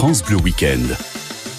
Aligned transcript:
France 0.00 0.22
Bleu 0.22 0.38
Weekend. 0.42 0.96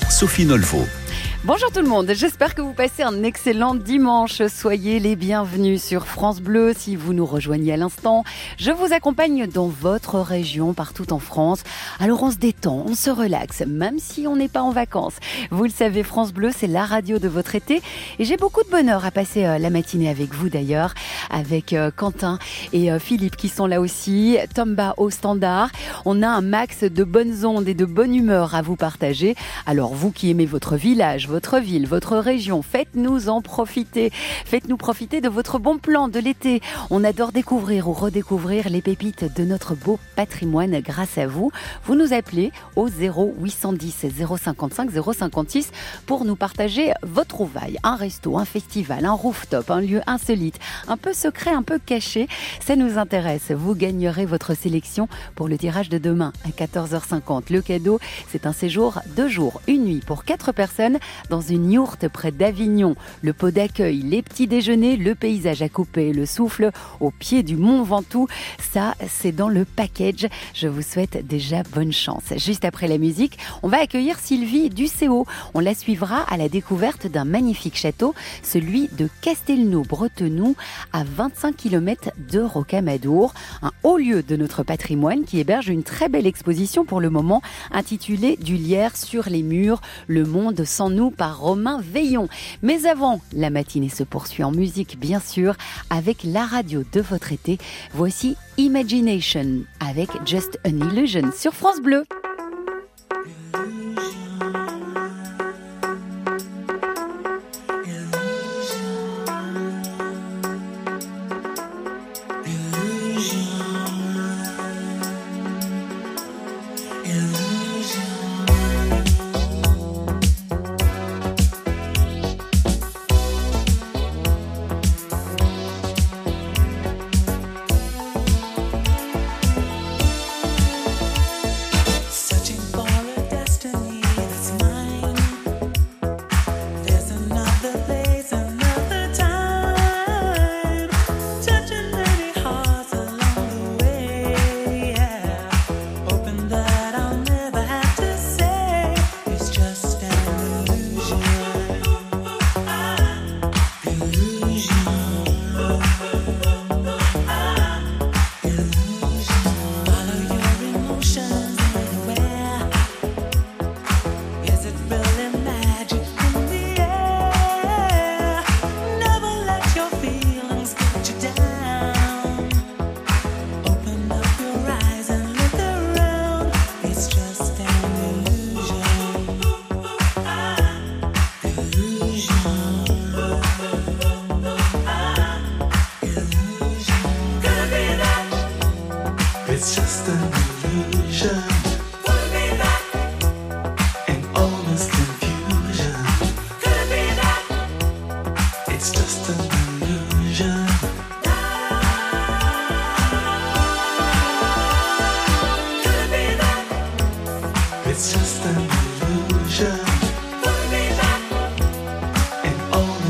Sophie 0.09 0.45
Nolvo. 0.45 1.00
Bonjour 1.43 1.71
tout 1.71 1.81
le 1.81 1.87
monde, 1.87 2.11
j'espère 2.13 2.53
que 2.53 2.61
vous 2.61 2.73
passez 2.73 3.01
un 3.01 3.23
excellent 3.23 3.73
dimanche. 3.73 4.43
Soyez 4.45 4.99
les 4.99 5.15
bienvenus 5.15 5.81
sur 5.81 6.05
France 6.05 6.39
Bleu 6.39 6.71
si 6.77 6.95
vous 6.95 7.15
nous 7.15 7.25
rejoignez 7.25 7.73
à 7.73 7.77
l'instant. 7.77 8.23
Je 8.59 8.69
vous 8.69 8.93
accompagne 8.93 9.47
dans 9.47 9.65
votre 9.65 10.19
région, 10.19 10.75
partout 10.75 11.11
en 11.11 11.17
France. 11.17 11.63
Alors 11.99 12.21
on 12.21 12.29
se 12.29 12.37
détend, 12.37 12.85
on 12.87 12.93
se 12.93 13.09
relaxe, 13.09 13.63
même 13.65 13.97
si 13.97 14.27
on 14.27 14.35
n'est 14.35 14.49
pas 14.49 14.61
en 14.61 14.69
vacances. 14.69 15.15
Vous 15.49 15.63
le 15.63 15.71
savez, 15.71 16.03
France 16.03 16.31
Bleu, 16.31 16.51
c'est 16.55 16.67
la 16.67 16.85
radio 16.85 17.17
de 17.17 17.27
votre 17.27 17.55
été. 17.55 17.81
Et 18.19 18.23
j'ai 18.23 18.37
beaucoup 18.37 18.61
de 18.61 18.69
bonheur 18.69 19.03
à 19.03 19.09
passer 19.09 19.43
euh, 19.43 19.57
la 19.57 19.71
matinée 19.71 20.09
avec 20.09 20.35
vous 20.35 20.49
d'ailleurs, 20.49 20.93
avec 21.31 21.73
euh, 21.73 21.89
Quentin 21.89 22.37
et 22.71 22.91
euh, 22.91 22.99
Philippe 22.99 23.35
qui 23.35 23.49
sont 23.49 23.65
là 23.65 23.81
aussi, 23.81 24.37
Tomba 24.53 24.93
au 24.97 25.09
standard. 25.09 25.71
On 26.05 26.21
a 26.21 26.27
un 26.27 26.41
max 26.41 26.83
de 26.83 27.03
bonnes 27.03 27.45
ondes 27.45 27.67
et 27.67 27.73
de 27.73 27.85
bonne 27.85 28.13
humeur 28.13 28.53
à 28.53 28.61
vous 28.61 28.75
partager. 28.75 29.35
Alors 29.65 29.95
vous 29.95 30.11
qui 30.11 30.29
aimez 30.29 30.45
votre 30.45 30.75
village, 30.75 31.30
votre 31.31 31.59
ville, 31.59 31.87
votre 31.87 32.17
région. 32.17 32.61
Faites-nous 32.61 33.29
en 33.29 33.41
profiter. 33.41 34.11
Faites-nous 34.45 34.75
profiter 34.75 35.21
de 35.21 35.29
votre 35.29 35.59
bon 35.59 35.77
plan 35.77 36.09
de 36.09 36.19
l'été. 36.19 36.61
On 36.89 37.05
adore 37.05 37.31
découvrir 37.31 37.87
ou 37.87 37.93
redécouvrir 37.93 38.67
les 38.67 38.81
pépites 38.81 39.33
de 39.37 39.45
notre 39.45 39.73
beau 39.73 39.97
patrimoine 40.17 40.81
grâce 40.81 41.17
à 41.17 41.27
vous. 41.27 41.49
Vous 41.85 41.95
nous 41.95 42.11
appelez 42.11 42.51
au 42.75 42.89
0810 42.89 44.07
055 44.43 44.89
056 44.91 45.71
pour 46.05 46.25
nous 46.25 46.35
partager 46.35 46.91
votre 47.01 47.29
trouvaille. 47.29 47.77
Un 47.83 47.95
resto, 47.95 48.37
un 48.37 48.43
festival, 48.43 49.05
un 49.05 49.13
rooftop, 49.13 49.71
un 49.71 49.79
lieu 49.79 50.01
insolite, 50.07 50.59
un 50.89 50.97
peu 50.97 51.13
secret, 51.13 51.51
un 51.51 51.63
peu 51.63 51.79
caché. 51.79 52.27
Ça 52.59 52.75
nous 52.75 52.97
intéresse. 52.97 53.51
Vous 53.51 53.73
gagnerez 53.73 54.25
votre 54.25 54.53
sélection 54.53 55.07
pour 55.35 55.47
le 55.47 55.57
tirage 55.57 55.87
de 55.87 55.97
demain 55.97 56.33
à 56.43 56.49
14h50. 56.49 57.53
Le 57.53 57.61
cadeau, 57.61 58.01
c'est 58.29 58.45
un 58.45 58.53
séjour 58.53 58.99
deux 59.15 59.29
jours, 59.29 59.61
une 59.67 59.85
nuit 59.85 60.01
pour 60.05 60.25
quatre 60.25 60.51
personnes 60.51 60.99
dans 61.29 61.41
une 61.41 61.71
yourte 61.71 62.07
près 62.07 62.31
d'Avignon. 62.31 62.95
Le 63.21 63.33
pot 63.33 63.51
d'accueil, 63.51 64.01
les 64.01 64.21
petits 64.21 64.47
déjeuners, 64.47 64.97
le 64.97 65.15
paysage 65.15 65.61
à 65.61 65.69
couper, 65.69 66.13
le 66.13 66.25
souffle 66.25 66.71
au 66.99 67.11
pied 67.11 67.43
du 67.43 67.57
Mont 67.57 67.83
Ventoux. 67.83 68.27
Ça, 68.59 68.95
c'est 69.07 69.31
dans 69.31 69.49
le 69.49 69.65
package. 69.65 70.27
Je 70.53 70.67
vous 70.67 70.81
souhaite 70.81 71.25
déjà 71.25 71.63
bonne 71.63 71.91
chance. 71.91 72.33
Juste 72.37 72.65
après 72.65 72.87
la 72.87 72.97
musique, 72.97 73.37
on 73.63 73.67
va 73.67 73.79
accueillir 73.79 74.19
Sylvie 74.19 74.69
Ducéo. 74.69 75.25
On 75.53 75.59
la 75.59 75.73
suivra 75.73 76.21
à 76.29 76.37
la 76.37 76.49
découverte 76.49 77.07
d'un 77.07 77.25
magnifique 77.25 77.77
château, 77.77 78.13
celui 78.43 78.89
de 78.89 79.09
Castelnau-Bretenoux, 79.21 80.55
à 80.93 81.03
25 81.03 81.55
km 81.55 82.09
de 82.31 82.39
Rocamadour, 82.39 83.33
un 83.61 83.71
haut 83.83 83.97
lieu 83.97 84.23
de 84.23 84.35
notre 84.35 84.63
patrimoine 84.63 85.23
qui 85.23 85.39
héberge 85.39 85.69
une 85.69 85.83
très 85.83 86.09
belle 86.09 86.27
exposition 86.27 86.85
pour 86.85 87.01
le 87.01 87.09
moment 87.09 87.41
intitulée 87.71 88.37
Du 88.37 88.55
lierre 88.55 88.97
sur 88.97 89.29
les 89.29 89.43
murs, 89.43 89.81
le 90.07 90.25
monde 90.25 90.63
sans 90.65 90.89
nous 90.89 91.10
par 91.11 91.39
Romain 91.39 91.79
Veillon. 91.81 92.27
Mais 92.61 92.85
avant, 92.85 93.21
la 93.33 93.49
matinée 93.49 93.89
se 93.89 94.03
poursuit 94.03 94.43
en 94.43 94.51
musique, 94.51 94.99
bien 94.99 95.19
sûr, 95.19 95.55
avec 95.89 96.23
la 96.23 96.45
radio 96.45 96.83
de 96.91 97.01
votre 97.01 97.31
été. 97.31 97.57
Voici 97.93 98.35
Imagination 98.57 99.61
avec 99.79 100.09
Just 100.25 100.59
an 100.65 100.89
Illusion 100.89 101.31
sur 101.35 101.53
France 101.53 101.81
Bleu. 101.81 102.05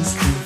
Podcast. 0.02 0.41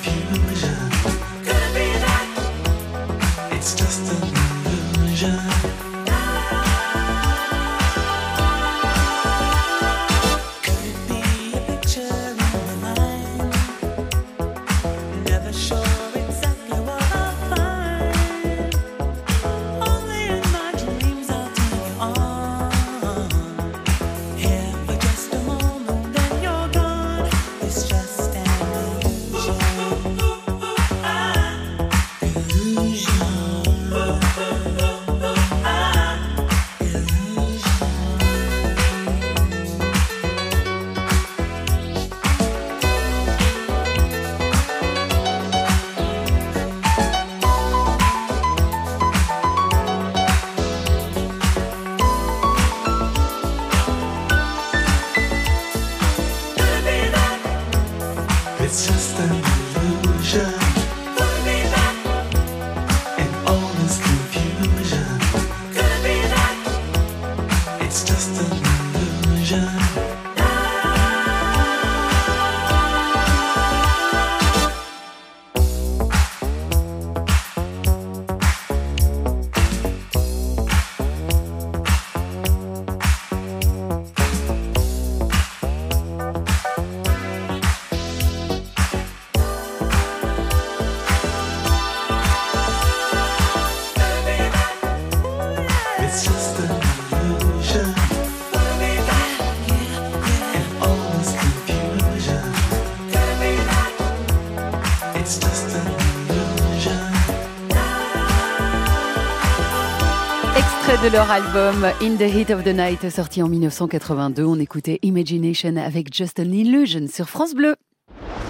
Extrait 110.56 111.08
de 111.08 111.12
leur 111.12 111.30
album 111.30 111.84
In 112.00 112.16
the 112.16 112.22
Heat 112.22 112.50
of 112.50 112.64
the 112.64 112.68
Night, 112.68 113.10
sorti 113.10 113.42
en 113.42 113.48
1982. 113.48 114.44
On 114.44 114.58
écoutait 114.58 114.98
Imagination 115.02 115.76
avec 115.76 116.14
Justin 116.14 116.52
Illusion 116.52 117.06
sur 117.12 117.28
France 117.28 117.54
Bleu. 117.54 117.76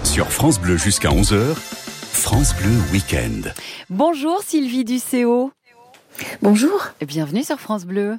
Sur 0.03 0.31
France 0.31 0.59
Bleu 0.59 0.77
jusqu'à 0.77 1.09
11h, 1.09 1.55
France 1.55 2.53
Bleu 2.55 2.71
Weekend. 2.93 3.53
Bonjour 3.89 4.41
Sylvie 4.43 4.85
Ducéo. 4.85 5.51
Bonjour. 6.41 6.87
Et 7.01 7.05
bienvenue 7.05 7.43
sur 7.43 7.59
France 7.59 7.85
Bleu. 7.85 8.17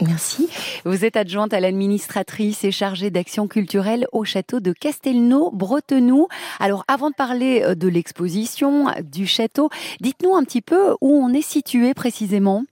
Merci. 0.00 0.48
Vous 0.84 1.04
êtes 1.04 1.16
adjointe 1.16 1.52
à 1.52 1.60
l'administratrice 1.60 2.64
et 2.64 2.70
chargée 2.70 3.10
d'action 3.10 3.48
culturelle 3.48 4.06
au 4.12 4.24
château 4.24 4.60
de 4.60 4.72
Castelnau-Bretenoux. 4.72 6.28
Alors, 6.58 6.84
avant 6.88 7.10
de 7.10 7.14
parler 7.14 7.62
euh, 7.62 7.74
de 7.74 7.88
l'exposition 7.88 8.86
du 9.02 9.26
château, 9.26 9.68
dites-nous 10.00 10.34
un 10.34 10.44
petit 10.44 10.62
peu 10.62 10.94
où 11.00 11.12
on 11.12 11.32
est 11.34 11.42
situé 11.42 11.92
précisément. 11.92 12.64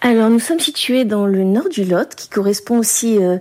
Alors, 0.00 0.30
nous 0.30 0.38
sommes 0.38 0.60
situés 0.60 1.04
dans 1.04 1.26
le 1.26 1.44
nord 1.44 1.68
du 1.68 1.84
Lot, 1.84 2.14
qui 2.14 2.28
correspond 2.28 2.78
aussi 2.78 3.18
euh, 3.18 3.38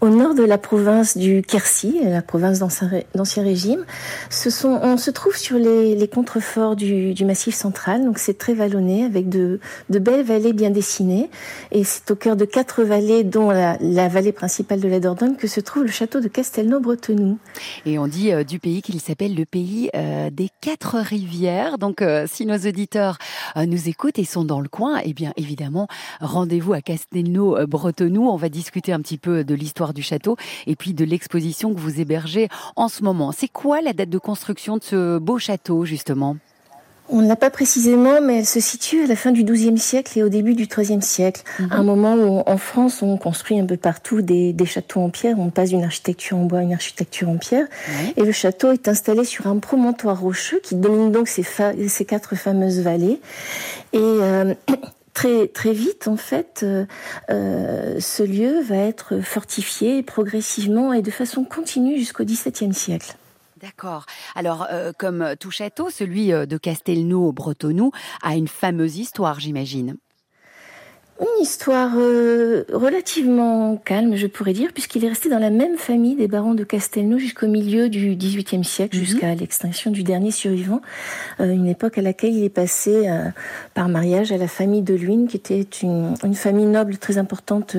au 0.00 0.08
nord 0.08 0.34
de 0.34 0.42
la 0.42 0.58
province 0.58 1.16
du 1.16 1.42
Quercy, 1.42 2.00
la 2.04 2.22
province 2.22 2.58
d'Ancien 2.58 3.42
Régime. 3.42 3.84
On 4.64 4.96
se 4.96 5.10
trouve 5.10 5.36
sur 5.36 5.58
les, 5.58 6.08
contreforts 6.08 6.76
du, 6.76 7.14
Massif 7.24 7.54
central, 7.54 8.04
donc 8.04 8.18
c'est 8.18 8.38
très 8.38 8.54
vallonné, 8.54 9.04
avec 9.04 9.28
de, 9.28 9.58
belles 9.88 10.24
vallées 10.24 10.52
bien 10.52 10.70
dessinées. 10.70 11.30
Et 11.72 11.82
c'est 11.82 12.10
au 12.10 12.16
cœur 12.16 12.36
de 12.36 12.44
quatre 12.44 12.84
vallées, 12.84 13.24
dont 13.24 13.50
la, 13.50 14.08
vallée 14.08 14.32
principale 14.32 14.80
de 14.80 14.88
la 14.88 15.00
Dordogne, 15.00 15.34
que 15.36 15.48
se 15.48 15.60
trouve 15.60 15.84
le 15.84 15.90
château 15.90 16.20
de 16.20 16.28
Castelnau-Bretenoux. 16.28 17.38
Et 17.84 17.98
on 17.98 18.06
dit 18.06 18.32
euh, 18.32 18.44
du 18.44 18.60
pays 18.60 18.82
qu'il 18.82 19.00
s'appelle 19.00 19.34
le 19.34 19.44
pays 19.44 19.90
euh, 19.96 20.30
des 20.30 20.50
quatre 20.60 20.96
rivières. 20.98 21.78
Donc, 21.78 22.04
si 22.26 22.46
nos 22.46 22.58
auditeurs 22.58 23.18
nous 23.56 23.88
écoutent 23.88 24.18
et 24.18 24.24
sont 24.24 24.44
dans 24.44 24.60
le 24.60 24.68
coin, 24.68 25.00
eh 25.04 25.14
bien, 25.14 25.32
évidemment, 25.36 25.88
rendez-vous 26.20 26.74
à 26.74 26.80
Castelnau-Bretenoux. 26.80 28.28
On 28.28 28.36
va 28.36 28.48
discuter 28.48 28.92
un 28.92 29.00
petit 29.00 29.18
peu 29.18 29.42
de 29.42 29.54
l'histoire 29.54 29.85
du 29.92 30.02
château 30.02 30.36
et 30.66 30.76
puis 30.76 30.94
de 30.94 31.04
l'exposition 31.04 31.74
que 31.74 31.80
vous 31.80 32.00
hébergez 32.00 32.48
en 32.76 32.88
ce 32.88 33.02
moment. 33.02 33.32
C'est 33.32 33.48
quoi 33.48 33.80
la 33.80 33.92
date 33.92 34.10
de 34.10 34.18
construction 34.18 34.76
de 34.76 34.82
ce 34.82 35.18
beau 35.18 35.38
château, 35.38 35.84
justement? 35.84 36.36
On 37.08 37.22
ne 37.22 37.28
l'a 37.28 37.36
pas 37.36 37.50
précisément, 37.50 38.20
mais 38.20 38.38
elle 38.38 38.46
se 38.46 38.58
situe 38.58 39.04
à 39.04 39.06
la 39.06 39.14
fin 39.14 39.30
du 39.30 39.44
XIIe 39.44 39.78
siècle 39.78 40.18
et 40.18 40.24
au 40.24 40.28
début 40.28 40.54
du 40.54 40.66
XIIIe 40.66 41.02
siècle. 41.02 41.42
Mhm. 41.60 41.68
un 41.70 41.82
moment 41.84 42.14
où, 42.14 42.42
en 42.46 42.56
France, 42.56 43.00
on 43.02 43.16
construit 43.16 43.60
un 43.60 43.66
peu 43.66 43.76
partout 43.76 44.22
des, 44.22 44.54
châteaux 44.64 45.00
en 45.00 45.10
pierre. 45.10 45.38
On 45.38 45.50
passe 45.50 45.70
d'une 45.70 45.84
architecture 45.84 46.36
en 46.36 46.44
bois 46.44 46.58
à 46.58 46.62
une 46.62 46.72
architecture 46.72 47.28
en 47.28 47.36
pierre. 47.36 47.66
Et 48.16 48.22
le 48.22 48.32
château 48.32 48.72
est 48.72 48.88
installé 48.88 49.24
sur 49.24 49.46
un 49.46 49.58
promontoire 49.58 50.20
rocheux 50.20 50.60
qui 50.62 50.74
domine 50.74 51.12
donc 51.12 51.28
ces, 51.28 51.44
ces 51.44 52.04
quatre 52.04 52.34
fameuses 52.34 52.80
vallées. 52.80 53.20
Et 53.92 53.98
euh, 53.98 54.54
très 55.16 55.72
vite 55.72 56.08
en 56.08 56.16
fait 56.16 56.60
euh, 56.62 56.84
euh, 57.30 57.98
ce 58.00 58.22
lieu 58.22 58.60
va 58.60 58.76
être 58.76 59.20
fortifié 59.20 60.02
progressivement 60.02 60.92
et 60.92 61.00
de 61.00 61.10
façon 61.10 61.44
continue 61.44 61.98
jusqu'au 61.98 62.24
XVIIe 62.24 62.74
siècle. 62.74 63.16
D'accord. 63.62 64.04
Alors, 64.34 64.66
euh, 64.70 64.92
comme 64.96 65.34
tout 65.40 65.50
château, 65.50 65.88
celui 65.88 66.28
de 66.28 66.58
Castelnau-Bretonnous 66.58 67.90
a 68.22 68.36
une 68.36 68.48
fameuse 68.48 68.98
histoire, 68.98 69.40
j'imagine. 69.40 69.96
Une 71.18 71.42
histoire 71.42 71.92
euh, 71.96 72.64
relativement 72.70 73.78
calme, 73.82 74.16
je 74.16 74.26
pourrais 74.26 74.52
dire, 74.52 74.72
puisqu'il 74.74 75.02
est 75.02 75.08
resté 75.08 75.30
dans 75.30 75.38
la 75.38 75.48
même 75.48 75.78
famille 75.78 76.14
des 76.14 76.28
barons 76.28 76.52
de 76.52 76.62
Castelnau 76.62 77.16
jusqu'au 77.16 77.46
milieu 77.46 77.88
du 77.88 78.16
XVIIIe 78.16 78.64
siècle, 78.64 78.98
mhm. 78.98 79.04
jusqu'à 79.04 79.34
l'extinction 79.34 79.90
du 79.90 80.02
dernier 80.02 80.30
survivant, 80.30 80.82
euh, 81.40 81.50
une 81.50 81.68
époque 81.68 81.96
à 81.96 82.02
laquelle 82.02 82.34
il 82.34 82.44
est 82.44 82.50
passé 82.50 83.08
euh, 83.08 83.30
par 83.72 83.88
mariage 83.88 84.30
à 84.30 84.36
la 84.36 84.46
famille 84.46 84.82
de 84.82 84.92
Luynes, 84.92 85.26
qui 85.26 85.38
était 85.38 85.66
une, 85.82 86.14
une 86.22 86.34
famille 86.34 86.66
noble 86.66 86.98
très 86.98 87.16
importante 87.16 87.76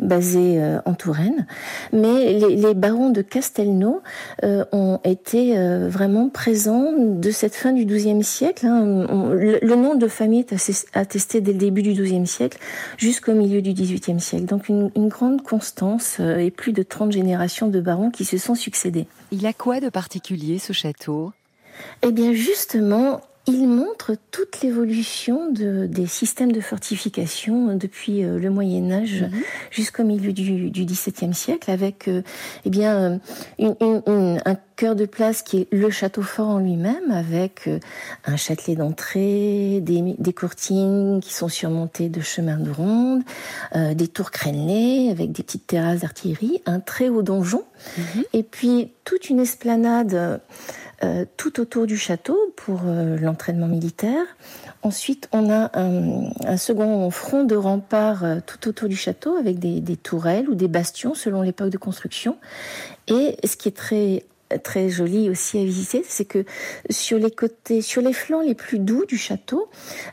basée 0.00 0.60
en 0.84 0.94
Touraine. 0.94 1.46
Mais 1.92 2.32
les, 2.32 2.56
les 2.56 2.74
barons 2.74 3.10
de 3.10 3.22
Castelnau 3.22 4.02
ont 4.42 5.00
été 5.04 5.56
vraiment 5.88 6.28
présents 6.28 6.92
de 6.96 7.30
cette 7.30 7.54
fin 7.54 7.72
du 7.72 7.84
XIIe 7.84 8.24
siècle. 8.24 8.66
Hein. 8.66 9.06
le, 9.34 9.74
nom 9.76 9.94
de 9.94 10.08
famille 10.08 10.40
est 10.40 10.86
attesté 10.94 11.40
dès 11.40 11.52
le 11.52 11.58
début 11.58 11.82
du 11.82 11.92
XIIe 11.92 12.26
siècle 12.26 12.58
jusqu'au 12.98 13.32
milieu 13.32 13.62
du 13.62 13.72
XVIIIe 13.72 14.20
siècle. 14.20 14.46
Donc 14.46 14.68
une, 14.68 14.90
grande 15.08 15.42
constance 15.42 16.18
euh, 16.20 16.38
et 16.38 16.50
plus 16.50 16.72
de 16.72 16.82
30 16.82 17.12
générations 17.12 17.68
de 17.68 17.80
barons 17.80 18.10
qui 18.10 18.24
se 18.24 18.38
sont 18.38 18.54
succédés. 18.54 19.06
Il 19.30 19.44
a 19.46 19.52
quoi 19.52 19.80
de 19.80 19.88
particulier 19.88 20.58
ce 20.58 20.72
château? 20.72 21.32
Eh 22.02 22.12
bien 22.12 22.32
justement, 22.32 23.20
il 23.46 23.66
montre 23.66 24.12
toute 24.30 24.62
l'évolution 24.62 25.50
de, 25.50 25.86
des 25.86 26.06
systèmes 26.06 26.52
de 26.52 26.60
fortification 26.60 27.74
depuis 27.76 28.22
euh, 28.22 28.38
le 28.38 28.50
Moyen 28.50 28.92
Âge 28.92 29.22
mhm. 29.22 29.42
jusqu'au 29.70 30.04
milieu 30.04 30.32
du, 30.32 30.70
du, 30.70 30.84
XVIIe 30.84 31.34
siècle, 31.34 31.70
avec 31.70 32.06
euh, 32.06 32.22
eh 32.64 32.70
bien 32.70 33.20
une, 33.58 34.40
un 34.44 34.56
cœur 34.76 34.94
de 34.94 35.06
place 35.06 35.42
qui 35.42 35.58
est 35.58 35.68
le 35.72 35.90
château 35.90 36.22
fort 36.22 36.48
en 36.48 36.58
lui-même, 36.60 37.10
avec 37.10 37.66
euh, 37.66 37.80
un 38.26 38.36
châtelet 38.36 38.76
d'entrée, 38.76 39.80
des, 39.82 40.14
des, 40.18 40.32
courtines 40.32 41.20
qui 41.20 41.34
sont 41.34 41.48
surmontées 41.48 42.08
de 42.08 42.20
chemins 42.20 42.58
de 42.58 42.70
ronde, 42.70 43.22
des 43.74 44.08
tours 44.08 44.30
crénelées 44.30 45.08
avec 45.10 45.32
des 45.32 45.42
petites 45.42 45.66
terrasses 45.66 46.00
d'artillerie, 46.00 46.62
un 46.66 46.80
très 46.80 47.08
haut 47.08 47.22
donjon, 47.22 47.64
mhm. 47.98 48.24
et 48.32 48.42
puis 48.42 48.92
toute 49.04 49.30
une 49.30 49.40
esplanade 49.40 50.40
euh, 51.04 51.24
tout 51.36 51.60
autour 51.60 51.86
du 51.86 51.96
château 51.96 52.38
pour 52.54 52.82
euh, 52.86 53.16
l'entraînement 53.16 53.66
militaire. 53.66 54.24
Ensuite, 54.82 55.28
on 55.32 55.50
a 55.50 55.70
un, 55.74 56.56
second 56.56 57.10
front 57.10 57.42
de 57.42 57.56
rempart 57.56 58.22
euh, 58.22 58.38
tout 58.46 58.68
autour 58.68 58.88
du 58.88 58.94
château 58.94 59.34
avec 59.34 59.58
des, 59.58 59.80
des 59.80 59.96
tourelles 59.96 60.48
ou 60.48 60.54
des 60.54 60.68
bastions 60.68 61.14
selon 61.14 61.42
l'époque 61.42 61.70
de 61.70 61.78
construction. 61.78 62.36
Et 63.08 63.36
ce 63.44 63.56
qui 63.56 63.68
est 63.68 63.76
très 63.76 64.24
très 64.58 64.88
joli 64.88 65.30
aussi 65.30 65.58
à 65.58 65.64
visiter, 65.64 66.04
c'est 66.06 66.24
que 66.24 66.44
sur 66.90 67.18
les 67.18 67.30
côtés, 67.30 67.82
sur 67.82 68.02
les 68.02 68.12
flancs 68.12 68.40
les 68.40 68.54
plus 68.54 68.78
doux 68.78 69.04
du 69.06 69.16
château, 69.16 69.68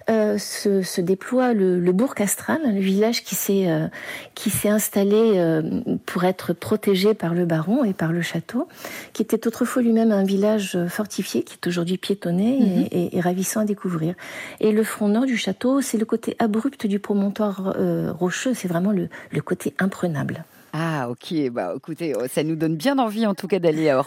euh, 0.10 0.38
se, 0.38 0.82
se, 0.82 1.02
déploie 1.02 1.54
le, 1.54 1.80
le 1.80 1.92
bourg 1.92 2.16
castral, 2.16 2.60
le 2.66 2.80
village 2.80 3.24
qui 3.24 3.36
s'est 3.36 3.68
euh, 3.68 3.88
qui 4.36 4.50
s'est 4.50 4.70
installé 4.70 5.34
euh, 5.36 5.82
pour 6.06 6.24
être 6.24 6.54
protégé 6.54 7.14
par 7.14 7.34
le 7.34 7.46
baron 7.46 7.84
et 7.84 7.94
par 7.94 8.12
le 8.12 8.22
château, 8.22 8.68
qui 9.14 9.22
était 9.22 9.48
autrefois 9.48 9.82
lui-même 9.82 10.12
un 10.12 10.24
village 10.24 10.78
fortifié, 10.88 11.44
qui 11.44 11.56
est 11.56 11.68
aujourd'hui 11.68 11.98
piétonné 11.98 12.60
mhm. 12.60 12.88
et, 12.92 13.18
et, 13.18 13.22
ravissant 13.22 13.62
à 13.62 13.66
découvrir. 13.66 14.16
Et 14.60 14.72
le 14.72 14.84
front 14.84 15.08
nord 15.08 15.26
du 15.26 15.38
château, 15.38 15.82
c'est 15.82 15.98
le 15.98 16.06
côté 16.06 16.36
abrupt 16.40 16.88
du 16.88 17.00
promontoire 17.00 17.76
rocheux, 18.18 18.54
c'est 18.54 18.68
vraiment 18.68 18.92
le, 18.92 19.10
le 19.32 19.42
côté 19.42 19.74
imprenable. 19.80 20.44
Ah 20.74 21.10
ok, 21.10 21.50
bah 21.52 21.74
écoutez, 21.76 22.14
oh, 22.16 22.26
ça 22.32 22.44
nous 22.44 22.56
donne 22.56 22.76
bien 22.76 23.00
envie 23.00 23.26
en 23.26 23.34
tout 23.34 23.48
cas 23.48 23.60
d'aller 23.60 23.90
euh, 23.90 24.02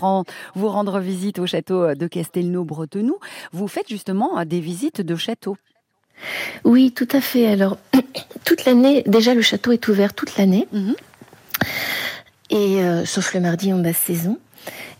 vous 0.54 0.68
rendre 0.68 1.00
visite 1.00 1.38
au 1.38 1.46
château 1.46 1.82
euh, 1.82 1.94
de 1.94 2.06
Castelnau-Bretenoux. 2.06 3.18
Vous 3.52 3.68
faites 3.68 3.88
justement 3.88 4.38
euh, 4.38 4.44
des 4.44 4.60
visites 4.60 5.00
de 5.00 5.16
château. 5.16 5.56
Oui, 6.64 6.92
tout 6.92 7.08
à 7.10 7.20
fait. 7.20 7.48
Alors, 7.48 7.78
toute 8.44 8.64
l'année, 8.64 9.02
déjà 9.06 9.34
le 9.34 9.42
château 9.42 9.72
est 9.72 9.88
ouvert 9.88 10.14
toute 10.14 10.36
l'année, 10.36 10.68
mhm. 10.72 10.94
et 12.50 12.80
sauf 13.06 13.34
le 13.34 13.40
mardi 13.40 13.72
en 13.72 13.78
basse 13.78 13.96
saison. 13.96 14.38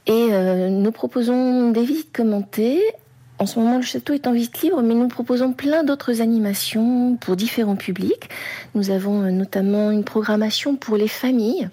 Et 0.07 0.31
nous 0.69 0.91
proposons 0.91 1.71
des 1.71 1.85
visites 1.85 2.13
commentées 2.13 2.83
en 3.43 3.47
ce 3.47 3.59
moment, 3.59 3.79
le 3.79 3.83
château 3.83 4.13
est 4.13 4.29
en 4.29 4.33
visite 4.33 4.63
libre, 4.63 4.83
mais 4.83 4.95
nous 4.95 5.09
proposons 5.09 5.53
plein 5.53 5.83
d'autres 5.83 6.21
animations 6.21 7.17
pour 7.17 7.35
différents 7.35 7.75
publics. 7.75 8.29
Nous 8.77 8.91
avons 8.91 9.23
euh, 9.23 9.31
notamment 9.33 9.91
une 9.91 10.05
programmation 10.05 10.77
pour 10.77 10.97
les 10.97 11.09
familles, 11.09 11.69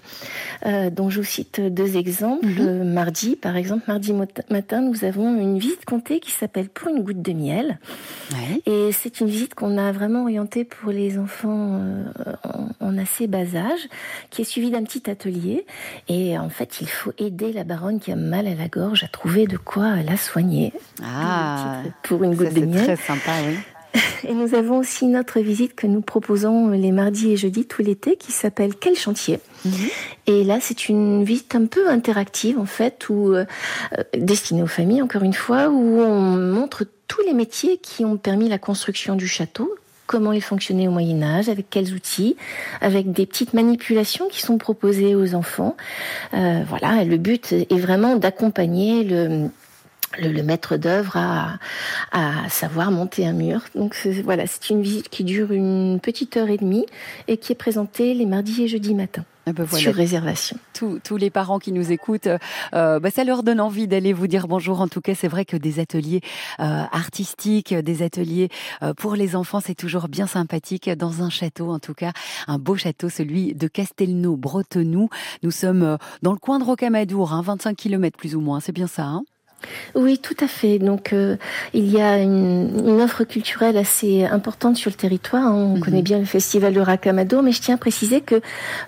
euh, 0.66 0.90
dont 0.90 1.12
je 1.12 1.20
vous 1.20 1.28
cite 1.28 1.62
deux 1.62 1.96
exemples. 1.96 2.48
Euh, 2.60 2.84
mardi, 2.84 3.36
par 3.36 3.56
exemple, 3.56 3.84
mardi 3.88 4.14
matin, 4.50 4.82
nous 4.82 5.04
avons 5.04 5.40
une 5.40 5.60
visite 5.60 5.86
comptée 5.86 6.20
qui 6.20 6.32
s'appelle 6.32 6.70
Pour 6.70 6.90
une 6.90 7.04
goutte 7.04 7.22
de 7.22 7.34
miel. 7.34 7.78
Et 8.66 8.92
c'est 8.92 9.20
une 9.20 9.28
visite 9.28 9.54
qu'on 9.54 9.78
a 9.78 9.92
vraiment 9.92 10.24
orientée 10.24 10.64
pour 10.64 10.92
les 10.92 11.20
enfants 11.20 11.80
en, 12.80 12.98
assez 12.98 13.28
bas 13.28 13.56
âge, 13.56 13.88
qui 14.32 14.42
est 14.42 14.46
suivie 14.46 14.72
d'un 14.72 14.84
petit 14.84 15.08
atelier. 15.10 15.68
Et 16.08 16.38
en 16.38 16.50
fait, 16.50 16.82
il 16.82 16.90
faut 16.90 17.12
aider 17.20 17.54
la 17.54 17.64
baronne 17.64 18.00
qui 18.00 18.12
a 18.12 18.16
mal 18.16 18.48
à 18.48 18.56
la 18.56 18.68
gorge 18.68 19.04
à 19.04 19.08
trouver 19.08 19.46
de 19.46 19.58
quoi 19.58 19.98
la 19.98 20.18
soigner. 20.18 20.74
Ah 21.04 21.59
pour 22.04 22.24
une 22.24 22.36
goutte 22.36 22.54
de 22.54 22.66
miel. 22.66 22.84
Très 22.84 22.96
sympa, 22.96 23.32
oui. 23.48 23.56
Et 24.28 24.34
nous 24.34 24.54
avons 24.54 24.78
aussi 24.78 25.06
notre 25.08 25.40
visite 25.40 25.76
que 25.76 25.88
nous 25.88 26.02
proposons 26.02 26.70
les 26.70 26.92
mardis 26.92 27.32
et 27.32 27.38
jeudis 27.38 27.66
tout 27.66 27.82
l'été 27.82 28.16
qui 28.18 28.32
s'appelle 28.32 28.76
Quel 28.76 28.96
chantier 28.96 29.40
mhm. 29.66 29.72
Et 30.28 30.44
là, 30.44 30.60
c'est 30.62 30.90
une 30.90 31.24
visite 31.24 31.56
un 31.56 31.66
peu 31.66 31.90
interactive 31.90 32.60
en 32.60 32.66
fait, 32.66 33.10
ou 33.10 33.34
euh, 33.34 33.46
destinée 34.16 34.62
aux 34.62 34.68
familles 34.68 35.02
encore 35.02 35.24
une 35.24 35.34
fois, 35.34 35.70
où 35.70 36.02
on 36.02 36.38
montre 36.38 36.86
tous 37.08 37.22
les 37.26 37.34
métiers 37.34 37.78
qui 37.78 38.06
ont 38.06 38.18
permis 38.18 38.50
la 38.50 38.60
construction 38.60 39.16
du 39.16 39.28
château, 39.28 39.76
comment 40.06 40.32
il 40.32 40.42
fonctionnait 40.42 40.88
au 40.88 40.92
Moyen 40.92 41.22
Âge, 41.22 41.50
avec 41.50 41.70
quels 41.70 41.94
outils, 41.94 42.36
avec 42.82 43.12
des 43.12 43.26
petites 43.26 43.54
manipulations 43.54 44.28
qui 44.28 44.42
sont 44.42 44.58
proposées 44.58 45.16
aux 45.16 45.36
enfants. 45.36 45.76
Euh, 46.34 46.64
voilà, 46.68 47.04
le 47.04 47.18
but 47.18 47.54
est 47.54 47.80
vraiment 47.80 48.16
d'accompagner 48.16 49.04
le 49.04 49.50
le, 50.18 50.42
maître 50.44 50.78
d'œuvre 50.78 51.18
à, 51.18 51.60
à 52.12 52.50
savoir 52.50 52.92
monter 52.92 53.28
un 53.28 53.34
mur. 53.34 53.62
Donc 53.76 53.96
voilà, 54.24 54.48
c'est 54.48 54.70
une 54.70 54.82
visite 54.82 55.10
qui 55.10 55.24
dure 55.24 55.52
une 55.52 56.00
petite 56.02 56.38
heure 56.38 56.50
et 56.50 56.58
demie 56.58 56.86
et 57.28 57.38
qui 57.38 57.52
est 57.52 57.56
présentée 57.56 58.14
les 58.14 58.26
mardis 58.26 58.64
et 58.64 58.68
jeudis 58.68 58.96
matin. 58.96 59.26
Ah 59.50 59.54
ben 59.54 59.66
sur 59.66 59.96
réservation. 59.96 60.58
Tous, 60.74 61.18
les 61.18 61.32
parents 61.32 61.58
qui 61.58 61.72
nous 61.72 61.92
écoutent, 61.92 62.30
euh, 62.74 63.00
bah, 63.00 63.10
ça 63.10 63.24
leur 63.24 63.42
donne 63.42 63.60
envie 63.60 63.88
d'aller 63.88 64.14
vous 64.14 64.28
dire 64.28 64.48
bonjour. 64.48 64.80
En 64.80 64.88
tout 64.88 65.02
cas, 65.02 65.16
c'est 65.16 65.28
vrai 65.28 65.44
que 65.44 65.58
des 65.58 65.80
ateliers 65.80 66.22
euh, 66.60 66.84
artistiques, 66.92 67.74
des 67.74 68.04
ateliers 68.04 68.50
euh, 68.84 68.94
pour 68.94 69.16
les 69.16 69.36
enfants, 69.36 69.60
c'est 69.60 69.76
toujours 69.76 70.08
bien 70.08 70.28
sympathique 70.28 70.90
dans 70.92 71.24
un 71.24 71.30
château. 71.30 71.72
En 71.72 71.80
tout 71.80 71.96
cas, 71.96 72.12
un 72.48 72.60
beau 72.60 72.76
château, 72.76 73.10
celui 73.10 73.56
de 73.56 73.68
Castelnau-Bretenoux. 73.68 75.10
Nous 75.42 75.52
sommes 75.52 75.98
dans 76.22 76.32
le 76.32 76.40
coin 76.40 76.60
de 76.60 76.64
Rocamadour, 76.64 77.42
25 77.42 77.76
km 77.76 78.18
plus 78.18 78.36
ou 78.36 78.42
moins. 78.42 78.60
C'est 78.60 78.72
bien 78.72 78.88
ça. 78.88 79.04
Hein? 79.04 79.24
Oui, 79.96 80.18
tout 80.18 80.36
à 80.40 80.48
fait. 80.48 80.80
Donc, 80.80 81.14
euh, 81.14 81.36
il 81.74 81.90
y 81.90 82.02
a 82.02 82.18
une, 82.20 83.02
offre 83.02 83.24
culturelle 83.24 83.78
assez 83.78 84.26
importante 84.26 84.78
sur 84.78 84.90
le 84.90 84.96
territoire. 84.96 85.54
On 85.54 85.76
mhm. 85.76 85.80
connaît 85.80 86.02
bien 86.02 86.20
le 86.20 86.26
festival 86.26 86.74
de 86.74 86.80
Racamadour, 86.80 87.44
mais 87.44 87.52
je 87.52 87.62
tiens 87.62 87.76
à 87.76 87.78
préciser 87.78 88.22
que 88.22 88.42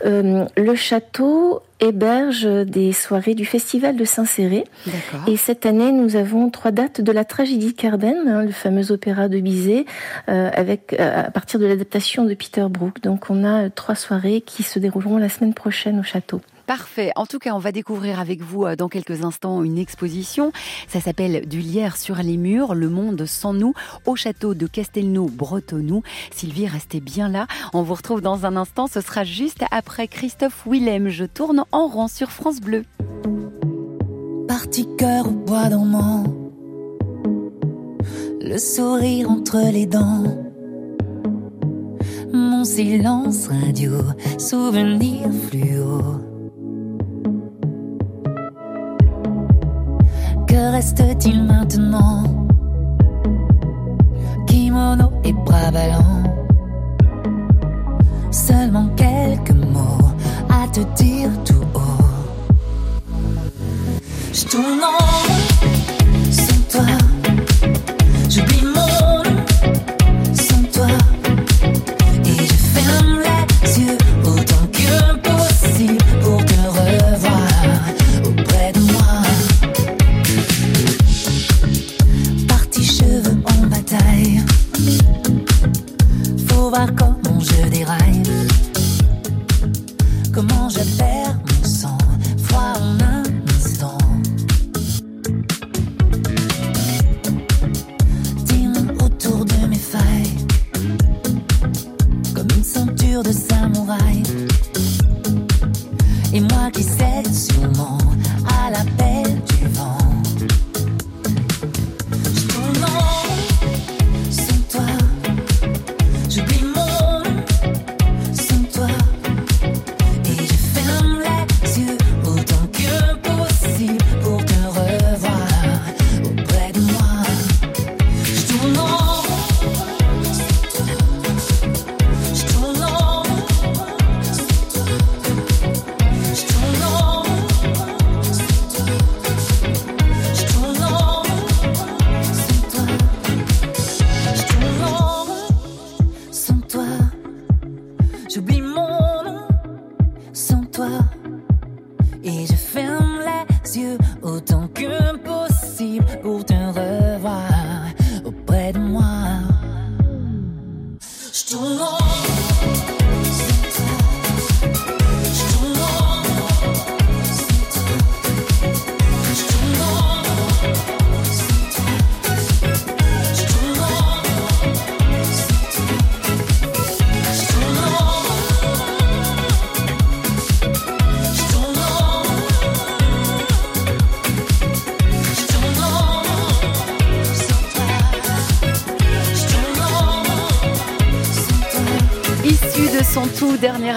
euh, 0.06 0.46
le 0.58 0.76
château 0.76 1.62
héberge 1.80 2.46
des 2.46 2.94
soirées 2.94 3.34
du 3.34 3.46
festival 3.46 3.96
de 3.96 4.06
Saint-Céré. 4.06 4.66
Et 5.28 5.36
cette 5.36 5.66
année, 5.66 5.92
nous 5.92 6.16
avons 6.16 6.50
trois 6.52 6.70
dates 6.70 7.02
de 7.02 7.12
la 7.12 7.26
tragédie 7.26 7.74
Carden, 7.74 8.28
hein, 8.28 8.44
le 8.44 8.52
fameux 8.52 8.92
opéra 8.92 9.28
de 9.28 9.40
Bizet, 9.40 9.86
euh, 10.30 10.52
avec 10.54 10.94
à 11.00 11.32
partir 11.32 11.60
de 11.60 11.66
l'adaptation 11.66 12.26
de 12.26 12.34
Peter 12.36 12.66
Brook. 12.70 13.02
Donc, 13.02 13.30
on 13.30 13.44
a 13.44 13.70
trois 13.72 13.96
soirées 13.96 14.42
qui 14.42 14.62
se 14.62 14.78
dérouleront 14.78 15.18
la 15.18 15.30
semaine 15.30 15.56
prochaine 15.56 16.00
au 16.00 16.04
château. 16.04 16.42
Parfait. 16.72 17.12
En 17.18 17.26
tout 17.26 17.38
cas, 17.38 17.54
on 17.54 17.60
va 17.60 17.74
découvrir 17.74 18.22
avec 18.22 18.42
vous 18.42 18.64
euh, 18.64 18.78
dans 18.78 18.88
quelques 18.88 19.26
instants 19.26 19.62
une 19.62 19.78
exposition. 19.78 20.54
Ça 20.88 21.02
s'appelle 21.02 21.46
Du 21.46 21.60
lierre 21.60 21.98
sur 21.98 22.16
les 22.16 22.38
murs, 22.38 22.76
le 22.76 22.88
monde 22.88 23.26
sans 23.26 23.54
nous, 23.54 23.74
au 24.06 24.16
château 24.16 24.54
de 24.54 24.68
Castelnau-Bretonnous. 24.68 26.02
Sylvie, 26.34 26.68
restez 26.68 27.02
bien 27.02 27.28
là. 27.28 27.48
On 27.74 27.82
vous 27.82 27.96
retrouve 27.96 28.22
dans 28.22 28.46
un 28.46 28.56
instant. 28.56 28.88
Ce 28.88 29.02
sera 29.02 29.26
juste 29.26 29.66
après 29.70 30.08
Christophe 30.08 30.66
Willem. 30.66 31.10
Je 31.10 31.26
tourne 31.26 31.66
en 31.74 31.88
rond 31.88 32.08
sur 32.08 32.32
France 32.32 32.62
Bleu. 32.62 32.86
Parti 34.48 34.88
cœur 34.98 35.28
au 35.28 35.32
bois 35.32 35.68
dormant, 35.68 36.24
le 38.40 38.58
sourire 38.58 39.30
entre 39.30 39.58
les 39.74 39.88
dents. 39.88 40.24
Mon 42.32 42.64
silence 42.64 43.50
radio, 43.50 43.92
souvenir 44.38 45.30
fluo. 45.50 46.31
Que 50.52 50.70
reste-t-il 50.70 51.44
maintenant 51.46 52.24
Kimono 54.48 55.10
et 55.24 55.32
bras 55.32 55.72
ballants. 55.72 56.24
Seulement 58.32 58.90
quelques 58.98 59.52
mots 59.52 60.12
à 60.50 60.68
te 60.68 60.82
dire 61.02 61.30
tout 61.46 61.64
haut. 61.74 62.04
Je 64.34 64.44
tourne 64.44 64.82
en 64.84 66.32
sans 66.32 66.64
toi. 66.70 66.88
J'oublie 68.30 68.66
mon 68.66 69.24
nom 69.24 69.46
sans 70.34 70.64
toi. 70.74 70.88
Et 72.26 72.46
je 72.46 72.54
ferme 72.76 73.22
les 73.24 73.80
yeux 73.80 73.98
voir 86.72 86.96
comment 86.96 87.40
je 87.42 87.68
déraille, 87.68 88.24
comment 90.34 90.70
je 90.70 90.80
perds 90.98 91.51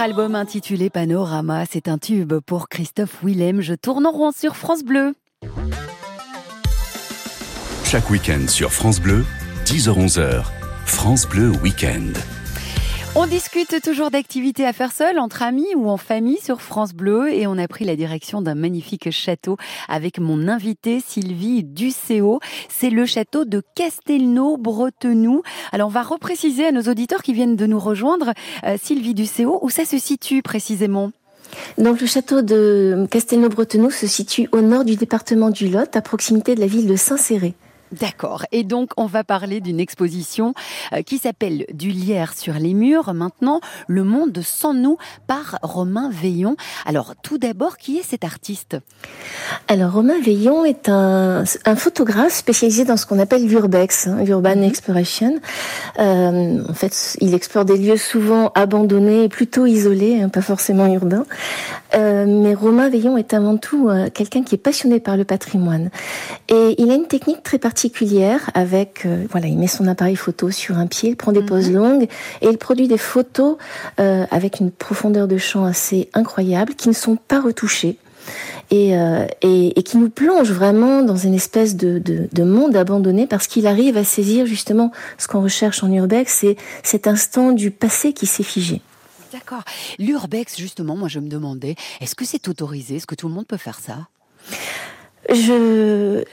album 0.04 0.34
intitulé 0.34 0.90
Panorama, 0.90 1.64
c'est 1.64 1.88
un 1.88 1.96
tube 1.96 2.34
pour 2.44 2.68
Christophe 2.68 3.24
Willem. 3.24 3.62
Je 3.62 3.72
tourne 3.72 4.04
en 4.04 4.10
rond 4.10 4.32
sur 4.32 4.54
France 4.54 4.84
Bleu. 4.84 5.14
Chaque 7.86 8.10
week-end 8.10 8.46
sur 8.46 8.70
France 8.70 9.00
Bleu, 9.00 9.24
10h-11h, 9.64 10.44
France 10.84 11.26
Bleu 11.26 11.52
Week-end. 11.62 12.12
On 13.16 13.26
discute 13.26 13.80
toujours 13.80 14.10
d'activités 14.10 14.66
à 14.66 14.72
faire 14.72 14.90
seul, 14.90 15.20
entre 15.20 15.42
amis 15.44 15.68
ou 15.76 15.88
en 15.88 15.96
famille 15.96 16.40
sur 16.40 16.60
France 16.60 16.92
Bleu 16.94 17.32
et 17.32 17.46
on 17.46 17.56
a 17.58 17.68
pris 17.68 17.84
la 17.84 17.94
direction 17.94 18.42
d'un 18.42 18.56
magnifique 18.56 19.12
château 19.12 19.56
avec 19.88 20.18
mon 20.18 20.48
invité 20.48 20.98
Sylvie 20.98 21.62
Ducéo. 21.62 22.40
C'est 22.68 22.90
le 22.90 23.06
château 23.06 23.44
de 23.44 23.62
Castelnau-Bretenoux. 23.76 25.42
Alors 25.70 25.86
on 25.86 25.92
va 25.92 26.02
repréciser 26.02 26.66
à 26.66 26.72
nos 26.72 26.82
auditeurs 26.82 27.22
qui 27.22 27.34
viennent 27.34 27.54
de 27.54 27.66
nous 27.66 27.78
rejoindre, 27.78 28.32
euh, 28.64 28.76
Sylvie 28.82 29.14
Ducéo, 29.14 29.60
où 29.62 29.70
ça 29.70 29.84
se 29.84 29.98
situe 29.98 30.42
précisément? 30.42 31.12
Donc 31.78 32.00
le 32.00 32.08
château 32.08 32.42
de 32.42 33.06
Castelnau-Bretenoux 33.12 33.92
se 33.92 34.08
situe 34.08 34.48
au 34.50 34.60
nord 34.60 34.84
du 34.84 34.96
département 34.96 35.50
du 35.50 35.68
Lot, 35.68 35.94
à 35.94 36.02
proximité 36.02 36.56
de 36.56 36.60
la 36.60 36.66
ville 36.66 36.88
de 36.88 36.96
Saint-Céré. 36.96 37.54
D'accord. 38.00 38.44
Et 38.52 38.64
donc, 38.64 38.90
on 38.96 39.06
va 39.06 39.24
parler 39.24 39.60
d'une 39.60 39.80
exposition 39.80 40.54
euh, 40.92 41.02
qui 41.02 41.18
s'appelle 41.18 41.66
Du 41.72 41.90
lierre 41.90 42.34
sur 42.34 42.54
les 42.54 42.74
murs. 42.74 43.14
Maintenant, 43.14 43.60
Le 43.88 44.04
monde 44.04 44.40
sans 44.42 44.74
nous 44.74 44.98
par 45.26 45.58
Romain 45.62 46.10
Veillon. 46.10 46.56
Alors, 46.86 47.14
tout 47.22 47.38
d'abord, 47.38 47.76
qui 47.76 47.98
est 47.98 48.02
cet 48.02 48.24
artiste? 48.24 48.76
Alors, 49.68 49.92
Romain 49.92 50.20
Veillon 50.20 50.64
est 50.64 50.88
un, 50.88 51.44
un, 51.64 51.76
photographe 51.76 52.32
spécialisé 52.32 52.84
dans 52.84 52.96
ce 52.96 53.06
qu'on 53.06 53.18
appelle 53.18 53.46
l'urbex, 53.46 54.06
hein, 54.06 54.24
urban 54.24 54.56
mhm. 54.56 54.64
exploration. 54.64 55.40
Euh, 55.98 56.64
en 56.68 56.74
fait, 56.74 57.16
il 57.20 57.34
explore 57.34 57.64
des 57.64 57.76
lieux 57.76 57.96
souvent 57.96 58.50
abandonnés, 58.54 59.28
plutôt 59.28 59.66
isolés, 59.66 60.20
hein, 60.20 60.28
pas 60.28 60.42
forcément 60.42 60.86
urbains. 60.86 61.24
Euh, 61.94 62.24
mais 62.26 62.54
Romain 62.54 62.88
Veillon 62.88 63.16
est 63.16 63.34
avant 63.34 63.56
tout 63.56 63.88
euh, 63.88 64.08
quelqu'un 64.12 64.42
qui 64.42 64.56
est 64.56 64.58
passionné 64.58 65.00
par 65.00 65.16
le 65.16 65.24
patrimoine. 65.24 65.90
Et 66.48 66.74
il 66.78 66.90
a 66.90 66.94
une 66.94 67.06
technique 67.06 67.42
très 67.42 67.58
particulière 67.58 67.83
avec, 68.54 69.06
euh, 69.06 69.26
voilà, 69.30 69.46
il 69.46 69.58
met 69.58 69.66
son 69.66 69.86
appareil 69.86 70.16
photo 70.16 70.50
sur 70.50 70.78
un 70.78 70.86
pied, 70.86 71.10
il 71.10 71.16
prend 71.16 71.32
des 71.32 71.40
mhm. 71.40 71.46
poses 71.46 71.70
longues 71.70 72.08
et 72.40 72.48
il 72.48 72.58
produit 72.58 72.88
des 72.88 72.98
photos 72.98 73.56
euh, 74.00 74.26
avec 74.30 74.60
une 74.60 74.70
profondeur 74.70 75.28
de 75.28 75.38
champ 75.38 75.64
assez 75.64 76.08
incroyable 76.14 76.74
qui 76.74 76.88
ne 76.88 76.94
sont 76.94 77.16
pas 77.16 77.40
retouchées. 77.40 77.96
Et, 78.70 78.96
euh, 78.96 79.26
et, 79.42 79.78
et, 79.78 79.82
qui 79.82 79.98
nous 79.98 80.08
plonge 80.08 80.50
vraiment 80.50 81.02
dans 81.02 81.16
une 81.16 81.34
espèce 81.34 81.76
de, 81.76 81.98
de, 81.98 82.26
de 82.32 82.42
monde 82.42 82.74
abandonné 82.74 83.26
parce 83.26 83.46
qu'il 83.46 83.66
arrive 83.66 83.98
à 83.98 84.04
saisir 84.04 84.46
justement 84.46 84.92
ce 85.18 85.28
qu'on 85.28 85.42
recherche 85.42 85.82
en 85.82 85.92
urbex, 85.92 86.32
c'est 86.32 86.56
cet 86.82 87.06
instant 87.06 87.52
du 87.52 87.70
passé 87.70 88.14
qui 88.14 88.24
s'est 88.24 88.42
figé. 88.42 88.80
D'accord. 89.30 89.62
L'urbex, 89.98 90.56
justement, 90.56 90.96
moi 90.96 91.08
je 91.08 91.18
me 91.18 91.28
demandais, 91.28 91.76
est-ce 92.00 92.14
que 92.14 92.24
c'est 92.24 92.48
autorisé? 92.48 92.96
Est-ce 92.96 93.06
que 93.06 93.14
tout 93.14 93.28
le 93.28 93.34
monde 93.34 93.46
peut 93.46 93.58
faire 93.58 93.78
ça? 93.78 94.08
Je 95.30 96.24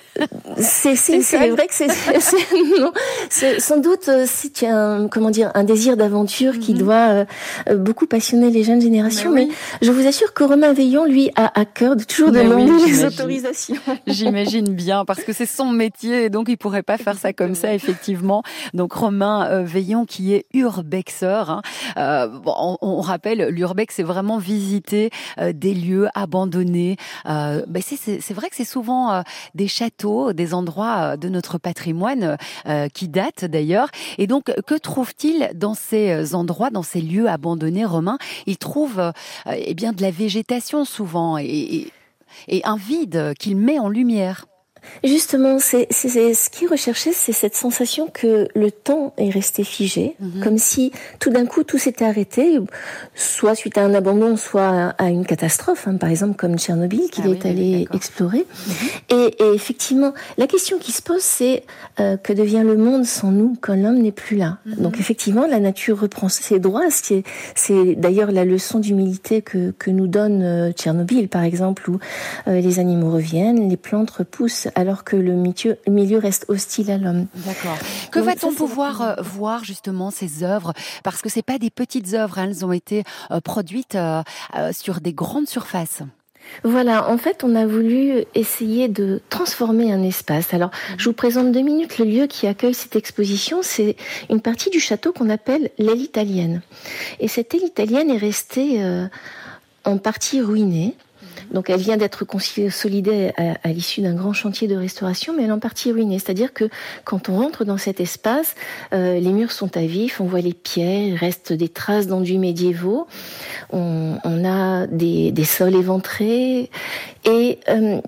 c'est 0.58 0.96
c'est 0.96 1.50
vrai 1.50 1.68
que 1.68 1.74
c'est 1.74 1.88
c'est 3.30 3.60
sans 3.60 3.78
doute 3.78 4.10
euh, 4.10 4.26
si 4.28 4.52
tu 4.52 4.66
as 4.66 4.76
un, 4.76 5.08
comment 5.08 5.30
dire 5.30 5.52
un 5.56 5.64
désir 5.64 5.96
d'aventure 5.96 6.60
qui 6.60 6.74
mhm. 6.74 6.80
doit 6.80 6.96
euh, 6.96 7.26
euh, 7.70 7.78
beaucoup 7.78 8.06
passionner 8.06 8.50
les 8.50 8.64
jeunes 8.64 8.82
générations 8.82 9.32
mais, 9.32 9.48
je 9.82 9.92
vous 9.92 10.06
assure 10.06 10.34
que 10.34 10.44
Romain 10.44 10.74
Veillon 10.74 11.06
lui 11.06 11.32
a 11.36 11.60
à 11.60 11.66
cœur 11.66 11.96
de 11.96 12.04
toujours 12.04 12.32
demander 12.32 12.72
les 12.86 13.06
autorisations. 13.06 13.78
J'imagine 14.08 14.74
bien 14.74 15.06
parce 15.06 15.24
que 15.24 15.34
c'est 15.34 15.46
son 15.46 15.70
métier 15.72 16.26
et 16.26 16.30
donc 16.30 16.50
il 16.50 16.58
pourrait 16.58 16.84
pas 16.84 16.98
faire 16.98 17.18
ça 17.18 17.34
comme 17.34 17.56
ça 17.56 17.74
effectivement. 17.74 18.44
Donc 18.74 18.94
Romain 18.94 19.64
Veillon 19.64 20.06
qui 20.06 20.34
est 20.34 20.46
urbexeur 20.54 21.50
hein. 21.50 21.62
euh, 21.98 22.28
on, 22.46 22.78
on, 22.82 23.02
rappelle 23.02 23.50
l'urbex 23.50 23.96
c'est 23.96 24.04
vraiment 24.04 24.38
visiter 24.38 25.10
des 25.54 25.74
lieux 25.74 26.08
abandonnés. 26.14 26.98
Euh, 27.28 27.64
ben 27.68 27.82
c'est 27.82 28.34
vrai 28.34 28.50
que 28.50 28.56
c'est 28.56 28.66
souvent 28.66 28.81
souvent 28.82 29.14
euh, 29.14 29.22
des 29.54 29.68
châteaux, 29.68 30.34
des 30.34 30.56
endroits 30.56 31.12
euh, 31.14 31.16
de 31.16 31.30
notre 31.30 31.60
patrimoine 31.60 32.38
euh, 32.66 32.90
qui 32.90 33.08
datent 33.08 33.46
d'ailleurs. 33.46 33.90
Et 34.18 34.26
donc, 34.26 34.46
que 34.66 34.74
trouve-t-il 34.74 35.52
dans 35.54 35.76
ces 35.76 36.34
endroits, 36.34 36.72
dans 36.72 36.82
ces 36.82 37.00
lieux 37.00 37.30
abandonnés 37.30 37.86
romains 37.86 38.18
Il 38.48 38.58
trouve 38.58 39.14
eh 39.46 39.74
bien 39.76 39.94
de 39.94 40.02
la 40.02 40.10
végétation 40.10 40.84
souvent 40.84 41.38
et, 41.38 41.92
et 42.48 42.62
un 42.64 42.76
vide 42.76 43.34
qu'il 43.38 43.56
met 43.56 43.78
en 43.78 43.88
lumière. 43.88 44.48
Justement, 45.04 45.58
c'est 45.60 45.88
ce 45.92 46.50
qui 46.50 46.68
recherchait, 46.68 47.12
c'est 47.14 47.32
cette 47.32 47.56
sensation 47.56 48.08
que 48.12 48.48
le 48.56 48.72
temps 48.72 49.14
est 49.18 49.30
resté 49.30 49.64
figé, 49.64 50.16
mhm. 50.20 50.44
comme 50.44 50.58
si 50.58 50.92
tout 51.20 51.30
d'un 51.30 51.46
coup 51.46 51.64
tout 51.64 51.78
s'était 51.78 52.06
arrêté, 52.06 52.60
soit 53.16 53.56
suite 53.56 53.78
à 53.78 53.84
un 53.84 53.94
abandon, 53.94 54.38
soit 54.38 54.94
à 54.98 55.10
une 55.10 55.26
catastrophe, 55.26 55.88
hein, 55.88 55.96
par 55.96 56.10
exemple 56.10 56.36
comme 56.36 56.58
Tchernobyl 56.58 57.10
qu'il 57.12 57.26
ah 57.28 57.30
est 57.30 57.46
allé 57.46 57.88
explorer. 57.94 58.46
Mhm. 58.68 58.74
et, 59.18 59.44
et, 59.44 59.54
effectivement, 59.54 60.14
la 60.38 60.48
question 60.48 60.78
qui 60.78 60.92
se 60.92 61.02
pose, 61.02 61.22
c'est 61.22 61.64
euh, 62.00 62.18
que 62.18 62.34
devient 62.34 62.64
le 62.64 62.78
monde 62.78 63.06
sans 63.06 63.32
nous 63.32 63.56
quand 63.62 63.76
l'homme 63.76 64.02
n'est 64.02 64.12
plus 64.12 64.38
là? 64.38 64.60
Mhm. 64.66 64.76
Donc 64.76 65.00
effectivement, 65.00 65.46
la 65.48 65.60
nature 65.60 66.00
reprend 66.00 66.30
ses 66.30 66.60
droits. 66.60 66.86
C'est 66.90 67.96
d'ailleurs 67.96 68.32
la 68.32 68.46
leçon 68.46 68.80
d'humilité 68.80 69.42
que, 69.42 69.72
que 69.72 69.92
nous 69.92 70.08
donne 70.08 70.42
euh, 70.44 70.72
Tchernobyl, 70.72 71.28
par 71.28 71.44
exemple, 71.44 71.90
où 71.90 72.00
euh, 72.48 72.60
les 72.60 72.80
animaux 72.80 73.12
reviennent, 73.12 73.70
les 73.70 73.78
plantes 73.78 74.12
repoussent 74.12 74.68
alors 74.76 75.04
que 75.04 75.16
le 75.16 75.34
milieu, 75.34 75.78
milieu 75.88 76.18
reste 76.18 76.46
hostile 76.48 76.92
à 76.92 76.98
l'homme. 76.98 77.28
D'accord. 77.36 77.78
Que 78.12 78.20
va-t-on 78.20 78.54
pouvoir 78.54 79.02
euh, 79.02 79.16
voir 79.22 79.64
justement 79.64 80.12
ces 80.12 80.44
œuvres? 80.44 80.74
Parce 81.04 81.22
que 81.22 81.30
c'est 81.30 81.42
pas 81.42 81.58
des 81.58 81.70
petites 81.70 82.14
œuvres, 82.14 82.40
hein, 82.40 82.48
elles 82.48 82.66
ont 82.66 82.72
été 82.72 83.04
euh, 83.32 83.40
produites 83.42 83.96
euh, 83.96 84.24
sur 84.72 85.02
des 85.02 85.14
grandes 85.14 85.48
surfaces. 85.48 86.04
Voilà, 86.64 87.10
en 87.10 87.18
fait, 87.18 87.44
on 87.44 87.56
a 87.56 87.66
voulu 87.66 88.26
essayer 88.34 88.88
de 88.88 89.22
transformer 89.30 89.94
un 89.94 90.04
espace. 90.04 90.54
Alors, 90.54 90.70
mhm. 90.70 90.96
je 90.98 91.06
vous 91.06 91.14
présente 91.14 91.52
deux 91.52 91.62
minutes 91.62 91.98
le 91.98 92.06
lieu 92.06 92.28
qui 92.28 92.48
accueille 92.48 92.74
cette 92.74 92.96
exposition. 92.96 93.60
C'est 93.62 93.96
une 94.30 94.42
partie 94.42 94.70
du 94.70 94.80
château 94.80 95.14
qu'on 95.14 95.30
appelle 95.30 95.70
l'aile 95.78 96.02
italienne. 96.02 96.62
Et 97.20 97.28
cette 97.28 97.54
aile 97.54 97.64
italienne 97.64 98.10
est 98.10 98.18
restée 98.18 98.84
en 99.86 99.98
partie 99.98 100.42
ruinée. 100.42 100.96
Donc 101.52 101.70
elle 101.70 101.80
vient 101.80 101.98
d'être 101.98 102.26
consolidée 102.26 103.32
à, 103.38 103.70
l'issue 103.70 104.02
d'un 104.02 104.14
grand 104.14 104.34
chantier 104.34 104.68
de 104.68 104.76
restauration, 104.76 105.34
mais 105.36 105.44
elle 105.44 105.50
est 105.50 105.54
en 105.54 105.60
partie 105.60 105.92
ruinée. 105.92 106.20
C'est-à-dire 106.20 106.54
que 106.54 106.70
quand 107.04 107.30
on 107.30 107.38
rentre 107.38 107.66
dans 107.66 107.78
cet 107.78 108.00
espace, 108.00 108.56
euh, 108.94 109.20
les 109.20 109.34
murs 109.34 109.52
sont 109.52 109.76
à 109.78 109.82
vif, 109.82 110.22
on 110.22 110.26
voit 110.26 110.42
les 110.42 110.54
pierres, 110.54 111.08
il 111.08 111.16
reste 111.16 111.54
des 111.54 111.70
traces 111.70 112.08
d'enduits 112.08 112.38
médiévaux, 112.38 113.08
on, 113.72 114.18
a 114.46 114.88
des, 114.88 115.34
sols 115.44 115.76
éventrés 115.76 116.70
et 117.26 117.60
euh, 117.70 118.02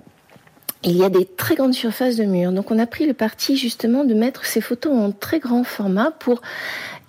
il 0.86 0.96
y 0.96 1.04
a 1.04 1.08
des 1.08 1.24
très 1.24 1.54
grandes 1.54 1.74
surfaces 1.74 2.16
de 2.16 2.24
murs. 2.24 2.52
Donc 2.52 2.70
on 2.70 2.78
a 2.78 2.86
pris 2.86 3.06
le 3.06 3.14
parti 3.14 3.56
justement 3.56 4.04
de 4.04 4.14
mettre 4.14 4.44
ces 4.44 4.60
photos 4.60 4.92
en 4.92 5.12
très 5.12 5.38
grand 5.38 5.64
format 5.64 6.10
pour 6.10 6.42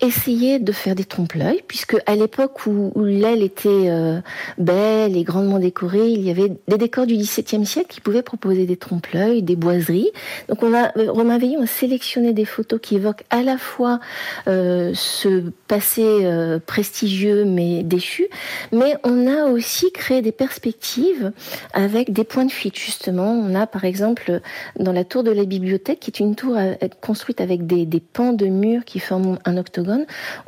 essayer 0.00 0.58
de 0.58 0.72
faire 0.72 0.94
des 0.94 1.04
trompe-l'œil, 1.04 1.62
puisque 1.66 1.96
à 2.06 2.14
l'époque 2.16 2.66
où, 2.66 2.92
l'aile 2.96 3.42
était 3.42 3.68
euh, 3.88 4.20
belle 4.58 5.16
et 5.16 5.24
grandement 5.24 5.58
décorée, 5.58 6.10
il 6.10 6.20
y 6.20 6.30
avait 6.30 6.52
des 6.68 6.76
décors 6.76 7.06
du 7.06 7.16
XVIIe 7.16 7.64
siècle 7.64 7.88
qui 7.88 8.00
pouvaient 8.00 8.22
proposer 8.22 8.66
des 8.66 8.76
trompe-l'œil, 8.76 9.42
des 9.42 9.56
boiseries. 9.56 10.10
Donc 10.48 10.62
on 10.62 10.74
a 10.74 10.92
euh, 10.98 11.10
Romain 11.10 11.38
Veillon 11.38 11.62
a 11.62 11.66
sélectionné 11.66 12.34
des 12.34 12.44
photos 12.44 12.78
qui 12.82 12.96
évoquent 12.96 13.24
à 13.30 13.42
la 13.42 13.56
fois 13.56 14.00
euh, 14.48 14.92
ce 14.94 15.44
passé 15.66 16.04
prestigieux 16.66 17.44
mais 17.44 17.82
déchu, 17.82 18.28
mais 18.72 18.96
on 19.02 19.26
a 19.26 19.46
aussi 19.46 19.90
créé 19.92 20.22
des 20.22 20.32
perspectives 20.32 21.32
avec 21.72 22.12
des 22.12 22.24
points 22.24 22.44
de 22.44 22.52
fuite 22.52 22.78
justement. 22.78 23.32
On 23.32 23.54
a 23.54 23.66
par 23.66 23.84
exemple 23.84 24.40
dans 24.78 24.92
la 24.92 25.04
tour 25.04 25.22
de 25.22 25.30
la 25.30 25.44
bibliothèque, 25.44 26.00
qui 26.00 26.10
est 26.10 26.20
une 26.20 26.34
tour 26.34 26.56
construite 27.00 27.40
avec 27.40 27.66
des, 27.66 27.86
des 27.86 28.00
pans 28.00 28.32
de 28.32 28.46
murs 28.46 28.84
qui 28.84 29.00
forment 29.00 29.38
un 29.44 29.56
octogone 29.56 29.85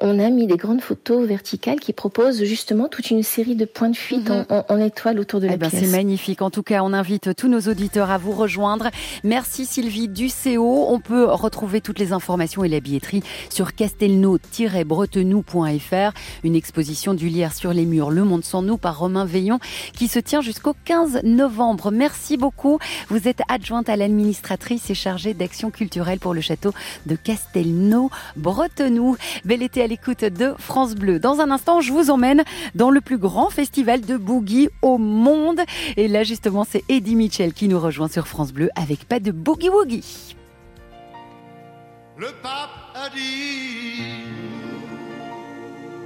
on 0.01 0.19
a 0.19 0.31
mis 0.31 0.47
des 0.47 0.57
grandes 0.57 0.81
photos 0.81 1.27
verticales 1.27 1.81
qui 1.81 1.93
proposent 1.93 2.45
justement 2.45 2.89
toute 2.89 3.11
une 3.11 3.23
série 3.23 3.57
de 3.57 3.65
points 3.65 3.91
de 3.91 3.97
fuite 3.97 4.31
mhm. 4.31 4.45
en, 4.69 4.79
étoile 4.79 5.19
autour 5.19 5.41
de 5.41 5.47
la 5.47 5.55
eh 5.55 5.57
ben, 5.57 5.71
pièce. 5.71 5.85
C'est 5.85 5.91
magnifique. 5.91 6.43
En 6.43 6.51
tout 6.51 6.63
cas, 6.63 6.83
on 6.83 6.93
invite 6.93 7.35
tous 7.37 7.49
nos 7.49 7.61
auditeurs 7.61 8.11
à 8.11 8.19
vous 8.19 8.33
rejoindre. 8.33 8.91
Merci 9.25 9.67
Sylvie 9.67 10.09
Ducéo. 10.09 10.87
On 10.89 11.01
peut 11.01 11.25
retrouver 11.25 11.81
toutes 11.81 11.99
les 11.99 12.13
informations 12.13 12.65
et 12.65 12.69
la 12.69 12.81
billetterie 12.81 13.23
sur 13.51 13.75
castelnau-bretenou.fr. 13.75 16.13
Une 16.45 16.55
exposition 16.55 17.15
du 17.15 17.29
lierre 17.29 17.55
sur 17.55 17.73
les 17.73 17.85
murs 17.85 18.11
Le 18.11 18.25
Monde 18.25 18.45
sans 18.45 18.63
nous 18.63 18.77
par 18.77 18.99
Romain 18.99 19.25
Veillon 19.25 19.59
qui 19.95 20.09
se 20.09 20.19
tient 20.19 20.41
jusqu'au 20.41 20.75
15 20.85 21.21
novembre. 21.25 21.91
Merci 21.91 22.37
beaucoup. 22.37 22.79
Vous 23.09 23.29
êtes 23.29 23.41
adjointe 23.49 23.89
à 23.89 23.97
l'administratrice 23.97 24.91
et 24.91 24.95
chargée 24.95 25.35
d'action 25.35 25.71
culturelle 25.71 26.19
pour 26.19 26.35
le 26.35 26.41
château 26.41 26.73
de 27.07 27.17
Castelnau-Bretenou. 27.17 29.17
Bel 29.45 29.63
été 29.63 29.83
à 29.83 29.87
l'écoute 29.87 30.25
de 30.25 30.55
France 30.59 30.95
Bleu. 30.95 31.19
Dans 31.19 31.41
un 31.41 31.51
instant, 31.51 31.81
je 31.81 31.93
vous 31.93 32.11
emmène 32.11 32.45
dans 32.75 32.91
le 32.91 33.01
plus 33.01 33.19
grand 33.19 33.51
festival 33.51 34.01
de 34.01 34.17
boogie 34.17 34.69
au 34.83 34.99
monde. 34.99 35.61
Et 35.97 36.09
là, 36.09 36.25
justement, 36.25 36.65
c'est 36.69 36.85
Eddie 36.89 37.17
Mitchell 37.17 37.53
qui 37.53 37.69
nous 37.69 37.81
rejoint 37.81 38.09
sur 38.09 38.27
France 38.27 38.53
Bleu 38.53 38.71
avec 38.75 39.05
pas 39.05 39.21
de 39.21 39.31
boogie 39.31 39.69
woogie. 39.69 40.37
Le 42.17 42.27
pape 42.43 42.71
a 42.95 43.09
dit 43.11 44.25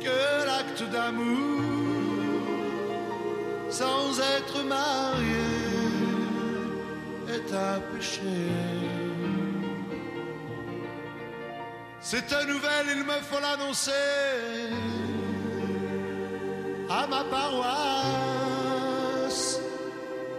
que 0.00 0.46
l'acte 0.46 0.92
d'amour 0.92 1.62
sans 3.70 4.20
être 4.20 4.62
marié 4.66 5.22
est 7.28 7.54
un 7.54 7.80
péché. 7.94 8.20
Cette 12.02 12.34
nouvelle, 12.48 12.88
il 12.96 13.04
me 13.04 13.20
faut 13.30 13.38
l'annoncer 13.40 13.92
à 16.90 17.06
ma 17.06 17.22
paroisse. 17.24 18.00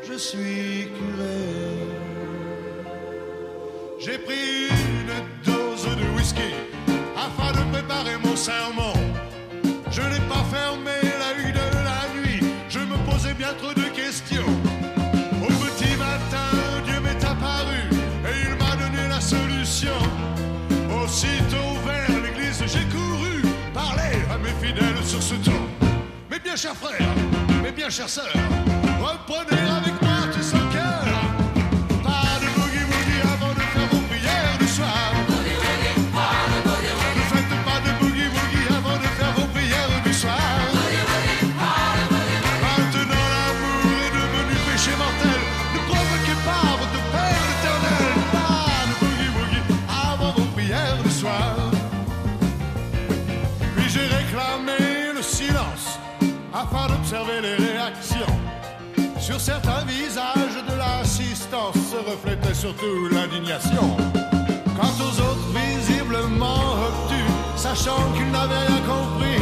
Je 0.03 0.13
suis 0.13 0.89
curé. 0.97 1.53
J'ai 3.97 4.17
pris 4.17 4.67
une 4.67 5.13
dose 5.45 5.85
de 5.85 6.05
whisky 6.17 6.53
bien 26.53 26.69
chers 26.69 26.75
frères, 26.75 27.15
mes 27.63 27.71
bien 27.71 27.89
chères 27.89 28.09
sœurs, 28.09 28.31
reprenez 29.01 29.59
avec 29.59 30.02
afin 57.13 57.25
d'observer 57.25 57.41
les 57.41 57.55
réactions. 57.55 59.19
Sur 59.19 59.39
certains 59.39 59.85
visages 59.85 60.63
de 60.67 60.77
l'assistance 60.77 61.75
se 61.75 61.97
reflétait 61.97 62.53
surtout 62.53 63.07
l'indignation. 63.11 63.97
Quant 64.75 64.95
aux 64.99 65.19
autres 65.21 65.49
visiblement 65.53 66.73
obtus, 66.87 67.31
sachant 67.55 68.11
qu'ils 68.13 68.31
n'avaient 68.31 68.67
rien 68.67 68.81
compris, 68.81 69.41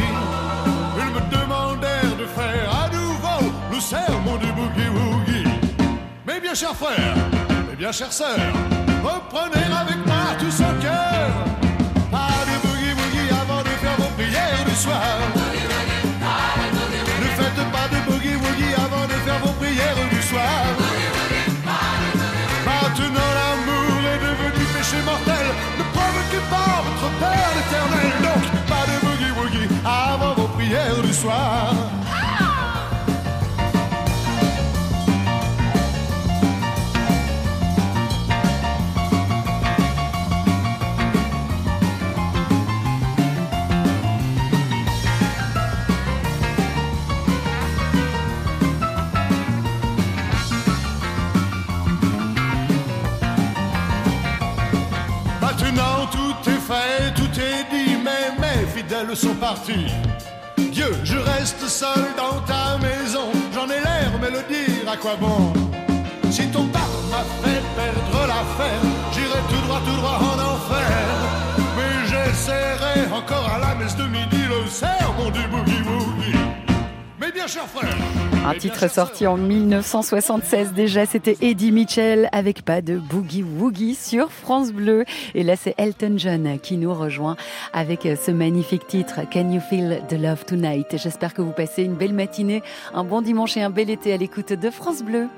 ils 0.98 1.12
me 1.14 1.40
demandèrent 1.40 2.16
de 2.18 2.26
faire 2.26 2.84
à 2.84 2.88
nouveau 2.90 3.52
le 3.72 3.80
sermon 3.80 4.36
du 4.36 4.52
boogie 4.52 4.88
woogie. 4.88 5.48
Mes 6.26 6.40
bien 6.40 6.54
chers 6.54 6.76
frères, 6.76 7.16
mes 7.68 7.76
bien 7.76 7.92
chères 7.92 8.12
sœurs, 8.12 8.52
reprenez 9.02 9.64
avec 9.64 10.06
moi 10.06 10.36
tout 10.38 10.50
son 10.50 10.72
cœur. 10.80 11.30
Pas 12.10 12.44
de 12.46 12.66
boogie 12.66 12.92
woogie 12.92 13.30
avant 13.30 13.62
de 13.62 13.74
faire 13.80 13.96
vos 13.96 14.12
prières 14.16 14.64
du 14.66 14.76
soir. 14.76 15.41
Père 27.70 27.86
éternel. 27.86 28.21
Fidèles 59.02 59.16
sont 59.16 59.34
partis. 59.34 59.86
Dieu, 60.72 60.92
je 61.04 61.16
reste 61.16 61.66
seul 61.68 62.04
dans 62.16 62.40
ta 62.42 62.78
maison, 62.78 63.30
j'en 63.54 63.66
ai 63.66 63.80
l'air, 63.80 64.12
mais 64.20 64.30
le 64.30 64.42
dire 64.48 64.90
à 64.90 64.96
quoi 64.96 65.16
bon? 65.16 65.52
Si 66.30 66.46
ton 66.48 66.66
père 66.66 66.80
m'a 67.10 67.24
fait 67.42 67.62
perdre 67.76 68.26
l'affaire, 68.26 68.82
j'irai 69.12 69.40
tout 69.48 69.66
droit, 69.66 69.80
tout 69.84 69.96
droit 69.96 70.18
en 70.18 70.54
enfer. 70.54 71.16
Mais 71.76 72.06
j'essaierai 72.08 73.12
encore 73.12 73.50
à 73.54 73.58
la 73.58 73.74
messe 73.74 73.96
de 73.96 74.04
midi 74.04 74.42
le 74.48 74.68
sermon 74.68 75.30
du 75.30 75.46
boogie 75.48 75.82
woogie. 75.82 76.61
Bien 77.34 77.46
frères, 77.46 77.96
Un 78.46 78.52
mes 78.52 78.58
titre 78.58 78.90
sorti 78.90 79.26
en 79.26 79.38
1976 79.38 80.72
déjà, 80.74 81.06
c'était 81.06 81.36
Eddie 81.40 81.72
Mitchell 81.72 82.28
avec 82.32 82.62
pas 82.62 82.82
de 82.82 82.98
boogie 82.98 83.42
woogie 83.42 83.94
sur 83.94 84.30
France 84.30 84.72
Bleu. 84.72 85.04
Et 85.34 85.42
là, 85.42 85.56
c'est 85.56 85.74
Elton 85.78 86.14
John 86.16 86.58
qui 86.60 86.76
nous 86.76 86.92
rejoint 86.92 87.36
avec 87.72 88.02
ce 88.02 88.30
magnifique 88.30 88.86
titre 88.86 89.20
Can 89.32 89.50
You 89.50 89.60
Feel 89.60 90.02
the 90.08 90.14
Love 90.14 90.44
Tonight. 90.44 90.96
J'espère 90.98 91.32
que 91.32 91.40
vous 91.40 91.52
passez 91.52 91.84
une 91.84 91.94
belle 91.94 92.12
matinée, 92.12 92.62
un 92.92 93.04
bon 93.04 93.22
dimanche 93.22 93.56
et 93.56 93.62
un 93.62 93.70
bel 93.70 93.88
été 93.88 94.12
à 94.12 94.18
l'écoute 94.18 94.52
de 94.52 94.70
France 94.70 95.02
Bleu. 95.02 95.28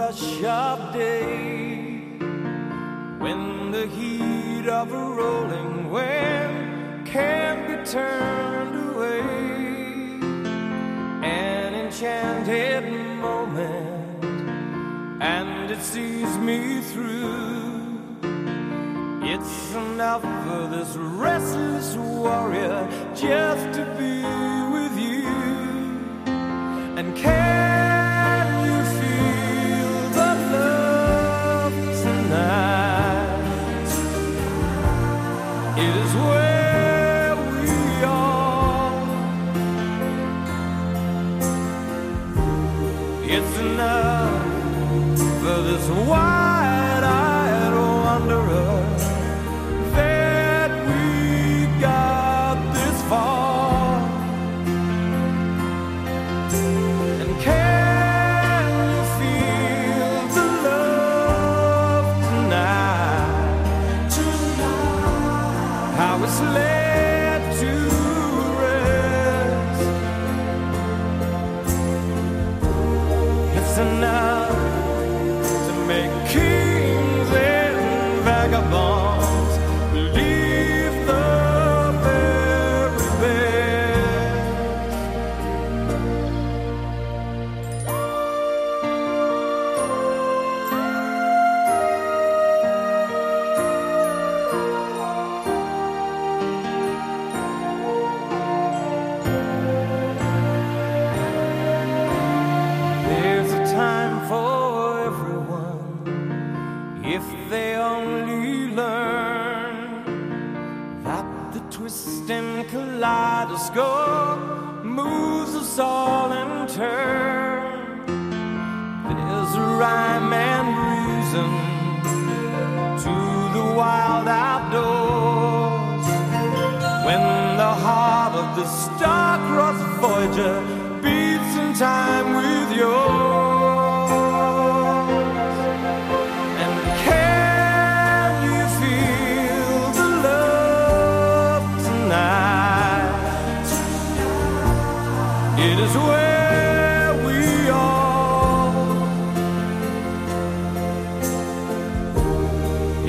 Rush 0.00 0.42
of 0.44 0.94
day 0.94 2.00
when 3.18 3.70
the 3.70 3.86
heat 3.96 4.66
of 4.66 4.90
a 4.90 5.04
rolling 5.20 5.90
wave 5.90 7.04
can't 7.04 7.62
be 7.68 7.76
turned 7.84 8.76
away. 8.88 9.20
An 11.22 11.74
enchanted 11.82 12.84
moment, 13.26 14.24
and 15.20 15.70
it 15.70 15.82
sees 15.82 16.32
me 16.48 16.80
through. 16.92 17.98
It's 19.32 19.74
enough 19.74 20.22
for 20.44 20.62
this 20.74 20.96
restless 20.96 21.94
warrior 21.96 22.80
just 23.14 23.64
to 23.76 23.84
be 24.00 24.16
with 24.76 24.94
you. 25.08 25.28
And 26.98 27.14
can 27.14 27.79
It's 43.32 43.58
enough 43.60 45.18
for 45.40 45.62
this 45.62 45.88
wide-eyed 46.08 46.39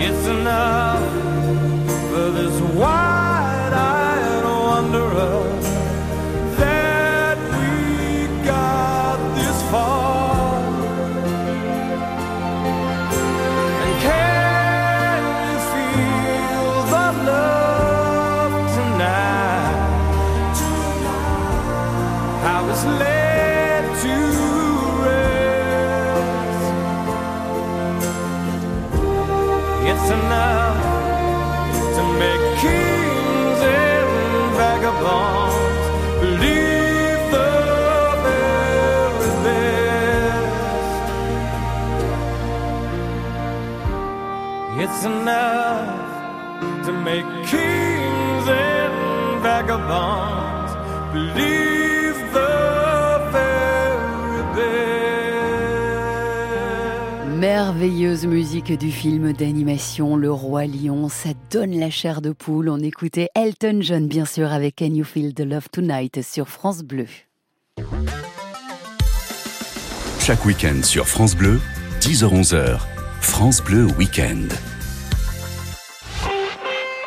It's 0.04 0.26
enough 0.26 1.14
for 2.10 2.32
this 2.32 2.60
wide-eyed 2.74 4.44
wanderer 4.44 5.61
and 49.82 49.90
vagabonds 49.90 50.74
believe 51.14 52.16
the 52.34 53.20
very 53.32 54.44
best. 54.56 54.82
Merveilleuse 57.38 58.26
musique 58.26 58.72
du 58.78 58.92
film 58.92 59.34
d'animation 59.34 60.16
Le 60.16 60.32
Roi 60.32 60.66
Lion, 60.66 61.10
ça 61.10 61.30
donne 61.50 61.78
la 61.80 61.90
chair 61.90 62.22
de 62.22 62.32
poule. 62.32 62.70
On 62.70 62.80
écoutait 62.80 63.30
Elton 63.36 63.80
John, 63.82 64.08
bien 64.08 64.26
sûr, 64.26 64.52
avec 64.52 64.78
Can 64.78 64.94
You 64.94 65.04
Feel 65.04 65.34
the 65.34 65.42
Love 65.42 65.70
Tonight 65.72 66.22
sur 66.22 66.48
France 66.48 66.84
Bleu. 66.84 67.08
Chaque 70.20 70.46
week-end 70.46 70.84
sur 70.84 71.08
France 71.08 71.36
Bleu, 71.36 71.60
10h-11h, 72.00 72.80
France 73.22 73.62
Bleu 73.64 73.88
Week-end. 73.98 74.48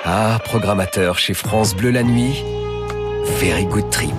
Ah, 0.04 0.38
programmateur 0.44 1.18
chez 1.18 1.32
France 1.32 1.74
Bleu 1.74 1.90
la 1.90 2.02
nuit. 2.02 2.42
Very 3.38 3.64
good 3.64 3.90
trip. 3.90 4.12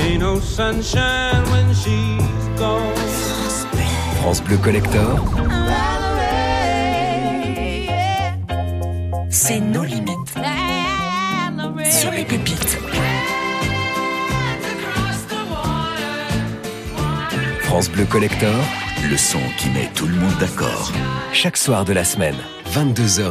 Ain't 0.00 0.20
no 0.20 0.40
sunshine 0.40 1.42
when 1.50 1.74
she's 1.74 2.48
gone. 2.58 2.94
France 4.20 4.40
Bleu 4.42 4.58
Collector. 4.58 5.20
C'est 9.30 9.60
nos 9.60 9.84
limites. 9.84 10.34
Sur 11.90 12.10
les 12.10 12.24
pépites. 12.24 12.78
France 17.62 17.90
Bleu 17.90 18.04
Collector. 18.04 18.54
Le 19.08 19.16
son 19.16 19.38
qui 19.58 19.70
met 19.70 19.88
tout 19.94 20.06
le 20.06 20.14
monde 20.16 20.36
d'accord. 20.40 20.92
Chaque 21.32 21.56
soir 21.56 21.84
de 21.84 21.92
la 21.92 22.04
semaine, 22.04 22.34
22h, 22.72 23.30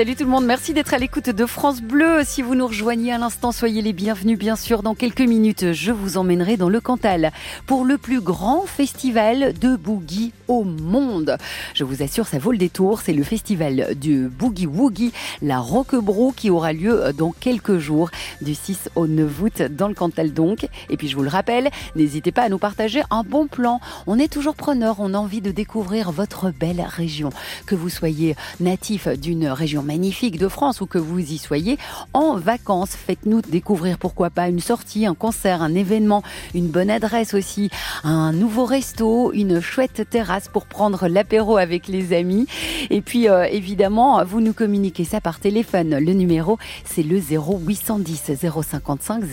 Salut 0.00 0.16
tout 0.16 0.24
le 0.24 0.30
monde, 0.30 0.46
merci 0.46 0.72
d'être 0.72 0.94
à 0.94 0.98
l'écoute 0.98 1.28
de 1.28 1.44
France 1.44 1.82
Bleu. 1.82 2.22
Si 2.24 2.40
vous 2.40 2.54
nous 2.54 2.68
rejoignez 2.68 3.12
à 3.12 3.18
l'instant, 3.18 3.52
soyez 3.52 3.82
les 3.82 3.92
bienvenus 3.92 4.38
bien 4.38 4.56
sûr. 4.56 4.82
Dans 4.82 4.94
quelques 4.94 5.20
minutes, 5.20 5.74
je 5.74 5.92
vous 5.92 6.16
emmènerai 6.16 6.56
dans 6.56 6.70
le 6.70 6.80
Cantal 6.80 7.32
pour 7.66 7.84
le 7.84 7.98
plus 7.98 8.22
grand 8.22 8.64
festival 8.64 9.52
de 9.52 9.76
boogie 9.76 10.32
au 10.48 10.64
monde. 10.64 11.36
Je 11.74 11.84
vous 11.84 12.02
assure, 12.02 12.26
ça 12.26 12.38
vaut 12.38 12.50
le 12.50 12.56
détour. 12.56 13.02
C'est 13.02 13.12
le 13.12 13.22
festival 13.22 13.94
du 13.94 14.28
Boogie 14.28 14.66
Woogie, 14.66 15.12
la 15.42 15.58
Roquebrou, 15.58 16.32
qui 16.34 16.48
aura 16.48 16.72
lieu 16.72 17.12
dans 17.14 17.32
quelques 17.32 17.76
jours, 17.76 18.10
du 18.40 18.54
6 18.54 18.88
au 18.94 19.06
9 19.06 19.42
août 19.42 19.62
dans 19.70 19.88
le 19.88 19.94
Cantal 19.94 20.32
donc. 20.32 20.66
Et 20.88 20.96
puis 20.96 21.08
je 21.08 21.16
vous 21.16 21.24
le 21.24 21.28
rappelle, 21.28 21.68
n'hésitez 21.94 22.32
pas 22.32 22.44
à 22.44 22.48
nous 22.48 22.56
partager 22.56 23.02
un 23.10 23.22
bon 23.22 23.48
plan. 23.48 23.80
On 24.06 24.18
est 24.18 24.32
toujours 24.32 24.54
preneur, 24.54 24.96
on 24.98 25.12
a 25.12 25.18
envie 25.18 25.42
de 25.42 25.50
découvrir 25.50 26.10
votre 26.10 26.50
belle 26.50 26.82
région. 26.88 27.28
Que 27.66 27.74
vous 27.74 27.90
soyez 27.90 28.34
natif 28.60 29.06
d'une 29.06 29.46
région 29.46 29.82
magnifique 29.90 30.38
de 30.38 30.46
France 30.46 30.80
ou 30.80 30.86
que 30.86 30.98
vous 30.98 31.18
y 31.18 31.36
soyez 31.36 31.76
en 32.14 32.36
vacances, 32.36 32.90
faites-nous 32.90 33.42
découvrir 33.42 33.98
pourquoi 33.98 34.30
pas 34.30 34.48
une 34.48 34.60
sortie, 34.60 35.04
un 35.04 35.16
concert, 35.16 35.62
un 35.62 35.74
événement, 35.74 36.22
une 36.54 36.68
bonne 36.68 36.90
adresse 36.90 37.34
aussi, 37.34 37.70
un 38.04 38.32
nouveau 38.32 38.66
resto, 38.66 39.32
une 39.32 39.60
chouette 39.60 40.08
terrasse 40.08 40.46
pour 40.46 40.66
prendre 40.66 41.08
l'apéro 41.08 41.56
avec 41.56 41.88
les 41.88 42.12
amis. 42.16 42.46
Et 42.90 43.00
puis 43.00 43.28
euh, 43.28 43.48
évidemment, 43.50 44.24
vous 44.24 44.40
nous 44.40 44.52
communiquez 44.52 45.02
ça 45.02 45.20
par 45.20 45.40
téléphone. 45.40 45.98
Le 45.98 46.12
numéro, 46.12 46.56
c'est 46.84 47.02
le 47.02 47.18
0810 47.18 48.36
055 48.36 49.24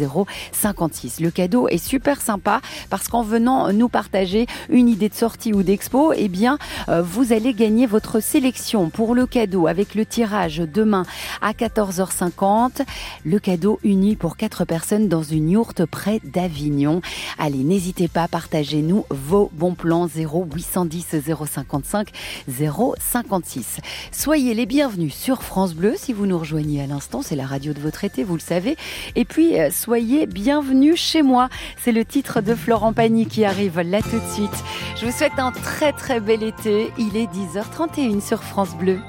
056. 0.54 1.20
Le 1.20 1.30
cadeau 1.30 1.68
est 1.68 1.78
super 1.78 2.20
sympa 2.20 2.62
parce 2.90 3.10
qu'en 3.10 3.22
venant 3.22 3.72
nous 3.74 3.90
partager 3.90 4.48
une 4.70 4.90
idée 4.90 5.10
de 5.10 5.14
sortie 5.14 5.54
ou 5.54 5.62
d'expo, 5.62 6.14
eh 6.16 6.30
bien, 6.30 6.58
euh, 6.90 7.04
vous 7.04 7.32
allez 7.32 7.54
gagner 7.54 7.86
votre 7.86 8.22
sélection 8.22 8.90
pour 8.90 9.14
le 9.14 9.28
cadeau 9.28 9.68
avec 9.68 9.94
le 9.94 10.04
tirage 10.04 10.37
demain 10.46 11.04
à 11.42 11.52
14h50. 11.52 12.82
Le 13.26 13.40
cadeau 13.40 13.80
uni 13.84 14.16
pour 14.16 14.38
quatre 14.38 14.66
personnes 14.66 15.08
dans 15.08 15.24
une 15.24 15.50
yourte 15.50 15.86
près 15.86 16.20
d'Avignon. 16.24 17.02
Allez, 17.40 17.64
n'hésitez 17.64 18.08
pas, 18.08 18.28
partagez-nous 18.28 19.06
vos 19.10 19.50
bons 19.54 19.74
plans 19.74 20.08
0810 20.08 21.16
055 21.46 22.12
056. 22.48 23.80
Soyez 24.12 24.54
les 24.54 24.66
bienvenus 24.66 25.16
sur 25.16 25.44
France 25.44 25.74
Bleu 25.74 25.96
si 25.96 26.14
vous 26.14 26.26
nous 26.26 26.38
rejoignez 26.38 26.82
à 26.82 26.88
l'instant, 26.88 27.22
c'est 27.22 27.36
la 27.36 27.46
radio 27.46 27.74
de 27.74 27.80
votre 27.80 28.04
été, 28.04 28.24
vous 28.24 28.36
le 28.36 28.40
savez. 28.40 28.78
Et 29.16 29.26
puis, 29.26 29.60
euh, 29.60 29.70
soyez 29.72 30.28
bienvenus 30.28 31.00
chez 31.00 31.24
moi. 31.24 31.50
C'est 31.84 31.92
le 31.92 32.06
titre 32.06 32.42
de 32.42 32.54
Florent 32.54 32.94
Pagny 32.94 33.26
qui 33.26 33.46
arrive 33.46 33.80
là 33.80 34.02
tout 34.02 34.20
de 34.20 34.34
suite. 34.34 34.64
Je 34.96 35.06
vous 35.06 35.12
souhaite 35.12 35.38
un 35.38 35.52
très 35.52 35.94
très 35.94 36.20
bel 36.20 36.44
été. 36.44 36.92
Il 36.98 37.18
est 37.18 37.28
10h31 37.28 38.22
sur 38.22 38.44
France 38.44 38.76
Bleu. 38.76 39.00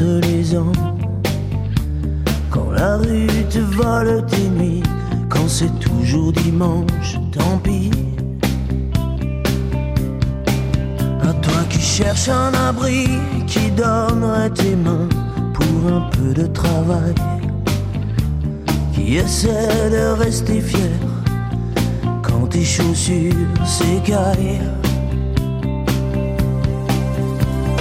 Les 0.00 0.56
ans, 0.56 0.72
quand 2.50 2.70
la 2.70 2.96
rue 2.96 3.26
te 3.50 3.58
vole 3.58 4.24
tes 4.26 4.48
nuits, 4.48 4.82
quand 5.28 5.48
c'est 5.48 5.78
toujours 5.78 6.32
dimanche, 6.32 7.18
tant 7.32 7.58
pis. 7.58 7.90
À 11.22 11.32
toi 11.34 11.62
qui 11.68 11.80
cherches 11.80 12.28
un 12.28 12.52
abri, 12.68 13.08
qui 13.46 13.70
donnerait 13.70 14.50
tes 14.50 14.76
mains 14.76 15.08
pour 15.54 15.92
un 15.92 16.08
peu 16.10 16.32
de 16.34 16.46
travail, 16.46 17.14
qui 18.94 19.16
essaie 19.16 19.90
de 19.90 20.18
rester 20.18 20.60
fier 20.60 20.98
quand 22.22 22.46
tes 22.48 22.64
chaussures 22.64 23.34
s'écaillent. 23.64 24.60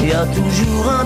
Y 0.04 0.14
a 0.14 0.26
toujours 0.26 0.92
un 1.00 1.06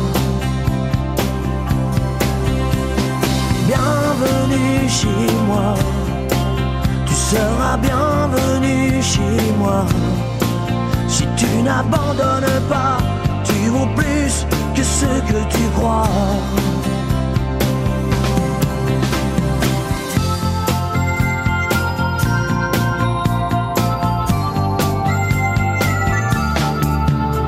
Bienvenue 4.21 4.87
chez 4.87 5.33
moi, 5.47 5.73
tu 7.07 7.13
seras 7.13 7.77
bienvenu 7.77 9.01
chez 9.01 9.51
moi. 9.57 9.83
n'abandonnes 11.63 12.61
pas, 12.69 12.97
tu 13.43 13.69
vaux 13.69 13.87
plus 13.95 14.45
que 14.75 14.83
ce 14.83 15.07
que 15.27 15.39
tu 15.49 15.63
crois. 15.75 16.07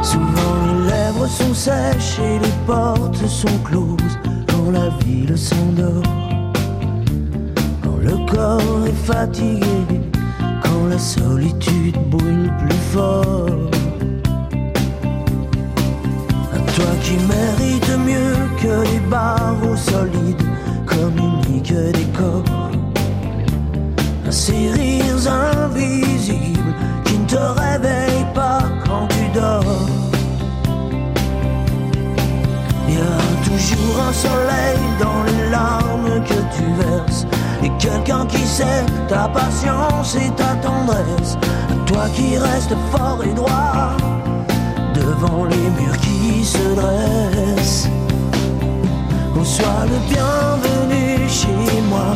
Souvent 0.01 0.55
les 0.65 0.91
lèvres 0.91 1.27
sont 1.27 1.53
sèches 1.53 2.17
et 2.19 2.39
les 2.39 2.55
portes 2.65 3.27
sont 3.27 3.59
closes 3.63 4.17
quand 4.47 4.71
la 4.71 4.89
ville 5.05 5.38
s'endort. 5.38 6.01
Le 8.03 8.17
corps 8.29 8.85
est 8.85 9.05
fatigué, 9.05 10.01
quand 10.61 10.87
la 10.89 10.99
solitude 10.99 11.97
brûle 12.09 12.51
plus 12.59 12.77
fort. 12.91 13.47
À 16.53 16.59
toi 16.75 16.91
qui 17.01 17.13
mérites 17.13 17.97
mieux 18.05 18.35
que 18.61 18.83
les 18.91 18.99
barreaux 19.09 19.77
solides, 19.77 20.43
communique 20.85 21.73
des 21.73 22.07
corps. 22.17 22.71
À 24.27 24.31
ces 24.31 24.69
rires 24.71 25.27
invisibles 25.63 26.73
qui 27.05 27.17
ne 27.19 27.25
te 27.25 27.35
réveillent 27.35 28.33
pas 28.33 28.63
quand 28.85 29.07
tu 29.07 29.39
dors. 29.39 29.87
Il 32.89 32.95
y 32.95 32.97
a 32.97 33.17
toujours 33.45 33.97
un 34.09 34.13
soleil 34.13 34.79
dans 34.99 35.23
les 35.23 35.49
larmes 35.51 36.21
que 36.25 36.39
tu 36.53 36.65
verses. 36.81 37.25
Et 37.63 37.71
quelqu'un 37.80 38.26
qui 38.26 38.45
sait 38.45 38.86
ta 39.08 39.28
patience 39.28 40.15
et 40.15 40.30
ta 40.32 40.56
tendresse. 40.56 41.38
Toi 41.86 42.06
qui 42.15 42.38
restes 42.38 42.76
fort 42.91 43.19
et 43.23 43.34
droit 43.34 43.95
devant 44.93 45.45
les 45.45 45.69
murs 45.80 45.97
qui 45.97 46.43
se 46.43 46.76
dressent. 46.76 47.89
Sois 49.43 49.86
le 49.86 49.99
bienvenu 50.10 51.30
chez 51.30 51.82
moi. 51.89 52.13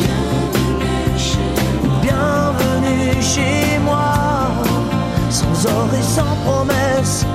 Bienvenue 2.01 3.21
chez 3.21 3.77
moi. 3.83 4.13
Sans 5.29 5.65
or 5.65 5.89
et 5.93 6.01
sans 6.01 6.35
promesse, 6.45 7.25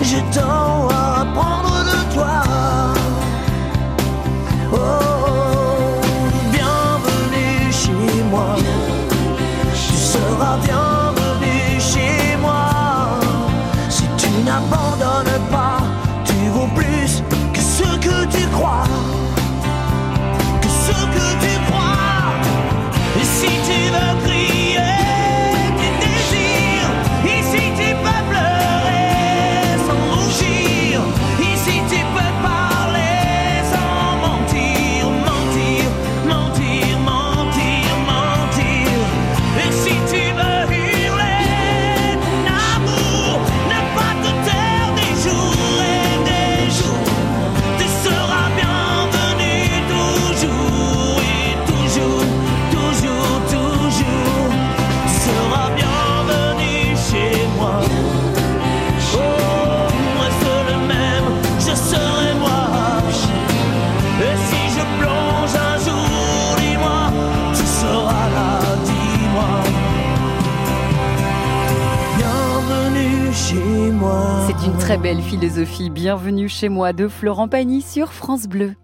je 0.00 0.18
tends 0.32 0.88
à 0.90 1.22
apprendre 1.22 1.84
de 1.90 2.14
toi. 2.14 2.42
Oh, 4.72 5.21
Tu 9.86 9.96
seras 9.96 10.56
bienvenu 10.58 10.91
philosophie. 75.42 75.90
Bienvenue 75.90 76.48
chez 76.48 76.68
moi 76.68 76.92
de 76.92 77.08
Florent 77.08 77.48
Pagny 77.48 77.82
sur 77.82 78.12
France 78.12 78.46
Bleu. 78.46 78.74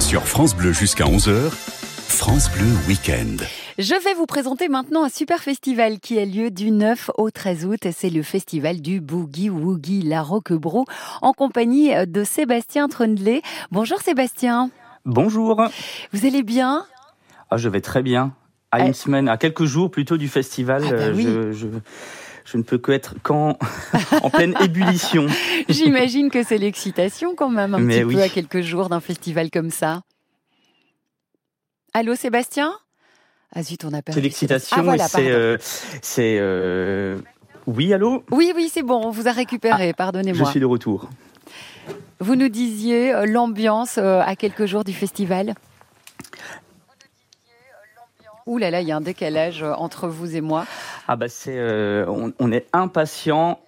Sur 0.00 0.24
France 0.26 0.56
Bleu 0.56 0.72
jusqu'à 0.72 1.04
11h, 1.04 1.48
France 1.50 2.50
Bleu 2.50 2.66
Week-end. 2.88 3.36
Je 3.78 3.94
vais 3.94 4.14
vous 4.14 4.26
présenter 4.26 4.68
maintenant 4.68 5.04
un 5.04 5.08
super 5.08 5.38
festival 5.38 6.00
qui 6.00 6.18
a 6.18 6.24
lieu 6.24 6.50
du 6.50 6.72
9 6.72 7.12
au 7.18 7.30
13 7.30 7.66
août. 7.66 7.86
C'est 7.92 8.10
le 8.10 8.24
festival 8.24 8.80
du 8.80 9.00
Boogie 9.00 9.48
Woogie 9.48 10.02
La 10.02 10.22
Roquebrou 10.22 10.86
en 11.22 11.32
compagnie 11.32 11.92
de 12.04 12.24
Sébastien 12.24 12.88
Trundley. 12.88 13.42
Bonjour 13.70 14.00
Sébastien. 14.00 14.70
Bonjour. 15.04 15.62
Vous 16.12 16.26
allez 16.26 16.42
bien? 16.42 16.84
Ah, 17.48 17.58
je 17.58 17.68
vais 17.68 17.80
très 17.80 18.02
bien. 18.02 18.32
À 18.72 18.80
une 18.80 18.90
Euh, 18.90 18.92
semaine, 18.92 19.28
à 19.28 19.36
quelques 19.36 19.66
jours 19.66 19.92
plutôt 19.92 20.16
du 20.16 20.26
festival, 20.26 20.82
Ah 20.88 20.92
bah 20.94 21.10
oui. 21.14 21.22
je, 21.22 21.52
je, 21.52 21.66
je 22.46 22.56
ne 22.56 22.62
peux 22.62 22.78
que 22.78 22.92
être 22.92 23.14
qu'en 23.22 23.58
en 24.22 24.30
pleine 24.30 24.54
ébullition. 24.62 25.26
J'imagine 25.68 26.30
que 26.30 26.42
c'est 26.42 26.58
l'excitation 26.58 27.34
quand 27.34 27.50
même 27.50 27.74
un 27.74 27.78
Mais 27.78 27.96
petit 27.98 28.04
oui. 28.04 28.14
peu 28.14 28.22
à 28.22 28.28
quelques 28.28 28.60
jours 28.62 28.88
d'un 28.88 29.00
festival 29.00 29.50
comme 29.50 29.70
ça. 29.70 30.00
Allô 31.92 32.14
Sébastien? 32.14 32.72
Ah 33.54 33.62
zut, 33.62 33.84
on 33.84 33.92
a 33.92 34.02
perdu. 34.02 34.12
C'est 34.20 34.22
l'excitation 34.22 34.76
Ah, 34.78 34.82
voilà, 34.82 35.08
c'est... 35.08 35.28
euh, 35.30 35.56
euh, 36.18 37.18
Oui, 37.66 37.92
allô? 37.92 38.22
Oui, 38.30 38.52
oui, 38.54 38.70
c'est 38.72 38.82
bon, 38.82 39.00
on 39.06 39.10
vous 39.10 39.28
a 39.28 39.32
récupéré, 39.32 39.88
Je 39.88 39.92
pardonnez-moi. 39.94 40.50
suis 40.50 40.60
de 40.60 40.66
retour. 40.66 41.08
Vous 42.20 42.34
nous 42.36 42.48
disiez 42.48 43.14
euh, 43.14 43.26
l'ambiance 43.26 43.98
à 43.98 44.36
quelques 44.36 44.66
jours 44.66 44.84
du 44.84 44.92
festival? 44.92 45.54
Ouh 48.46 48.58
là 48.58 48.70
là, 48.70 48.80
il 48.80 48.88
y 48.88 48.92
a 48.92 48.96
un 48.96 49.00
décalage 49.00 49.62
euh, 49.62 49.72
entre 49.72 50.08
vous 50.08 50.36
et 50.36 50.40
moi. 50.40 50.66
Ah 51.08 51.16
bah 51.16 51.28
c'est... 51.28 51.58
euh, 51.58 52.06
on, 52.08 52.32
on 52.38 52.52
est 52.52 52.66
impatient. 52.72 53.58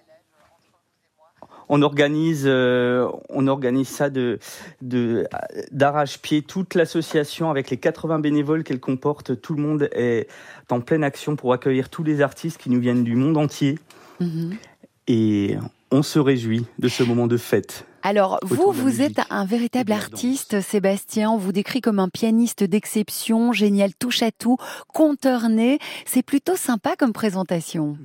On 1.71 1.83
organise, 1.83 2.45
euh, 2.47 3.07
on 3.29 3.45
organise 3.45 3.89
ça 3.89 4.09
de, 4.09 4.39
de, 4.81 5.27
d'arrache-pied. 5.71 6.41
Toute 6.41 6.73
l'association, 6.73 7.51
avec 7.51 7.69
les 7.69 7.77
80 7.77 8.17
bénévoles 8.19 8.63
qu'elle 8.63 8.79
comporte, 8.79 9.39
tout 9.39 9.53
le 9.53 9.61
monde 9.61 9.87
est 9.91 10.27
en 10.71 10.81
pleine 10.81 11.03
action 11.03 11.35
pour 11.35 11.53
accueillir 11.53 11.89
tous 11.89 12.03
les 12.03 12.21
artistes 12.21 12.59
qui 12.59 12.71
nous 12.71 12.79
viennent 12.79 13.03
du 13.03 13.15
monde 13.15 13.37
entier. 13.37 13.77
Mhm. 14.19 14.57
Et 15.07 15.57
on 15.91 16.01
se 16.01 16.17
réjouit 16.17 16.65
de 16.79 16.87
ce 16.87 17.03
moment 17.03 17.27
de 17.27 17.37
fête. 17.37 17.85
Alors, 18.01 18.39
Autour 18.43 18.73
vous, 18.73 18.83
vous 18.83 19.01
êtes 19.01 19.19
un 19.29 19.45
véritable 19.45 19.91
artiste, 19.91 20.61
Sébastien. 20.61 21.31
On 21.31 21.37
vous 21.37 21.51
décrit 21.51 21.81
comme 21.81 21.99
un 21.99 22.09
pianiste 22.09 22.63
d'exception, 22.63 23.51
génial 23.51 23.93
touche 23.93 24.23
à 24.23 24.31
tout, 24.31 24.57
conteur 24.93 25.49
né. 25.49 25.79
C'est 26.05 26.23
plutôt 26.23 26.55
sympa 26.55 26.95
comme 26.97 27.13
présentation. 27.13 27.97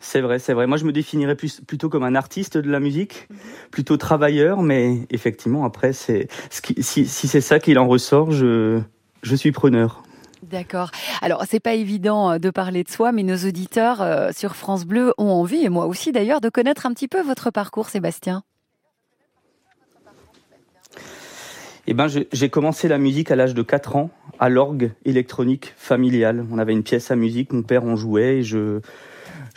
C'est 0.00 0.20
vrai, 0.20 0.38
c'est 0.38 0.54
vrai. 0.54 0.66
Moi, 0.66 0.76
je 0.78 0.84
me 0.84 0.92
définirais 0.92 1.34
plus, 1.34 1.60
plutôt 1.60 1.88
comme 1.88 2.04
un 2.04 2.14
artiste 2.14 2.56
de 2.56 2.70
la 2.70 2.80
musique, 2.80 3.28
plutôt 3.70 3.96
travailleur, 3.96 4.62
mais 4.62 5.06
effectivement, 5.10 5.64
après, 5.64 5.92
c'est 5.92 6.28
si, 6.50 7.06
si 7.06 7.28
c'est 7.28 7.40
ça 7.40 7.58
qu'il 7.58 7.78
en 7.78 7.86
ressort, 7.86 8.30
je, 8.32 8.80
je 9.22 9.34
suis 9.34 9.52
preneur. 9.52 10.02
D'accord. 10.42 10.90
Alors, 11.20 11.44
c'est 11.48 11.60
pas 11.60 11.74
évident 11.74 12.32
euh, 12.32 12.38
de 12.38 12.50
parler 12.50 12.84
de 12.84 12.88
soi, 12.88 13.12
mais 13.12 13.22
nos 13.22 13.36
auditeurs 13.36 14.00
euh, 14.02 14.30
sur 14.32 14.56
France 14.56 14.84
Bleu 14.84 15.12
ont 15.18 15.30
envie, 15.30 15.64
et 15.64 15.68
moi 15.68 15.86
aussi 15.86 16.12
d'ailleurs, 16.12 16.40
de 16.40 16.48
connaître 16.48 16.86
un 16.86 16.92
petit 16.92 17.08
peu 17.08 17.20
votre 17.20 17.50
parcours, 17.50 17.88
Sébastien. 17.88 18.42
Eh 21.90 21.94
ben, 21.94 22.06
j'ai 22.06 22.50
commencé 22.50 22.86
la 22.86 22.98
musique 22.98 23.30
à 23.30 23.36
l'âge 23.36 23.54
de 23.54 23.62
4 23.62 23.96
ans, 23.96 24.10
à 24.38 24.50
l'orgue 24.50 24.92
électronique 25.06 25.72
familial. 25.78 26.44
On 26.52 26.58
avait 26.58 26.74
une 26.74 26.82
pièce 26.82 27.10
à 27.10 27.16
musique, 27.16 27.52
mon 27.52 27.62
père 27.62 27.84
en 27.84 27.96
jouait, 27.96 28.38
et 28.38 28.42
je, 28.42 28.80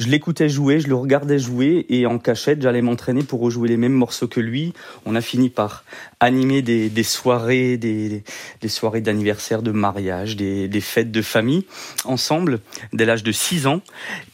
je 0.01 0.09
l'écoutais 0.09 0.49
jouer, 0.49 0.79
je 0.79 0.87
le 0.87 0.95
regardais 0.95 1.37
jouer, 1.37 1.85
et 1.89 2.07
en 2.07 2.17
cachette, 2.17 2.63
j'allais 2.63 2.81
m'entraîner 2.81 3.21
pour 3.21 3.39
rejouer 3.39 3.69
les 3.69 3.77
mêmes 3.77 3.93
morceaux 3.93 4.27
que 4.27 4.39
lui. 4.39 4.73
On 5.05 5.13
a 5.13 5.21
fini 5.21 5.49
par 5.49 5.83
animer 6.19 6.63
des, 6.63 7.03
soirées, 7.03 7.77
des, 7.77 8.23
des 8.61 8.67
soirées 8.67 9.01
d'anniversaire, 9.01 9.61
de 9.61 9.69
mariage, 9.69 10.35
des, 10.35 10.67
des 10.67 10.81
fêtes 10.81 11.11
de 11.11 11.21
famille, 11.21 11.65
ensemble, 12.03 12.61
dès 12.93 13.05
l'âge 13.05 13.21
de 13.21 13.31
6 13.31 13.67
ans. 13.67 13.81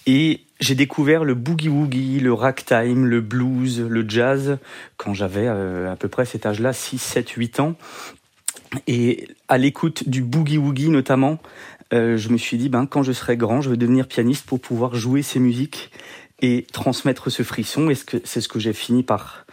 Et 0.06 0.40
j'ai 0.62 0.76
découvert 0.76 1.26
le 1.26 1.36
boogie-woogie, 1.36 2.22
le 2.22 2.32
ragtime, 2.32 3.06
le 3.06 3.20
blues, 3.20 3.82
le 3.82 4.06
jazz, 4.08 4.60
quand 4.96 5.14
j'avais 5.14 5.48
euh, 5.48 5.92
à 5.92 5.98
peu 5.98 6.08
près 6.08 6.24
cet 6.24 6.46
âge-là, 6.46 6.72
6, 6.72 6.98
7, 6.98 7.30
8 7.30 7.60
ans. 7.60 7.76
Et 8.88 9.28
à 9.50 9.58
l'écoute 9.58 10.08
du 10.08 10.24
boogie-woogie 10.24 10.90
notamment, 10.90 11.40
euh, 11.94 12.18
je 12.18 12.30
me 12.30 12.38
suis 12.38 12.58
dit, 12.58 12.70
ben, 12.70 12.86
quand 12.86 13.04
je 13.04 13.12
serai 13.12 13.38
grand, 13.38 13.62
je 13.62 13.70
vais 13.70 13.78
devenir 13.78 14.08
pianiste 14.08 14.46
pour 14.46 14.60
pouvoir 14.60 14.96
jouer 14.96 15.22
ces 15.22 15.40
musiques 15.40 15.92
et 16.42 16.68
transmettre 16.72 17.32
ce 17.32 17.44
frisson. 17.44 17.90
Et 17.90 17.96
c'est 18.24 18.42
ce 18.42 18.48
que 18.48 18.60
j'ai 18.60 18.74
fini 18.74 19.04
par, 19.04 19.46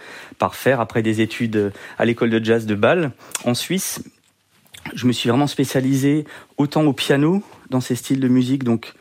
faire 0.53 0.81
après 0.81 1.03
des 1.03 1.21
études 1.21 1.73
à 1.99 2.05
l'école 2.05 2.31
de 2.31 2.45
jazz 2.45 2.67
de 2.67 2.75
Bâle, 2.75 3.13
en 3.45 3.55
Suisse. 3.55 4.03
Je 4.95 5.07
me 5.07 5.13
suis 5.13 5.31
vraiment 5.31 5.47
spécialisé 5.47 6.25
autant 6.59 6.85
au 6.85 6.93
piano, 6.93 7.43
dans 7.71 7.81
ces 7.81 7.95
styles 7.95 8.21
de 8.21 8.29
musique, 8.29 8.65
donc 8.65 8.93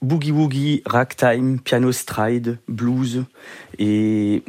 boogie 0.00 0.32
woogie, 0.32 0.82
ragtime, 0.86 1.60
piano 1.60 1.92
stride, 1.92 2.58
blues, 2.68 3.24
et 3.78 4.42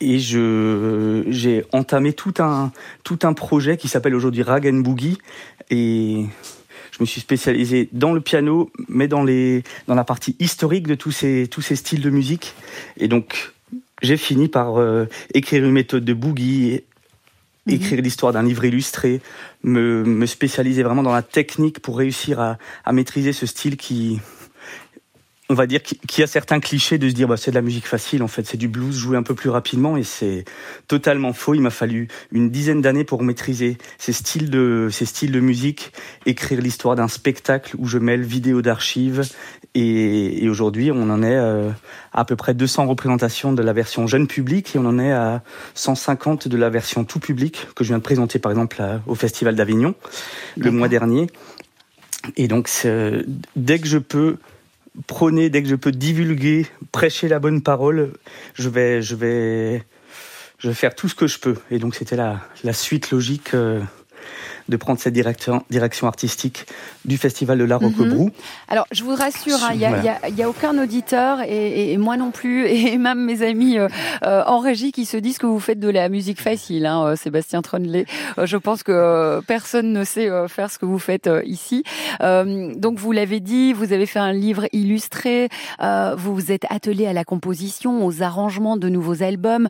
et 0.00 0.20
j'ai 0.20 1.64
entamé 1.72 2.12
tout 2.12 2.34
un 2.38 2.70
tout 3.02 3.18
un 3.24 3.32
projet 3.32 3.76
qui 3.76 3.88
s'appelle 3.88 4.14
aujourd'hui 4.14 4.44
Rag 4.44 4.66
and 4.66 4.78
Boogie 4.78 5.18
et 5.70 6.24
je 6.98 7.02
me 7.04 7.06
suis 7.06 7.20
spécialisé 7.20 7.88
dans 7.92 8.12
le 8.12 8.20
piano 8.20 8.70
mais 8.88 9.06
dans 9.06 9.22
les 9.22 9.62
dans 9.86 9.94
la 9.94 10.04
partie 10.04 10.36
historique 10.40 10.86
de 10.86 10.94
tous 10.94 11.12
ces 11.12 11.46
tous 11.48 11.62
ces 11.62 11.76
styles 11.76 12.00
de 12.00 12.10
musique 12.10 12.54
et 12.96 13.06
donc 13.08 13.52
j'ai 14.02 14.16
fini 14.16 14.48
par 14.48 14.78
euh, 14.78 15.06
écrire 15.32 15.64
une 15.64 15.72
méthode 15.72 16.04
de 16.04 16.12
boogie 16.12 16.80
mhm. 17.66 17.74
écrire 17.74 18.00
l'histoire 18.00 18.32
d'un 18.32 18.42
livre 18.42 18.64
illustré, 18.64 19.20
me, 19.62 20.02
me 20.04 20.26
spécialiser 20.26 20.82
vraiment 20.82 21.02
dans 21.02 21.12
la 21.12 21.22
technique 21.22 21.80
pour 21.80 21.98
réussir 21.98 22.40
à, 22.40 22.58
à 22.84 22.92
maîtriser 22.92 23.32
ce 23.32 23.46
style 23.46 23.76
qui, 23.76 24.20
on 25.50 25.54
va 25.54 25.66
dire 25.66 25.82
qu'il 25.82 26.20
y 26.20 26.22
a 26.22 26.26
certains 26.26 26.60
clichés 26.60 26.98
de 26.98 27.08
se 27.08 27.14
dire 27.14 27.26
bah, 27.26 27.38
c'est 27.38 27.50
de 27.50 27.54
la 27.54 27.62
musique 27.62 27.86
facile 27.86 28.22
en 28.22 28.28
fait. 28.28 28.46
C'est 28.46 28.58
du 28.58 28.68
blues 28.68 28.94
joué 28.94 29.16
un 29.16 29.22
peu 29.22 29.34
plus 29.34 29.48
rapidement 29.48 29.96
et 29.96 30.02
c'est 30.02 30.44
totalement 30.88 31.32
faux. 31.32 31.54
Il 31.54 31.62
m'a 31.62 31.70
fallu 31.70 32.08
une 32.32 32.50
dizaine 32.50 32.82
d'années 32.82 33.04
pour 33.04 33.22
maîtriser 33.22 33.78
ces 33.96 34.12
styles 34.12 34.50
de 34.50 34.88
ces 34.90 35.06
styles 35.06 35.32
de 35.32 35.40
musique 35.40 35.92
écrire 36.26 36.60
l'histoire 36.60 36.96
d'un 36.96 37.08
spectacle 37.08 37.74
où 37.78 37.86
je 37.86 37.96
mêle 37.96 38.22
vidéo 38.22 38.60
d'archives 38.60 39.22
et, 39.74 40.46
aujourd'hui 40.48 40.90
on 40.92 41.10
en 41.10 41.22
est 41.22 41.36
euh, 41.36 41.70
à, 42.12 42.24
peu 42.24 42.36
près 42.36 42.52
200 42.52 42.86
représentations 42.86 43.52
de 43.52 43.62
la 43.62 43.72
version 43.72 44.06
jeune 44.06 44.26
public 44.26 44.74
et 44.74 44.78
on 44.78 44.86
en 44.86 44.98
est 44.98 45.12
à 45.12 45.42
150 45.74 46.48
de 46.48 46.56
la 46.56 46.68
version 46.68 47.04
tout 47.04 47.20
public 47.20 47.68
que 47.74 47.84
je 47.84 47.88
viens 47.88 47.98
de 47.98 48.02
présenter 48.02 48.38
par 48.38 48.52
exemple 48.52 48.82
au 49.06 49.14
festival 49.14 49.56
d'Avignon 49.56 49.94
le 50.56 50.70
mois 50.70 50.88
dernier. 50.88 51.28
Et 52.36 52.48
donc 52.48 52.68
dès 53.56 53.78
que 53.78 53.88
je 53.88 53.98
peux 53.98 54.36
prôner, 55.06 55.50
dès 55.50 55.62
que 55.62 55.68
je 55.68 55.74
peux 55.74 55.92
divulguer, 55.92 56.66
prêcher 56.92 57.28
la 57.28 57.38
bonne 57.38 57.62
parole, 57.62 58.12
je 58.54 58.68
vais, 58.68 59.02
je 59.02 59.14
vais, 59.14 59.84
je 60.58 60.68
vais 60.68 60.74
faire 60.74 60.94
tout 60.94 61.08
ce 61.08 61.14
que 61.14 61.26
je 61.26 61.38
peux. 61.38 61.56
Et 61.70 61.78
donc 61.78 61.94
c'était 61.94 62.16
la, 62.16 62.40
suite 62.72 63.10
logique. 63.10 63.54
Euh, 63.54 63.80
de 64.68 64.76
prendre 64.76 65.00
cette 65.00 65.14
direction, 65.14 65.62
direction 65.70 66.06
artistique 66.06 66.66
du 67.04 67.16
Festival 67.16 67.58
de 67.58 67.64
la 67.64 67.76
Roquebrou. 67.76 68.26
Mhm. 68.26 68.32
Alors, 68.68 68.86
je 68.92 69.02
vous 69.02 69.14
rassure, 69.14 69.58
hein, 69.62 69.70
il 69.72 69.78
n'y 69.78 69.86
a, 69.86 70.46
a, 70.46 70.48
aucun 70.48 70.76
auditeur, 70.78 71.40
et, 71.46 71.96
moi 71.96 72.16
non 72.16 72.30
plus, 72.30 72.66
et 72.68 72.98
même 72.98 73.24
mes 73.24 73.42
amis 73.42 73.78
euh, 73.78 73.88
euh, 74.24 74.42
en 74.46 74.58
régie 74.58 74.92
qui 74.92 75.06
se 75.06 75.16
disent 75.16 75.38
que 75.38 75.46
vous 75.46 75.60
faites 75.60 75.80
de 75.80 75.88
la 75.88 76.08
musique 76.08 76.40
facile, 76.40 76.86
hein, 76.86 77.04
euh, 77.04 77.16
Sébastien 77.16 77.62
Tronley. 77.62 78.04
je 78.42 78.56
pense 78.56 78.82
que 78.82 79.40
personne 79.46 79.92
ne 79.92 80.04
sait 80.04 80.28
faire 80.48 80.70
ce 80.70 80.78
que 80.78 80.86
vous 80.86 80.98
faites 80.98 81.30
ici. 81.44 81.82
donc, 82.20 82.98
vous 82.98 83.12
l'avez 83.12 83.40
dit, 83.40 83.72
vous 83.72 83.92
avez 83.92 84.06
fait 84.06 84.18
un 84.18 84.32
livre 84.32 84.66
illustré, 84.72 85.48
vous 85.80 86.34
vous 86.34 86.52
êtes 86.52 86.66
attelé 86.70 87.06
à 87.06 87.12
la 87.12 87.24
composition, 87.24 88.04
aux 88.04 88.22
arrangements 88.22 88.76
de 88.76 88.88
nouveaux 88.88 89.22
albums. 89.22 89.68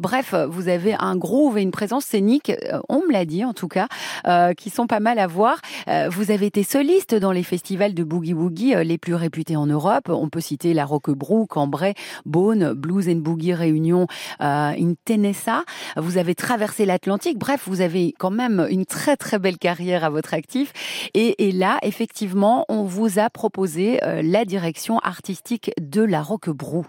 bref, 0.00 0.34
vous 0.48 0.68
avez 0.68 0.94
un 0.98 1.16
groove 1.16 1.58
et 1.58 1.62
une 1.62 1.70
présence 1.70 2.04
scénique, 2.04 2.52
on 2.88 3.00
me 3.06 3.12
l'a 3.12 3.24
dit 3.24 3.44
en 3.44 3.52
tout 3.52 3.68
cas, 3.68 3.88
euh, 4.36 4.54
qui 4.54 4.70
sont 4.70 4.86
pas 4.86 5.00
mal 5.00 5.18
à 5.18 5.26
voir. 5.26 5.58
Euh, 5.88 6.08
vous 6.10 6.30
avez 6.30 6.46
été 6.46 6.62
soliste 6.62 7.14
dans 7.14 7.32
les 7.32 7.42
festivals 7.42 7.94
de 7.94 8.04
boogie 8.04 8.34
woogie 8.34 8.74
euh, 8.74 8.84
les 8.84 8.98
plus 8.98 9.14
réputés 9.14 9.56
en 9.56 9.66
Europe. 9.66 10.08
On 10.08 10.28
peut 10.28 10.40
citer 10.40 10.74
la 10.74 10.84
Roquebrou, 10.84 11.46
Cambrai, 11.46 11.94
Beaune, 12.24 12.72
Blues 12.74 13.08
and 13.08 13.16
Boogie 13.16 13.54
Réunion, 13.54 14.06
in 14.40 14.94
Tennessee. 15.04 15.64
Vous 15.96 16.18
avez 16.18 16.34
traversé 16.34 16.84
l'Atlantique. 16.86 17.38
Bref, 17.38 17.62
vous 17.66 17.80
avez 17.80 18.14
quand 18.18 18.30
même 18.30 18.66
une 18.70 18.86
très 18.86 19.16
très 19.16 19.38
belle 19.38 19.58
carrière 19.58 20.04
à 20.04 20.10
votre 20.10 20.34
actif. 20.34 20.72
Et, 21.14 21.48
et 21.48 21.52
là, 21.52 21.78
effectivement, 21.82 22.64
on 22.68 22.82
vous 22.82 23.18
a 23.18 23.30
proposé 23.30 24.00
la 24.02 24.44
direction 24.44 24.98
artistique 24.98 25.70
de 25.80 26.02
la 26.02 26.22
Roquebrou. 26.22 26.86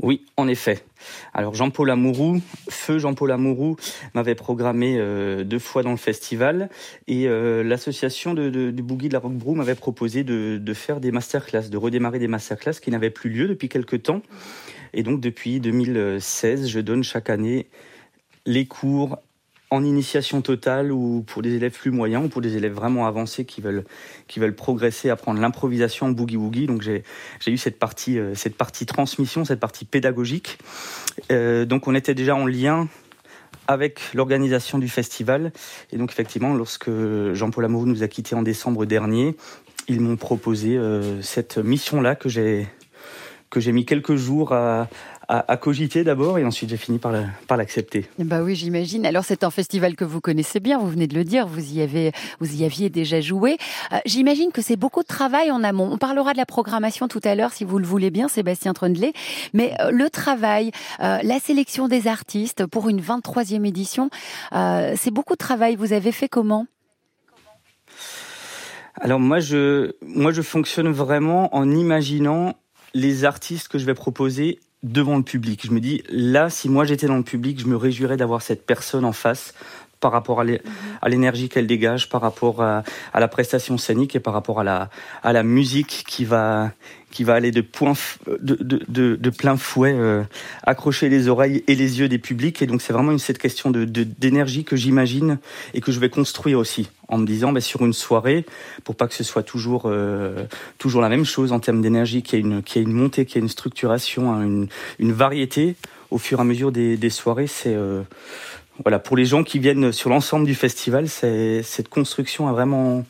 Oui, 0.00 0.24
en 0.36 0.46
effet. 0.46 0.84
Alors 1.34 1.54
Jean-Paul 1.54 1.90
Amourou, 1.90 2.40
feu 2.68 2.98
Jean-Paul 2.98 3.32
Amourou, 3.32 3.76
m'avait 4.14 4.36
programmé 4.36 4.96
euh, 4.96 5.42
deux 5.42 5.58
fois 5.58 5.82
dans 5.82 5.90
le 5.90 5.96
festival 5.96 6.70
et 7.08 7.26
euh, 7.26 7.64
l'association 7.64 8.32
de, 8.32 8.70
du 8.70 8.82
Boogie 8.82 9.08
de 9.08 9.14
la 9.14 9.20
Brew 9.20 9.56
m'avait 9.56 9.74
proposé 9.74 10.22
de, 10.22 10.58
de, 10.58 10.74
faire 10.74 11.00
des 11.00 11.10
masterclass, 11.10 11.68
de 11.68 11.76
redémarrer 11.76 12.20
des 12.20 12.28
masterclass 12.28 12.74
qui 12.74 12.92
n'avaient 12.92 13.10
plus 13.10 13.28
lieu 13.28 13.48
depuis 13.48 13.68
quelques 13.68 14.04
temps. 14.04 14.22
Et 14.92 15.02
donc 15.02 15.20
depuis 15.20 15.58
2016, 15.58 16.68
je 16.68 16.80
donne 16.80 17.02
chaque 17.02 17.28
année 17.28 17.66
les 18.46 18.66
cours 18.66 19.18
en 19.70 19.84
initiation 19.84 20.40
totale 20.40 20.92
ou 20.92 21.22
pour 21.26 21.42
des 21.42 21.54
élèves 21.54 21.72
plus 21.72 21.90
moyens 21.90 22.24
ou 22.24 22.28
pour 22.28 22.40
des 22.40 22.56
élèves 22.56 22.72
vraiment 22.72 23.06
avancés 23.06 23.44
qui 23.44 23.60
veulent, 23.60 23.84
qui 24.26 24.40
veulent 24.40 24.54
progresser, 24.54 25.10
apprendre 25.10 25.40
l'improvisation 25.40 26.06
en 26.06 26.10
boogie-woogie. 26.10 26.66
Donc 26.66 26.82
j'ai 26.82 27.02
eu 27.46 27.58
cette 27.58 27.78
partie, 27.78 28.18
euh, 28.18 28.34
cette 28.34 28.56
partie 28.56 28.86
transmission, 28.86 29.44
cette 29.44 29.60
partie 29.60 29.84
pédagogique. 29.84 30.58
Euh, 31.30 31.64
donc 31.64 31.86
on 31.86 31.94
était 31.94 32.14
déjà 32.14 32.34
en 32.34 32.46
lien 32.46 32.88
avec 33.66 34.00
l'organisation 34.14 34.78
du 34.78 34.88
festival. 34.88 35.52
Et 35.92 35.98
donc 35.98 36.10
effectivement, 36.10 36.54
lorsque 36.54 36.90
Jean-Paul 37.34 37.64
Amourou 37.66 37.86
nous 37.86 38.02
a 38.02 38.08
quittés 38.08 38.34
en 38.34 38.42
décembre 38.42 38.86
dernier, 38.86 39.36
ils 39.88 40.00
m'ont 40.00 40.16
proposé 40.16 40.76
euh, 40.78 41.20
cette 41.22 41.58
mission-là 41.58 42.14
que 42.14 42.28
j'ai 42.28 42.66
que 43.50 43.60
j'ai 43.60 43.72
mis 43.72 43.86
quelques 43.86 44.14
jours 44.14 44.52
à, 44.52 44.88
à, 45.28 45.56
cogiter 45.58 46.04
d'abord 46.04 46.38
et 46.38 46.44
ensuite 46.44 46.70
j'ai 46.70 46.76
fini 46.76 46.98
par, 46.98 47.12
l'accepter. 47.56 48.06
Bah 48.18 48.40
oui, 48.42 48.54
j'imagine. 48.54 49.04
Alors 49.04 49.24
c'est 49.24 49.44
un 49.44 49.50
festival 49.50 49.94
que 49.94 50.04
vous 50.04 50.20
connaissez 50.20 50.58
bien, 50.58 50.78
vous 50.78 50.88
venez 50.88 51.06
de 51.06 51.14
le 51.14 51.24
dire, 51.24 51.46
vous 51.46 51.74
y 51.74 51.82
avez, 51.82 52.12
vous 52.40 52.56
y 52.56 52.64
aviez 52.64 52.88
déjà 52.88 53.20
joué. 53.20 53.58
Euh, 53.92 53.98
j'imagine 54.06 54.52
que 54.52 54.62
c'est 54.62 54.76
beaucoup 54.76 55.02
de 55.02 55.06
travail 55.06 55.50
en 55.50 55.62
amont. 55.62 55.90
On 55.92 55.98
parlera 55.98 56.32
de 56.32 56.38
la 56.38 56.46
programmation 56.46 57.08
tout 57.08 57.20
à 57.24 57.34
l'heure, 57.34 57.52
si 57.52 57.64
vous 57.64 57.78
le 57.78 57.86
voulez 57.86 58.10
bien, 58.10 58.28
Sébastien 58.28 58.72
Trundley. 58.72 59.12
Mais 59.52 59.74
euh, 59.80 59.90
le 59.90 60.08
travail, 60.08 60.70
euh, 61.00 61.18
la 61.22 61.38
sélection 61.40 61.88
des 61.88 62.06
artistes 62.06 62.64
pour 62.66 62.88
une 62.88 63.00
23e 63.00 63.66
édition, 63.66 64.10
c'est 64.52 65.10
beaucoup 65.10 65.34
de 65.34 65.38
travail. 65.38 65.76
Vous 65.76 65.92
avez 65.92 66.12
fait 66.12 66.28
comment? 66.28 66.66
Alors 69.00 69.20
moi 69.20 69.38
je 69.38 69.92
moi 70.02 70.32
je 70.32 70.42
fonctionne 70.42 70.88
vraiment 70.88 71.54
en 71.54 71.70
imaginant 71.70 72.54
les 72.94 73.24
artistes 73.24 73.68
que 73.68 73.78
je 73.78 73.86
vais 73.86 73.94
proposer 73.94 74.58
devant 74.82 75.16
le 75.16 75.22
public. 75.22 75.66
Je 75.66 75.72
me 75.72 75.80
dis, 75.80 76.02
là, 76.08 76.50
si 76.50 76.68
moi 76.68 76.84
j'étais 76.84 77.06
dans 77.06 77.16
le 77.16 77.22
public, 77.22 77.60
je 77.60 77.66
me 77.66 77.76
réjouirais 77.76 78.16
d'avoir 78.16 78.42
cette 78.42 78.64
personne 78.64 79.04
en 79.04 79.12
face 79.12 79.54
par 80.00 80.12
rapport 80.12 80.42
mhm. 80.44 80.58
à 81.02 81.08
l'énergie 81.08 81.48
qu'elle 81.48 81.66
dégage, 81.66 82.08
par 82.08 82.20
rapport 82.20 82.62
à, 82.62 82.84
la 83.14 83.28
prestation 83.28 83.78
scénique 83.78 84.14
et 84.14 84.20
par 84.20 84.32
rapport 84.32 84.60
à 84.60 84.64
la, 84.64 84.90
à 85.22 85.32
la 85.32 85.42
musique 85.42 86.04
qui 86.06 86.24
va, 86.24 86.70
qui 87.10 87.24
va 87.24 87.34
aller 87.34 87.50
de, 87.50 87.60
point, 87.60 87.94
de, 88.26 88.56
de, 88.60 89.16
de, 89.16 89.30
plein 89.30 89.56
fouet 89.56 89.94
euh, 89.94 90.22
accrocher 90.62 91.08
les 91.08 91.28
oreilles 91.28 91.64
et 91.66 91.74
les 91.74 92.00
yeux 92.00 92.08
des 92.08 92.18
publics. 92.18 92.60
Et 92.60 92.66
donc 92.66 92.82
c'est 92.82 92.92
vraiment 92.92 93.12
une, 93.12 93.18
cette 93.18 93.38
question 93.38 93.70
d'énergie 93.70 94.64
que 94.64 94.76
j'imagine 94.76 95.38
et 95.74 95.80
que 95.80 95.90
je 95.90 96.00
vais 96.00 96.10
construire 96.10 96.58
aussi 96.58 96.90
en 97.08 97.18
me 97.18 97.26
disant 97.26 97.52
ben, 97.52 97.60
sur 97.60 97.84
une 97.84 97.94
soirée, 97.94 98.44
pour 98.84 98.94
pas 98.94 99.08
que 99.08 99.14
ce 99.14 99.24
soit 99.24 99.42
toujours 99.42 99.84
euh, 99.86 100.44
toujours 100.76 101.00
la 101.00 101.08
même 101.08 101.24
chose 101.24 101.52
en 101.52 101.60
termes 101.60 101.80
d'énergie, 101.80 102.22
qu'il 102.22 102.38
y 102.38 102.42
ait 102.42 102.44
une 102.44 102.62
qu'il 102.62 102.82
y 102.82 102.84
une 102.84 102.92
montée, 102.92 103.24
qu'il 103.24 103.36
y 103.36 103.38
ait 103.38 103.42
une 103.42 103.48
structuration, 103.48 104.32
hein, 104.32 104.42
une, 104.42 104.68
une 104.98 105.12
variété 105.12 105.76
au 106.10 106.18
fur 106.18 106.38
et 106.38 106.42
à 106.42 106.44
mesure 106.44 106.72
des, 106.72 106.96
des 106.96 107.10
soirées. 107.10 107.46
C'est 107.46 107.74
euh, 107.74 108.02
voilà 108.84 108.98
pour 108.98 109.16
les 109.16 109.24
gens 109.24 109.44
qui 109.44 109.58
viennent 109.58 109.92
sur 109.92 110.10
l'ensemble 110.10 110.46
du 110.46 110.54
festival, 110.54 111.08
cette 111.08 111.88
construction 111.88 112.48
a 112.48 112.52
vraiment 112.52 113.04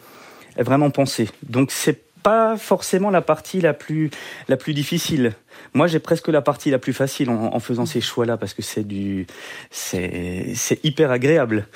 est 0.57 0.63
vraiment 0.63 0.91
pensée. 0.91 1.29
Donc 1.43 1.71
c'est 1.71 2.08
pas 2.23 2.57
forcément 2.57 3.11
la 3.11 3.23
partie 3.23 3.61
la 3.61 3.75
plus, 3.75 4.11
la 4.49 4.57
plus 4.57 4.75
difficile. 4.75 5.33
Moi, 5.75 5.87
j'ai 5.87 5.99
presque 5.99 6.29
la 6.29 6.43
partie 6.43 6.71
la 6.71 6.79
plus 6.79 6.93
facile 6.93 7.31
en, 7.31 7.59
faisant 7.61 7.87
ces 7.87 8.01
choix-là 8.01 8.37
parce 8.37 8.55
que 8.55 8.63
c'est 8.63 8.87
du, 8.87 9.27
c'est, 9.71 10.53
c'est 10.55 10.85
hyper 10.85 11.11
agréable. 11.11 11.67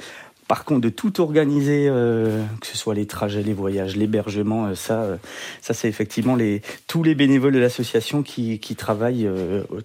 Par 0.49 0.64
contre, 0.64 0.82
de 0.82 0.88
tout 0.90 1.20
organiser, 1.20 1.86
euh, 1.88 2.45
que 2.61 2.66
ce 2.66 2.76
soit 2.76 2.95
les 2.95 3.07
trajets, 3.07 3.43
les 3.43 3.55
voyages, 3.55 3.97
l'hébergement, 3.97 4.66
euh, 4.66 4.74
ça, 4.74 5.03
euh, 5.03 5.16
ça 5.62 5.72
c'est 5.72 5.88
effectivement 5.88 6.36
les, 6.36 6.61
tous 6.86 7.03
les 7.03 7.14
bénévoles 7.14 7.55
de 7.55 7.59
l'association 7.59 8.22
qui, 8.22 8.59
qui 8.59 8.76
travaillent 8.76 9.30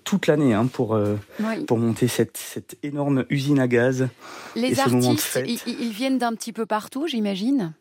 toute 0.03 0.27
l'année 0.27 0.53
hein, 0.53 0.65
pour, 0.65 0.99
pour 1.67 1.77
monter 1.77 2.07
cette, 2.07 2.37
cette 2.37 2.77
énorme 2.83 3.25
usine 3.29 3.59
à 3.59 3.67
gaz. 3.67 4.09
Les 4.55 4.79
artistes, 4.79 5.39
ils, 5.45 5.59
ils 5.67 5.91
viennent 5.91 6.17
d'un 6.17 6.33
petit 6.33 6.51
peu 6.51 6.65
partout, 6.65 7.07
j'imagine? 7.07 7.73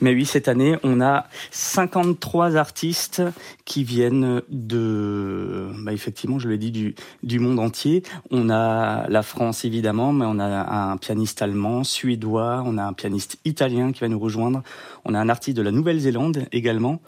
Mais 0.00 0.12
oui, 0.12 0.24
cette 0.24 0.48
année, 0.48 0.76
on 0.82 1.00
a 1.00 1.26
53 1.50 2.56
artistes 2.56 3.22
qui 3.64 3.84
viennent 3.84 4.42
de, 4.48 5.70
bah 5.84 5.92
effectivement, 5.92 6.38
je 6.38 6.48
l'ai 6.48 6.58
dit, 6.58 6.72
du, 6.72 6.94
du 7.22 7.38
monde 7.38 7.58
entier. 7.58 8.02
On 8.30 8.50
a 8.50 9.08
la 9.08 9.22
France 9.22 9.64
évidemment, 9.64 10.12
mais 10.12 10.26
on 10.26 10.38
a 10.38 10.90
un 10.90 10.96
pianiste 10.96 11.42
allemand, 11.42 11.84
suédois, 11.84 12.62
on 12.66 12.76
a 12.76 12.84
un 12.84 12.92
pianiste 12.92 13.38
italien 13.44 13.92
qui 13.92 14.00
va 14.00 14.08
nous 14.08 14.18
rejoindre, 14.18 14.62
on 15.04 15.14
a 15.14 15.18
un 15.18 15.28
artiste 15.28 15.56
de 15.56 15.62
la 15.62 15.70
Nouvelle-Zélande 15.70 16.46
également 16.52 17.00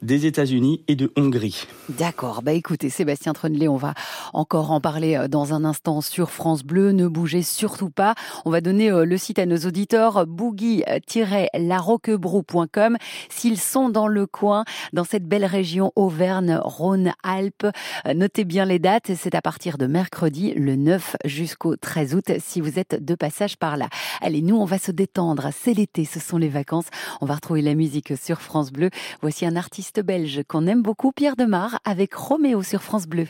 des 0.00 0.24
États-Unis 0.26 0.82
et 0.88 0.96
de 0.96 1.12
Hongrie. 1.16 1.66
D'accord. 1.90 2.40
Bah 2.42 2.52
écoutez, 2.52 2.88
Sébastien 2.88 3.34
Tronnelet, 3.34 3.68
on 3.68 3.76
va 3.76 3.92
encore 4.32 4.70
en 4.70 4.80
parler 4.80 5.16
euh, 5.16 5.28
dans 5.28 5.52
un 5.52 5.64
instant 5.64 6.00
sur 6.00 6.30
France 6.30 6.62
Bleu. 6.62 6.92
Ne 6.92 7.08
bougez 7.08 7.42
surtout 7.42 7.90
pas. 7.90 8.14
On 8.44 8.50
va 8.50 8.62
donner 8.62 8.90
euh, 8.90 9.04
le 9.04 9.18
site 9.18 9.38
à 9.38 9.46
nos 9.46 9.58
auditeurs 9.58 10.26
boogie-laroquebrou.com 10.26 12.96
s'ils 13.28 13.58
sont 13.58 13.90
dans 13.90 14.08
le 14.08 14.26
coin, 14.26 14.64
dans 14.92 15.04
cette 15.04 15.26
belle 15.26 15.44
région 15.44 15.92
Auvergne-Rhône-Alpes. 15.96 17.66
Euh, 18.06 18.14
notez 18.14 18.44
bien 18.44 18.64
les 18.64 18.78
dates. 18.78 19.10
C'est 19.14 19.34
à 19.34 19.42
partir 19.42 19.76
de 19.76 19.86
mercredi, 19.86 20.54
le 20.54 20.76
9 20.76 21.16
jusqu'au 21.26 21.76
13 21.76 22.14
août, 22.14 22.32
si 22.38 22.60
vous 22.60 22.78
êtes 22.78 23.04
de 23.04 23.14
passage 23.14 23.58
par 23.58 23.76
là. 23.76 23.90
Allez, 24.22 24.40
nous, 24.40 24.56
on 24.56 24.64
va 24.64 24.78
se 24.78 24.92
détendre. 24.92 25.50
C'est 25.52 25.74
l'été, 25.74 26.06
ce 26.06 26.20
sont 26.20 26.38
les 26.38 26.48
vacances. 26.48 26.86
On 27.20 27.26
va 27.26 27.34
retrouver 27.34 27.60
la 27.60 27.74
musique 27.74 28.16
sur 28.16 28.40
France 28.40 28.72
Bleu. 28.72 28.88
Voici 29.20 29.44
un 29.44 29.56
artiste 29.56 29.81
belge 30.00 30.42
qu'on 30.48 30.66
aime 30.66 30.82
beaucoup, 30.82 31.12
Pierre 31.12 31.36
Demar, 31.36 31.78
avec 31.84 32.14
Roméo 32.14 32.62
sur 32.62 32.82
France 32.82 33.06
Bleu. 33.06 33.26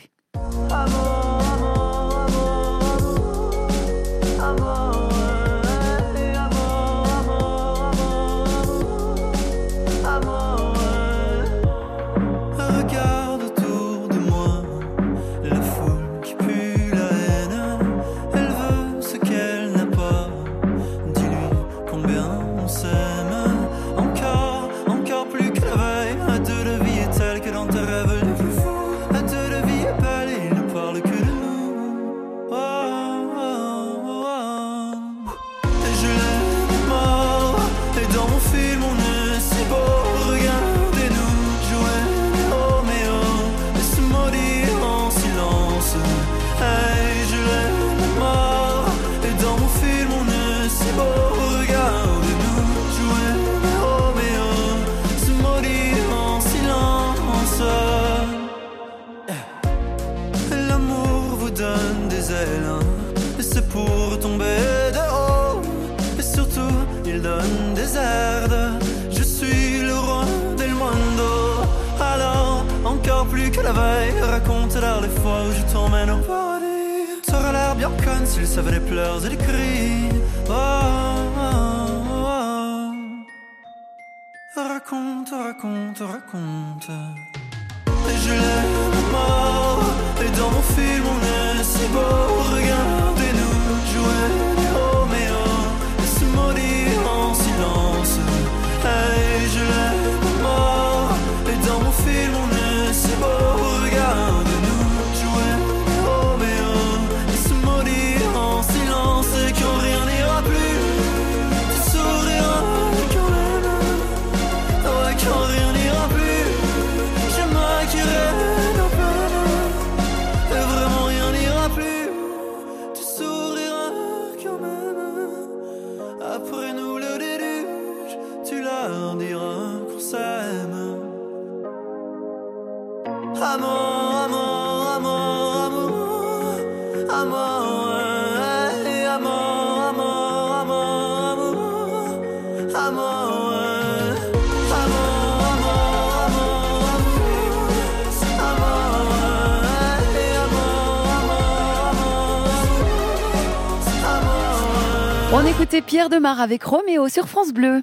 On 155.35 155.45
écoutait 155.47 155.81
Pierre 155.81 156.09
Demar 156.09 156.39
avec 156.39 156.63
Roméo 156.63 157.09
sur 157.09 157.27
France 157.27 157.53
Bleu. 157.53 157.81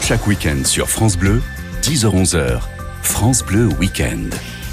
Chaque 0.00 0.26
week-end 0.26 0.64
sur 0.64 0.88
France 0.88 1.16
Bleu, 1.16 1.42
10h-11h, 1.82 2.60
France 3.02 3.44
Bleu 3.44 3.68
Week-end. 3.78 4.30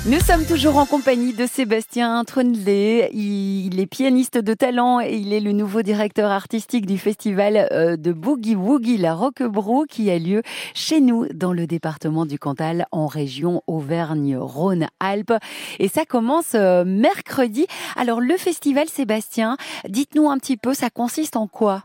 Nous 0.09 0.21
sommes 0.21 0.45
toujours 0.45 0.77
en 0.77 0.85
compagnie 0.85 1.33
de 1.33 1.45
Sébastien 1.45 2.23
Tronnelet. 2.23 3.09
Il 3.11 3.77
est 3.77 3.87
pianiste 3.87 4.37
de 4.37 4.53
talent 4.53 5.01
et 5.01 5.17
il 5.17 5.33
est 5.33 5.41
le 5.41 5.51
nouveau 5.51 5.81
directeur 5.81 6.31
artistique 6.31 6.85
du 6.85 6.97
festival 6.97 7.67
euh, 7.73 7.97
de 7.97 8.13
Boogie 8.13 8.55
Woogie 8.55 8.95
La 8.95 9.13
Roquebrou 9.13 9.83
qui 9.83 10.09
a 10.09 10.17
lieu 10.17 10.43
chez 10.73 11.01
nous 11.01 11.27
dans 11.33 11.51
le 11.51 11.67
département 11.67 12.25
du 12.25 12.39
Cantal 12.39 12.85
en 12.93 13.07
région 13.07 13.63
Auvergne-Rhône-Alpes. 13.67 15.33
Et 15.79 15.89
ça 15.89 16.05
commence 16.05 16.55
euh, 16.55 16.85
mercredi. 16.85 17.67
Alors 17.97 18.21
le 18.21 18.37
festival 18.37 18.87
Sébastien, 18.87 19.57
dites-nous 19.89 20.29
un 20.29 20.37
petit 20.37 20.55
peu, 20.55 20.73
ça 20.73 20.89
consiste 20.89 21.35
en 21.35 21.47
quoi? 21.47 21.83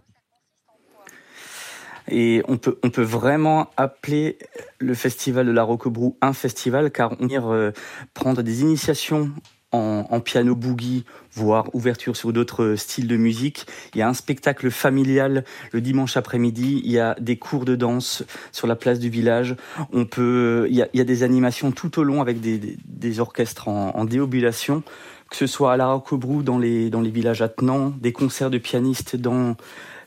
Et 2.11 2.43
on 2.49 2.57
peut, 2.57 2.79
on 2.83 2.91
peut 2.91 3.03
vraiment 3.03 3.71
appeler 3.77 4.39
le 4.79 4.95
festival 4.95 5.47
de 5.47 5.53
la 5.53 5.63
Roquebrou 5.63 6.17
un 6.21 6.33
festival 6.33 6.91
car 6.91 7.15
on 7.21 7.27
vient 7.27 7.47
euh, 7.51 7.73
prendre 8.15 8.43
des 8.43 8.63
initiations 8.63 9.31
en, 9.73 10.21
piano 10.21 10.55
boogie, 10.55 11.05
voire 11.33 11.75
ouverture 11.75 12.17
sur 12.17 12.33
d'autres 12.33 12.75
styles 12.77 13.07
de 13.07 13.17
musique. 13.17 13.67
Il 13.95 13.99
y 13.99 14.03
a 14.03 14.09
un 14.09 14.15
spectacle 14.15 14.71
familial 14.71 15.45
le 15.73 15.81
dimanche 15.81 16.17
après-midi. 16.17 16.83
Il 16.85 16.91
y 16.91 16.99
a 16.99 17.17
des 17.19 17.37
cours 17.37 17.65
de 17.65 17.75
danse 17.75 18.23
sur 18.53 18.67
la 18.67 18.77
place 18.77 18.99
du 18.99 19.09
village. 19.09 19.57
On 19.93 20.05
peut, 20.05 20.67
il 20.69 20.77
y 20.77 20.83
a, 20.83 20.89
il 20.93 20.99
y 20.99 21.01
a 21.01 21.05
des 21.05 21.23
animations 21.23 21.73
tout 21.73 21.99
au 21.99 22.03
long 22.03 22.21
avec 22.21 22.41
des, 22.41 22.77
des, 22.85 23.21
orchestres 23.21 23.69
en, 23.69 23.97
en, 23.97 24.05
déobulation, 24.05 24.83
que 25.31 25.37
ce 25.37 25.47
soit 25.47 25.73
à 25.73 25.77
la 25.79 25.87
Roquebrou 25.87 26.43
dans 26.43 26.59
les, 26.59 26.91
dans 26.91 27.01
les 27.01 27.11
villages 27.11 27.41
attenants, 27.41 27.95
des 27.99 28.13
concerts 28.13 28.51
de 28.51 28.59
pianistes 28.59 29.17
dans 29.17 29.57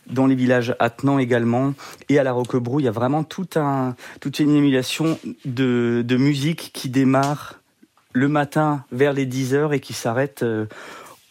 dans 0.08 0.28
les 0.28 0.36
villages 0.36 0.76
attenants 0.80 1.20
également. 1.20 1.74
Et 2.10 2.20
à 2.20 2.24
la 2.24 2.32
Roquebrou, 2.32 2.80
il 2.80 2.84
y 2.84 2.88
a 2.88 2.92
vraiment 2.92 3.24
tout 3.24 3.48
un, 3.56 3.96
toute 4.20 4.40
une 4.40 4.56
émulation 4.56 5.18
de, 5.46 6.04
de 6.06 6.18
musique 6.18 6.72
qui 6.74 6.90
démarre 6.90 7.60
le 8.14 8.28
matin 8.30 8.86
vers 8.92 9.14
les 9.14 9.26
10 9.26 9.54
heures 9.54 9.74
et 9.74 9.80
qui 9.80 9.94
s'arrête 9.94 10.44
euh, 10.44 10.66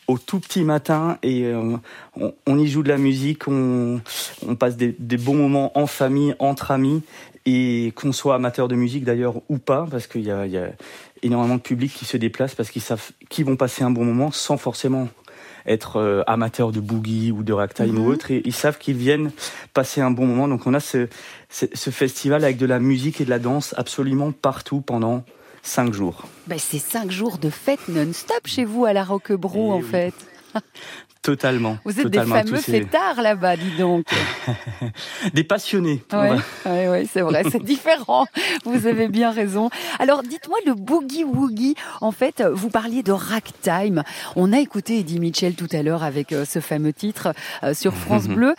au 0.07 0.19
tout 0.19 0.39
petit 0.39 0.65
matin 0.65 1.19
et 1.23 1.45
euh, 1.45 1.77
on, 2.47 2.59
y 2.59 2.69
joue 2.69 2.83
de 2.83 2.91
la 2.91 2.99
musique, 2.99 3.49
on, 3.49 4.01
on 4.47 4.55
passe 4.55 4.77
des, 4.77 4.93
bons 5.17 5.35
moments 5.35 5.77
en 5.79 5.87
famille, 5.87 6.35
entre 6.39 6.71
amis 6.71 7.03
et 7.47 7.93
qu'on 7.97 8.13
soit 8.13 8.35
amateur 8.35 8.69
de 8.69 8.75
musique 8.75 9.05
d'ailleurs 9.05 9.37
ou 9.49 9.59
pas, 9.59 9.87
parce 9.91 10.07
qu'il 10.07 10.23
y 10.23 10.31
a, 10.31 10.47
y 10.47 10.59
a 10.59 10.71
énormément 11.23 11.57
de 11.57 11.63
public 11.63 11.93
qui 11.93 12.05
se 12.05 12.17
déplace 12.17 12.55
parce 12.55 12.71
qu'ils 12.71 12.83
savent 12.83 13.13
qu'ils 13.29 13.47
vont 13.47 13.57
passer 13.57 13.83
un 13.83 13.91
bon 13.91 14.05
moment 14.05 14.31
sans 14.31 14.59
forcément 14.59 15.09
être 15.67 15.97
euh, 15.97 16.23
amateurs 16.27 16.73
de 16.73 16.81
boogie 16.81 17.33
ou 17.33 17.43
de 17.43 17.53
ragtime 17.53 17.93
Mhm. 17.93 17.99
ou 18.07 18.11
autre, 18.11 18.31
et 18.31 18.43
ils 18.45 18.53
savent 18.55 18.79
qu'ils 18.79 18.97
viennent 18.97 19.31
passer 19.73 20.01
un 20.01 20.11
bon 20.11 20.27
moment. 20.27 20.49
Donc 20.49 20.67
on 20.67 20.75
a 20.75 20.81
ce, 20.81 21.09
ce, 21.51 21.67
ce 21.73 21.91
festival 21.91 22.45
avec 22.45 22.57
de 22.57 22.67
la 22.67 22.79
musique 22.79 23.21
et 23.21 23.25
de 23.25 23.31
la 23.31 23.39
danse 23.39 23.75
absolument 23.77 24.33
partout 24.33 24.81
pendant 24.81 25.25
cinq 25.63 25.95
jours. 25.95 26.25
Ben, 26.47 26.59
c'est 26.59 26.79
cinq 26.79 27.11
jours 27.11 27.39
de 27.39 27.49
fête 27.49 27.89
non-stop 27.89 28.47
chez 28.47 28.65
vous 28.65 28.85
à 28.85 28.93
la 28.93 29.05
Roquebrou, 29.05 29.69
Eh 29.71 29.73
en 29.73 29.79
oui. 29.79 29.83
fait. 29.85 30.15
Totalement. 31.23 31.79
Vous 31.87 31.99
êtes 31.99 32.03
totalement, 32.05 32.35
des 32.35 32.43
fameux 32.51 32.61
ces- 32.61 32.73
fêtards 32.73 33.23
là-bas, 33.23 33.57
dis 33.57 33.71
donc. 33.79 34.05
Des 35.33 35.43
passionnés. 35.43 36.05
Ouais, 36.13 36.33
ouais, 36.67 36.89
ouais, 36.89 37.07
c'est 37.11 37.23
vrai, 37.23 37.45
c'est 37.51 37.63
différent. 37.65 38.27
Vous 38.67 38.87
avez 38.87 39.09
bien 39.09 39.31
raison. 39.31 39.71
Alors, 39.99 40.23
dites-moi 40.23 40.59
le 40.67 40.75
boogie 40.75 41.25
woogie. 41.25 41.77
En 42.03 42.13
fait, 42.13 42.43
vous 42.53 42.69
parliez 42.69 43.03
de 43.03 43.13
ragtime. 43.13 44.03
On 44.37 44.53
a 44.53 44.59
écouté 44.61 44.99
Eddie 44.99 45.19
Mitchell 45.19 45.55
tout 45.55 45.69
à 45.73 45.83
l'heure 45.83 46.03
avec 46.03 46.33
euh, 46.33 46.45
ce 46.45 46.61
fameux 46.61 46.93
titre 46.93 47.33
euh, 47.63 47.73
sur 47.73 47.95
France 47.95 48.29
Mhm. 48.29 48.35
Bleu. 48.35 48.55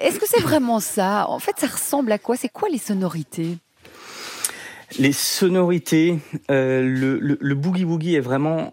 Est-ce 0.00 0.18
que 0.18 0.26
c'est 0.26 0.40
vraiment 0.40 0.80
ça? 0.80 1.26
En 1.28 1.40
fait, 1.40 1.56
ça 1.58 1.66
ressemble 1.66 2.10
à 2.12 2.18
quoi? 2.18 2.36
C'est 2.36 2.48
quoi 2.48 2.70
les 2.70 2.78
sonorités? 2.78 3.58
Les 4.98 5.12
sonorités, 5.12 6.18
euh, 6.50 6.82
le, 6.82 7.18
le, 7.18 7.36
le 7.38 7.54
boogie 7.54 7.84
woogie 7.84 8.14
est 8.14 8.20
vraiment. 8.20 8.72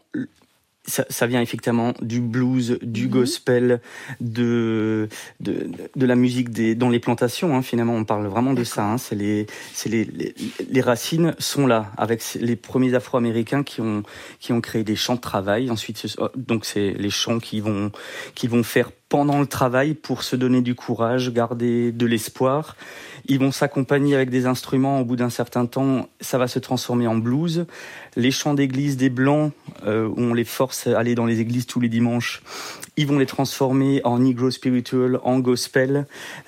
Ça, 0.90 1.06
ça 1.10 1.28
vient 1.28 1.40
effectivement 1.42 1.94
du 2.02 2.20
blues, 2.20 2.80
du 2.82 3.06
Mhm. 3.06 3.10
gospel, 3.12 3.82
de, 4.22 5.08
de, 5.40 5.70
de 5.96 6.06
la 6.06 6.16
musique 6.16 6.50
des, 6.50 6.74
dans 6.74 6.90
les 6.90 7.00
plantations. 7.00 7.56
Hein, 7.56 7.62
finalement, 7.62 7.94
on 7.96 8.06
parle 8.06 8.26
vraiment 8.26 8.54
de 8.54 8.64
ça. 8.64 8.84
Hein, 8.84 8.98
c'est 8.98 9.16
les, 9.16 9.46
les, 9.86 10.06
les, 10.06 10.34
les 10.70 10.82
racines 10.82 11.36
sont 11.38 11.68
là, 11.68 11.92
avec 11.98 12.24
les 12.40 12.56
premiers 12.56 12.96
Afro-Américains 12.96 13.64
qui 13.64 13.82
ont, 13.82 14.02
qui 14.40 14.52
ont 14.52 14.62
créé 14.62 14.84
des 14.84 14.96
champs 14.96 15.16
de 15.16 15.22
travail. 15.22 15.70
Ensuite, 15.70 15.98
ce- 16.00 16.18
donc 16.36 16.66
c'est 16.66 16.92
les 16.98 17.12
champs 17.12 17.40
qui 17.40 17.60
vont, 17.62 17.92
qui 18.36 18.48
vont 18.48 18.64
faire 18.64 18.90
pendant 19.10 19.40
le 19.40 19.48
travail 19.48 19.96
pour 19.96 20.24
se 20.24 20.36
donner 20.36 20.62
du 20.62 20.76
courage, 20.76 21.34
garder 21.34 21.92
de 21.92 22.06
l'espoir. 22.06 22.78
Ils 23.26 23.40
vont 23.40 23.52
s'accompagner 23.52 24.16
avec 24.16 24.30
des 24.30 24.46
instruments. 24.46 25.02
Au 25.02 25.06
bout 25.06 25.16
d'un 25.16 25.32
certain 25.32 25.66
temps, 25.66 26.08
ça 26.22 26.38
va 26.38 26.48
se 26.48 26.60
transformer 26.60 27.08
en 27.08 27.16
blues. 27.16 27.66
Les 28.16 28.32
chants 28.32 28.54
d'église 28.54 28.98
des 28.98 29.10
Blancs, 29.10 29.52
euh, 29.86 30.08
où 30.08 30.22
on 30.22 30.34
les 30.34 30.46
force 30.46 30.88
à 30.88 30.98
aller 30.98 31.16
dans 31.16 31.26
les 31.26 31.40
églises 31.40 31.66
tous 31.66 31.80
les 31.80 31.90
dimanches, 31.90 32.44
ils 32.98 33.08
vont 33.08 33.18
les 33.18 33.26
transformer 33.26 34.02
en 34.04 34.20
negro 34.20 34.52
spiritual, 34.52 35.20
en 35.24 35.40
gospel. 35.40 36.06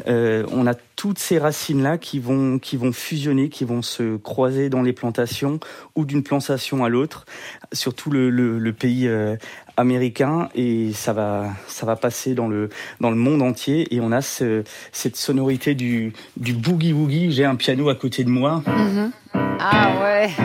Euh, 0.08 0.46
on 0.52 0.68
a 0.68 0.74
toutes 0.96 1.18
ces 1.18 1.40
racines-là 1.40 1.98
qui 1.98 2.20
vont, 2.20 2.60
qui 2.60 2.78
vont 2.78 2.92
fusionner, 2.92 3.50
qui 3.50 3.66
vont 3.66 3.82
se 3.82 4.18
croiser 4.18 4.70
dans 4.70 4.82
les 4.84 4.94
plantations 4.94 5.60
ou 5.96 6.06
d'une 6.06 6.24
plantation 6.24 6.84
à 6.84 6.90
l'autre, 6.90 7.26
surtout 7.74 8.12
le 8.12 8.72
pays 8.72 9.08
euh, 9.08 9.36
américain, 9.82 10.50
et 10.56 10.92
ça 10.94 11.14
va, 11.14 11.48
ça 11.68 11.86
va 11.86 11.96
passer 11.96 12.34
dans 12.34 12.48
le, 12.48 12.70
dans 13.02 13.10
le 13.10 13.18
monde 13.18 13.42
entier. 13.42 13.94
Et 13.94 14.00
on 14.00 14.12
a 14.12 14.22
ce, 14.22 14.64
cette 14.92 15.18
sonorité 15.18 15.76
du, 15.76 16.14
du 16.38 16.54
boogie 16.54 16.94
woogie. 16.94 17.32
J'ai 17.32 17.46
un 17.46 17.56
piano 17.56 17.90
à 17.90 17.96
côté 17.96 18.24
de 18.24 18.30
moi. 18.30 18.64
Ah 19.60 19.92
ouais. 20.02 20.30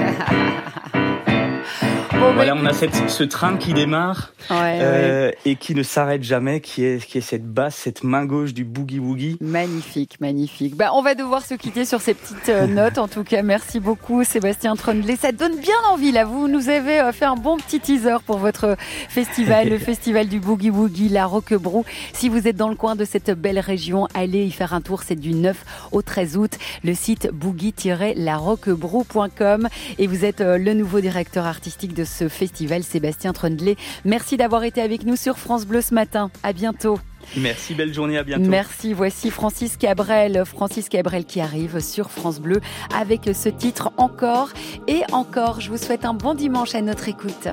Bon, 2.13 2.33
Voilà, 2.35 2.55
bah, 2.55 2.61
on 2.63 2.67
a 2.67 2.73
cette, 2.73 3.11
ce 3.11 3.25
train 3.25 3.57
qui 3.57 3.75
démarre 3.75 4.33
ouais, 4.51 4.57
ouais. 4.57 4.79
euh, 4.81 5.31
et 5.45 5.57
qui 5.57 5.75
ne 5.75 5.83
s'arrête 5.83 6.23
jamais, 6.23 6.61
qui 6.61 6.85
est, 6.85 7.05
qui 7.05 7.19
est 7.19 7.23
cette 7.23 7.45
basse, 7.47 7.75
cette 7.75 8.05
main 8.05 8.25
gauche 8.25 8.55
du 8.55 8.65
boogie 8.65 8.99
woogie. 9.01 9.37
Magnifique, 9.41 10.19
magnifique. 10.21 10.77
Bah, 10.77 10.91
on 10.95 11.03
va 11.03 11.15
devoir 11.15 11.45
se 11.45 11.55
quitter 11.55 11.85
sur 11.85 12.01
ces 12.01 12.15
petites 12.15 12.49
euh, 12.49 12.67
notes. 12.69 12.99
En 12.99 13.09
tout 13.09 13.25
cas, 13.25 13.43
merci 13.43 13.81
beaucoup, 13.81 14.23
Sébastien 14.25 14.77
Trondley. 14.77 15.17
Ça 15.17 15.33
donne 15.33 15.57
bien 15.59 15.75
envie, 15.91 16.13
là. 16.13 16.25
Vous 16.25 16.47
nous 16.49 16.69
avez 16.69 17.01
euh, 17.01 17.11
fait 17.13 17.25
un 17.25 17.35
bon 17.35 17.57
petit 17.57 17.81
teaser 17.81 18.19
pour 18.25 18.39
votre 18.39 18.77
festival, 19.09 19.69
le 19.69 19.79
festival 19.79 20.29
du 20.29 20.39
Boogie 20.41 20.71
Woogie, 20.71 21.09
la 21.09 21.27
Roquebrou. 21.27 21.85
Si 22.13 22.29
vous 22.29 22.47
êtes 22.49 22.57
dans 22.57 22.69
le 22.69 22.77
coin 22.77 22.95
de 22.97 23.05
cette 23.05 23.31
belle 23.33 23.59
région, 23.59 24.07
allez 24.15 24.45
y 24.45 24.51
faire 24.53 24.75
un 24.75 24.81
tour. 24.81 25.03
C'est 25.03 25.17
du 25.17 25.35
9 25.35 25.57
au 25.93 26.03
13 26.03 26.37
août. 26.37 26.53
Le 26.85 26.95
site 26.95 27.31
boogie-laroquebrou.com. 27.33 29.69
Et 29.99 30.07
vous 30.07 30.25
êtes 30.25 30.41
le 30.41 30.73
nouveau 30.73 31.01
directeur 31.01 31.47
artistique 31.47 31.95
de 31.97 32.05
ce 32.05 32.29
festival, 32.29 32.83
Sébastien 32.83 33.33
Trondley. 33.33 33.77
Merci 34.05 34.37
d'avoir 34.37 34.63
été 34.65 34.81
avec 34.81 35.05
nous 35.05 35.17
sur 35.17 35.39
France 35.39 35.67
Bleu 35.67 35.81
ce 35.81 35.95
matin. 35.95 36.31
À 36.43 36.53
bientôt. 36.53 36.99
Merci, 37.37 37.75
belle 37.75 37.93
journée, 37.93 38.19
à 38.19 38.23
bientôt. 38.23 38.49
Merci, 38.49 38.93
voici 38.93 39.31
Francis 39.31 39.77
Cabrel. 39.77 40.45
Francis 40.45 40.89
Cabrel 40.89 41.25
qui 41.25 41.41
arrive 41.41 41.81
sur 41.81 42.11
France 42.11 42.39
Bleu 42.39 42.61
avec 42.95 43.31
ce 43.35 43.49
titre 43.49 43.91
Encore 43.97 44.51
et 44.87 45.03
encore. 45.13 45.61
Je 45.61 45.71
vous 45.71 45.79
souhaite 45.79 46.05
un 46.05 46.15
bon 46.15 46.35
dimanche 46.35 46.75
à 46.75 46.83
notre 46.83 47.09
écoute. 47.09 47.49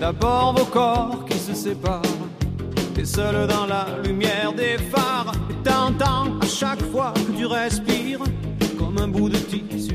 D'abord 0.00 0.54
vos 0.56 0.66
corps 0.66 1.24
qui 1.28 1.38
se 1.38 1.54
séparent, 1.54 2.02
et 2.98 3.04
seul 3.04 3.46
dans 3.46 3.66
la 3.66 3.86
lumière 4.04 4.52
des 4.52 4.76
phares. 4.76 5.32
Et 5.50 5.68
t'entends 5.68 6.38
à 6.40 6.46
chaque 6.46 6.82
fois 6.90 7.12
que 7.14 7.32
tu 7.38 7.46
respires, 7.46 8.20
comme 8.78 8.98
un 8.98 9.08
bout 9.08 9.28
de 9.28 9.36
tissu 9.36 9.94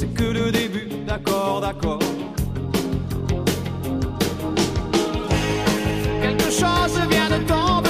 C'est 0.00 0.14
que 0.14 0.24
le 0.24 0.50
début, 0.50 0.88
d'accord, 1.06 1.60
d'accord. 1.60 1.98
Quelque 6.22 6.50
chose 6.50 6.98
vient 7.10 7.28
de 7.28 7.44
tomber 7.46 7.89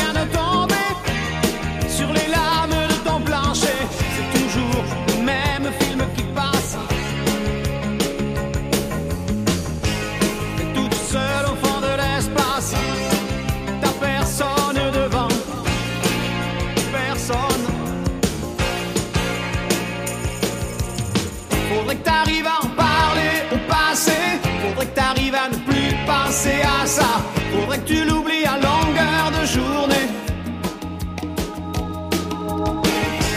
penser 26.11 26.61
à 26.81 26.85
ça. 26.85 27.11
Faudrait 27.53 27.79
que 27.79 27.87
tu 27.93 28.03
l'oublies 28.05 28.45
à 28.45 28.55
longueur 28.69 29.25
de 29.37 29.43
journée. 29.55 30.07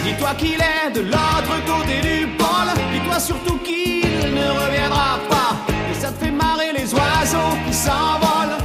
Dis-toi 0.05 0.33
qu'il 0.41 0.61
est 0.75 0.91
de 0.99 1.03
l'autre 1.12 1.57
côté 1.70 1.95
du 2.09 2.27
pôle. 2.41 2.70
Dis-toi 2.93 3.18
surtout 3.31 3.59
qu'il 3.66 4.35
ne 4.39 4.47
reviendra 4.61 5.11
pas. 5.33 5.53
Et 5.91 5.95
ça 6.03 6.09
te 6.12 6.25
fait 6.25 6.31
marrer 6.45 6.72
les 6.79 6.89
oiseaux 6.95 7.55
qui 7.66 7.75
s'envolent. 7.87 8.59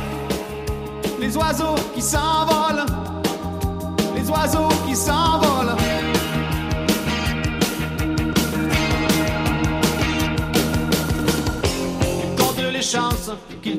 Les 1.20 1.36
oiseaux 1.38 1.80
qui 1.95 2.01
s'envolent. 2.01 2.86
Les 4.16 4.30
oiseaux 4.30 4.70
qui 4.88 4.95
s'envolent. 4.95 5.76
Chances 12.82 13.30
qu'il 13.62 13.78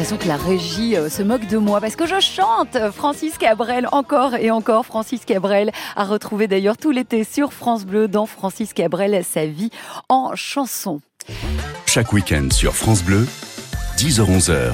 L'impression 0.00 0.16
que 0.16 0.28
la 0.28 0.38
régie 0.38 0.96
euh, 0.96 1.10
se 1.10 1.22
moque 1.22 1.46
de 1.46 1.58
moi 1.58 1.78
parce 1.78 1.94
que 1.94 2.06
je 2.06 2.20
chante 2.20 2.90
Francis 2.90 3.36
Cabrel 3.36 3.86
encore 3.92 4.34
et 4.34 4.50
encore. 4.50 4.86
Francis 4.86 5.26
Cabrel 5.26 5.72
a 5.94 6.04
retrouvé 6.04 6.48
d'ailleurs 6.48 6.78
tout 6.78 6.90
l'été 6.90 7.22
sur 7.22 7.52
France 7.52 7.84
Bleu 7.84 8.08
dans 8.08 8.24
Francis 8.24 8.72
Cabrel, 8.72 9.22
sa 9.22 9.44
vie 9.44 9.68
en 10.08 10.34
chanson. 10.36 11.02
Chaque 11.84 12.14
week-end 12.14 12.48
sur 12.50 12.74
France 12.74 13.04
Bleu, 13.04 13.26
10h-11h, 13.98 14.72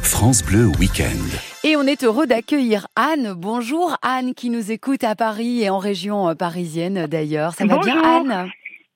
France 0.00 0.42
Bleu 0.42 0.64
Week-end. 0.80 1.36
Et 1.62 1.76
on 1.76 1.82
est 1.82 2.02
heureux 2.02 2.26
d'accueillir 2.26 2.86
Anne. 2.96 3.34
Bonjour 3.36 3.98
Anne 4.00 4.32
qui 4.32 4.48
nous 4.48 4.72
écoute 4.72 5.04
à 5.04 5.14
Paris 5.14 5.64
et 5.64 5.68
en 5.68 5.78
région 5.78 6.30
euh, 6.30 6.34
parisienne 6.34 7.06
d'ailleurs. 7.06 7.52
Ça 7.52 7.66
va 7.66 7.76
bien. 7.76 8.02
Anne? 8.02 8.50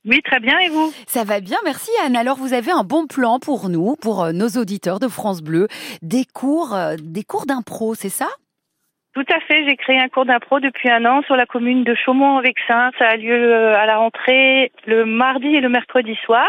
Oui, 0.06 0.22
très 0.22 0.40
bien, 0.40 0.58
et 0.58 0.68
vous 0.68 0.92
Ça 1.06 1.24
va 1.24 1.40
bien, 1.40 1.58
merci 1.64 1.90
Anne. 2.04 2.16
Alors 2.16 2.36
vous 2.36 2.54
avez 2.54 2.72
un 2.72 2.84
bon 2.84 3.06
plan 3.06 3.38
pour 3.38 3.68
nous, 3.68 3.96
pour 3.96 4.24
euh, 4.24 4.32
nos 4.32 4.48
auditeurs 4.48 4.98
de 4.98 5.08
France 5.08 5.42
Bleu, 5.42 5.68
des 6.00 6.24
cours, 6.24 6.74
euh, 6.74 6.96
des 6.98 7.22
cours 7.22 7.44
d'impro, 7.44 7.94
c'est 7.94 8.08
ça? 8.08 8.28
Tout 9.12 9.26
à 9.28 9.40
fait, 9.40 9.68
j'ai 9.68 9.76
créé 9.76 9.98
un 9.98 10.08
cours 10.08 10.24
d'impro 10.24 10.60
depuis 10.60 10.88
un 10.88 11.04
an 11.04 11.20
sur 11.22 11.34
la 11.34 11.44
commune 11.44 11.82
de 11.82 11.94
Chaumont-en-Vexin. 11.96 12.92
Ça 12.96 13.08
a 13.08 13.16
lieu 13.16 13.52
euh, 13.52 13.76
à 13.76 13.84
la 13.84 13.98
rentrée 13.98 14.70
le 14.86 15.04
mardi 15.04 15.48
et 15.48 15.60
le 15.60 15.68
mercredi 15.68 16.16
soir. 16.24 16.48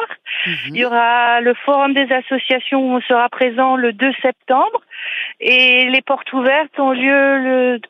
Il 0.68 0.78
y 0.78 0.86
aura 0.86 1.42
le 1.42 1.56
forum 1.66 1.94
des 1.94 2.08
associations 2.14 2.80
où 2.80 2.98
on 2.98 3.02
sera 3.02 3.28
présent 3.30 3.76
le 3.76 3.94
2 3.94 4.12
septembre. 4.22 4.82
Et 5.40 5.90
les 5.90 6.02
portes 6.02 6.32
ouvertes 6.34 6.80
ont 6.80 6.92
lieu 6.92 7.38
le, 7.40 7.82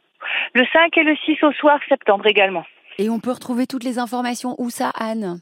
le 0.54 0.66
5 0.72 0.98
et 0.98 1.04
le 1.04 1.18
6 1.26 1.44
au 1.44 1.52
soir 1.52 1.78
septembre 1.90 2.26
également. 2.26 2.66
Et 2.98 3.10
on 3.10 3.20
peut 3.20 3.32
retrouver 3.32 3.68
toutes 3.68 3.84
les 3.84 4.00
informations 4.00 4.56
où 4.58 4.70
ça 4.70 4.90
Anne? 4.96 5.42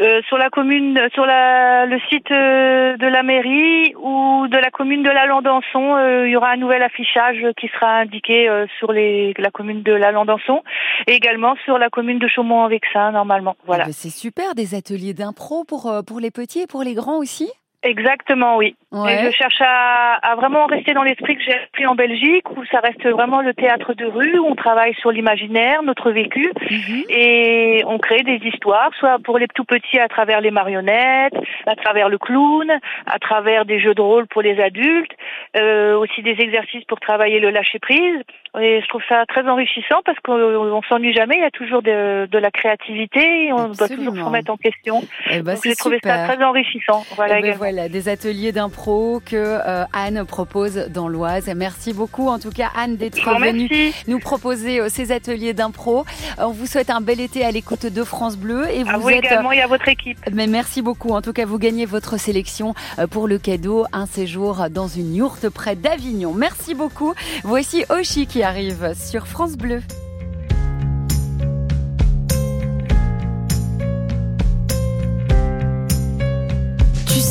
Euh, 0.00 0.20
sur 0.28 0.36
la 0.36 0.50
commune, 0.50 0.98
sur 1.14 1.24
la, 1.24 1.86
le 1.86 1.98
site 2.10 2.30
euh, 2.30 2.96
de 2.98 3.06
la 3.06 3.22
mairie 3.22 3.94
ou 3.96 4.46
de 4.46 4.56
la 4.56 4.70
commune 4.70 5.02
de 5.02 5.10
la 5.10 5.26
Landançon, 5.26 5.96
euh, 5.96 6.26
il 6.26 6.32
y 6.32 6.36
aura 6.36 6.50
un 6.50 6.56
nouvel 6.56 6.82
affichage 6.82 7.38
qui 7.58 7.68
sera 7.68 8.00
indiqué 8.00 8.48
euh, 8.48 8.66
sur 8.78 8.92
les, 8.92 9.32
la 9.38 9.50
commune 9.50 9.82
de 9.82 9.92
la 9.92 10.12
Landançon 10.12 10.62
et 11.06 11.14
également 11.14 11.54
sur 11.64 11.78
la 11.78 11.88
commune 11.88 12.18
de 12.18 12.28
Chaumont-en-Vexin 12.28 13.12
normalement. 13.12 13.56
Voilà. 13.64 13.84
Eh 13.84 13.86
ben, 13.86 13.92
C'est 13.92 14.10
super, 14.10 14.54
des 14.54 14.74
ateliers 14.74 15.14
d'impro 15.14 15.64
pour, 15.64 15.86
euh, 15.86 16.02
pour 16.02 16.20
les 16.20 16.30
petits 16.30 16.60
et 16.60 16.66
pour 16.66 16.82
les 16.82 16.94
grands 16.94 17.18
aussi 17.18 17.50
Exactement, 17.82 18.56
oui. 18.56 18.74
Ouais. 19.04 19.14
Et 19.14 19.26
je 19.26 19.30
cherche 19.30 19.60
à, 19.60 20.14
à 20.22 20.34
vraiment 20.36 20.66
rester 20.66 20.94
dans 20.94 21.02
l'esprit 21.02 21.36
que 21.36 21.42
j'ai 21.42 21.54
appris 21.54 21.86
en 21.86 21.94
Belgique, 21.94 22.50
où 22.56 22.64
ça 22.66 22.80
reste 22.80 23.06
vraiment 23.06 23.40
le 23.42 23.52
théâtre 23.54 23.94
de 23.94 24.06
rue, 24.06 24.38
où 24.38 24.46
on 24.46 24.54
travaille 24.54 24.94
sur 24.94 25.10
l'imaginaire, 25.10 25.82
notre 25.82 26.10
vécu, 26.10 26.50
Mhm. 26.70 27.02
et 27.10 27.82
on 27.86 27.98
crée 27.98 28.22
des 28.22 28.40
histoires, 28.44 28.90
soit 28.98 29.18
pour 29.24 29.38
les 29.38 29.48
tout 29.48 29.64
petits 29.64 29.98
à 29.98 30.08
travers 30.08 30.40
les 30.40 30.50
marionnettes, 30.50 31.34
à 31.66 31.76
travers 31.76 32.08
le 32.08 32.18
clown, 32.18 32.70
à 33.06 33.18
travers 33.18 33.64
des 33.64 33.80
jeux 33.80 33.94
de 33.94 34.00
rôle 34.02 34.26
pour 34.28 34.42
les 34.42 34.60
adultes, 34.60 35.12
euh, 35.56 35.96
aussi 35.98 36.22
des 36.22 36.36
exercices 36.40 36.84
pour 36.84 37.00
travailler 37.00 37.40
le 37.40 37.50
lâcher 37.50 37.78
prise. 37.78 38.20
Et 38.58 38.80
je 38.80 38.88
trouve 38.88 39.02
ça 39.08 39.24
très 39.26 39.46
enrichissant 39.46 40.00
parce 40.04 40.18
qu'on 40.20 40.32
on 40.40 40.82
s'ennuie 40.88 41.12
jamais, 41.12 41.34
il 41.36 41.42
y 41.42 41.44
a 41.44 41.50
toujours 41.50 41.82
de, 41.82 42.26
de 42.30 42.38
la 42.38 42.50
créativité, 42.50 43.46
et 43.48 43.52
on 43.52 43.68
doit 43.68 43.88
toujours 43.88 44.14
se 44.16 44.20
remettre 44.22 44.50
en 44.50 44.56
question. 44.56 45.02
Eh 45.30 45.42
ben, 45.42 45.56
j'ai 45.62 45.74
trouvé 45.74 45.98
ça 46.02 46.26
très 46.28 46.42
enrichissant. 46.42 47.02
Voilà, 47.16 47.38
Eh 47.40 47.42
ben 47.42 47.54
voilà, 47.56 47.88
des 47.88 48.08
ateliers 48.08 48.52
d'impro 48.52 48.85
que 49.24 49.36
euh, 49.36 49.84
Anne 49.92 50.24
propose 50.24 50.76
dans 50.90 51.08
l'Oise. 51.08 51.50
Merci 51.56 51.92
beaucoup 51.92 52.28
en 52.28 52.38
tout 52.38 52.50
cas 52.50 52.68
Anne 52.76 52.96
d'être 52.96 53.18
venue 53.40 53.92
nous 54.06 54.18
proposer 54.20 54.80
euh, 54.80 54.88
ces 54.88 55.10
ateliers 55.12 55.54
d'impro. 55.54 56.04
Euh, 56.38 56.44
On 56.44 56.52
vous 56.52 56.66
souhaite 56.66 56.90
un 56.90 57.00
bel 57.00 57.20
été 57.20 57.44
à 57.44 57.50
l'écoute 57.50 57.86
de 57.86 58.04
France 58.04 58.36
Bleu 58.36 58.68
et 58.70 58.84
vous, 58.84 58.90
À 58.90 58.98
vous 58.98 59.08
êtes 59.10 59.24
également 59.24 59.50
et 59.52 59.60
à 59.60 59.66
votre 59.66 59.88
équipe. 59.88 60.18
mais 60.32 60.46
merci 60.46 60.82
beaucoup. 60.82 61.10
En 61.10 61.22
tout 61.22 61.32
cas, 61.32 61.44
vous 61.44 61.58
gagnez 61.58 61.84
votre 61.84 62.16
sélection 62.18 62.74
euh, 62.98 63.06
pour 63.06 63.26
le 63.26 63.38
cadeau, 63.38 63.86
un 63.92 64.06
séjour 64.06 64.68
dans 64.70 64.88
une 64.88 65.14
yourte 65.14 65.48
près 65.48 65.74
d'Avignon. 65.76 66.32
Merci 66.32 66.74
beaucoup. 66.74 67.14
Voici 67.42 67.84
Oshi 67.90 68.26
qui 68.26 68.42
arrive 68.42 68.94
sur 68.94 69.26
France 69.26 69.56
Bleu. 69.56 69.82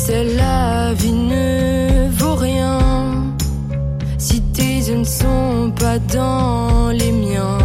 Sais, 0.06 0.22
la 0.36 0.92
vie 0.94 1.10
ne 1.10 2.08
vaut 2.12 2.36
rien 2.36 2.78
si 4.18 4.40
tes 4.40 4.76
yeux 4.88 4.98
ne 4.98 5.04
sont 5.20 5.72
pas 5.80 5.98
dans 5.98 6.90
les 6.90 7.10
miens. 7.10 7.58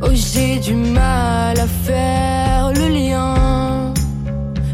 Oh, 0.00 0.10
j'ai 0.12 0.60
du 0.60 0.74
mal 0.74 1.58
à 1.58 1.66
faire 1.66 2.70
le 2.72 2.86
lien. 2.86 3.92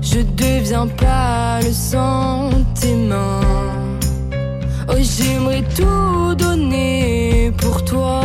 Je 0.02 0.20
deviens 0.20 0.86
pas 0.86 1.60
le 1.62 1.72
sang 1.72 2.50
tes 2.78 2.94
mains. 2.94 3.40
Oh, 4.90 5.00
j'aimerais 5.00 5.64
tout 5.74 6.34
donner 6.34 7.52
pour 7.56 7.82
toi. 7.86 8.20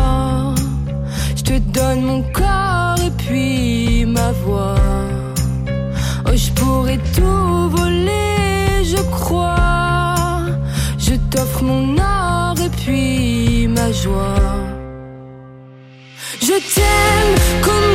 Je 1.37 1.43
te 1.43 1.57
donne 1.57 2.01
mon 2.01 2.21
corps 2.33 2.99
et 3.01 3.11
puis 3.11 4.05
ma 4.05 4.33
voix. 4.43 4.82
Pourrais 6.73 6.97
tout 7.15 7.69
voler, 7.69 8.83
je 8.83 9.01
crois. 9.11 10.39
Je 10.97 11.13
t'offre 11.29 11.61
mon 11.61 11.95
or 11.99 12.55
et 12.59 12.71
puis 12.81 13.67
ma 13.67 13.91
joie. 13.91 14.55
Je 16.41 16.55
t'aime, 16.73 17.35
comment 17.61 17.92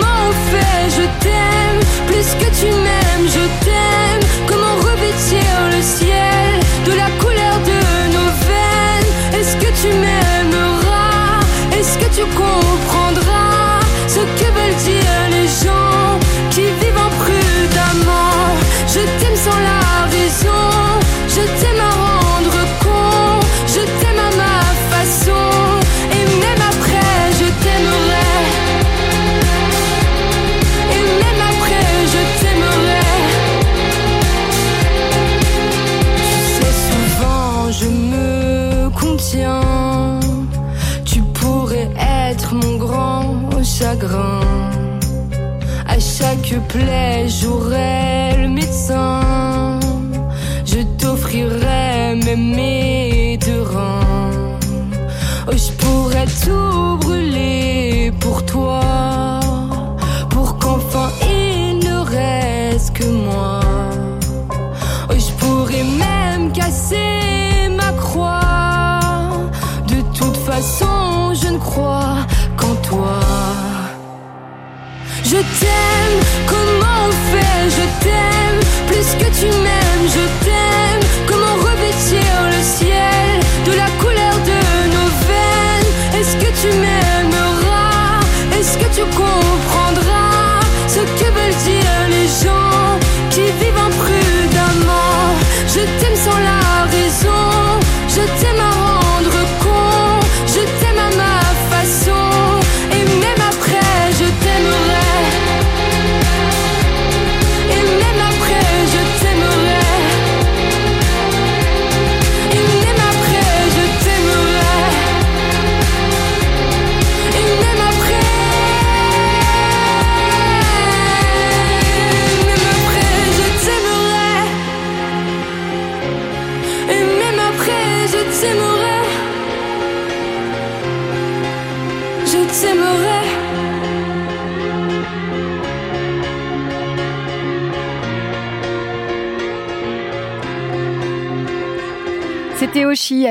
plus 78.87 79.15
que 79.17 79.31
tu 79.39 79.47
m'aimes, 79.63 79.88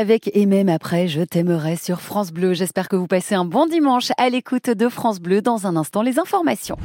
avec 0.07 0.31
Et 0.37 0.45
même 0.45 0.69
après, 0.69 1.09
je 1.09 1.21
t'aimerai 1.21 1.75
sur 1.75 1.99
France 1.99 2.31
Bleu. 2.31 2.53
J'espère 2.53 2.87
que 2.87 2.95
vous 2.95 3.07
passez 3.07 3.35
un 3.35 3.43
bon 3.43 3.65
dimanche 3.65 4.11
à 4.17 4.29
l'écoute 4.29 4.69
de 4.69 4.87
France 4.87 5.19
Bleu. 5.19 5.41
Dans 5.41 5.67
un 5.67 5.75
instant, 5.75 6.01
les 6.01 6.17
informations. 6.17 6.77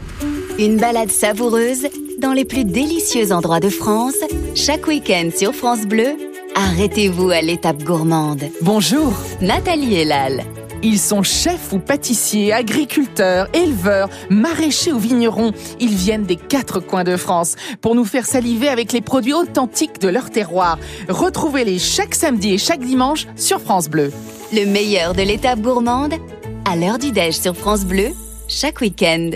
Une 0.59 0.77
balade 0.77 1.11
savoureuse 1.11 1.87
dans 2.18 2.33
les 2.33 2.45
plus 2.45 2.64
délicieux 2.64 3.31
endroits 3.31 3.61
de 3.61 3.68
France, 3.68 4.16
chaque 4.57 4.89
week-end 4.89 5.29
sur 5.33 5.55
France 5.55 5.87
Bleu. 5.87 6.16
Arrêtez-vous 6.57 7.31
à 7.31 7.43
l'étape 7.43 7.85
gourmande. 7.85 8.43
Bonjour. 8.61 9.12
Nathalie 9.41 9.95
Elal. 9.95 10.43
Ils 10.85 10.99
sont 10.99 11.22
chefs 11.22 11.72
ou 11.72 11.78
pâtissiers, 11.78 12.53
agriculteurs, 12.53 13.49
éleveurs, 13.55 14.09
maraîchers 14.30 14.93
ou 14.93 14.99
vignerons. 14.99 15.53
Ils 15.78 15.95
viennent 15.95 16.24
des 16.24 16.37
quatre 16.37 16.80
coins 16.80 17.05
de 17.05 17.16
France 17.16 17.55
pour 17.80 17.95
nous 17.95 18.05
faire 18.05 18.26
saliver 18.26 18.68
avec 18.68 18.93
les 18.93 19.01
produits 19.01 19.33
authentiques 19.33 20.01
de 20.01 20.09
leur 20.09 20.30
terroir. 20.30 20.78
Retrouvez-les 21.09 21.78
chaque 21.78 22.14
samedi 22.14 22.55
et 22.55 22.59
chaque 22.59 22.80
dimanche 22.80 23.26
sur 23.37 23.61
France 23.61 23.89
Bleu. 23.89 24.12
Le 24.53 24.64
meilleur 24.66 25.14
de 25.14 25.22
l'étape 25.22 25.61
gourmande, 25.61 26.14
à 26.64 26.74
l'heure 26.74 26.99
du 26.99 27.12
déj 27.12 27.35
sur 27.37 27.57
France 27.57 27.85
Bleu, 27.85 28.09
chaque 28.49 28.80
week-end. 28.80 29.30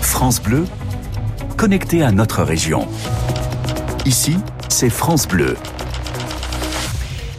France 0.00 0.40
Bleu, 0.40 0.64
connecté 1.58 2.02
à 2.02 2.10
notre 2.10 2.42
région. 2.42 2.88
Ici, 4.06 4.36
c'est 4.68 4.90
France 4.90 5.28
Bleu. 5.28 5.56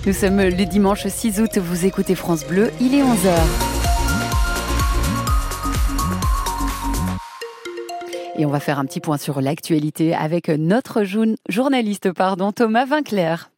Nous 0.04 0.14
sommes 0.14 0.41
le 0.41 0.66
dimanche 0.66 1.06
6 1.06 1.41
août, 1.41 1.60
vous 1.60 1.86
écoutez 1.86 2.16
France 2.16 2.43
Bleu, 2.43 2.72
il 2.82 2.95
est 2.95 3.04
11h. 3.04 3.36
Et 8.39 8.45
on 8.47 8.49
va 8.49 8.60
faire 8.60 8.80
un 8.80 8.86
petit 8.86 8.99
point 8.99 9.18
sur 9.18 9.41
l'actualité 9.41 10.16
avec 10.16 10.49
notre 10.49 11.04
journaliste 11.47 12.12
pardon, 12.14 12.52
Thomas 12.52 12.86
Vinclair. 12.86 13.51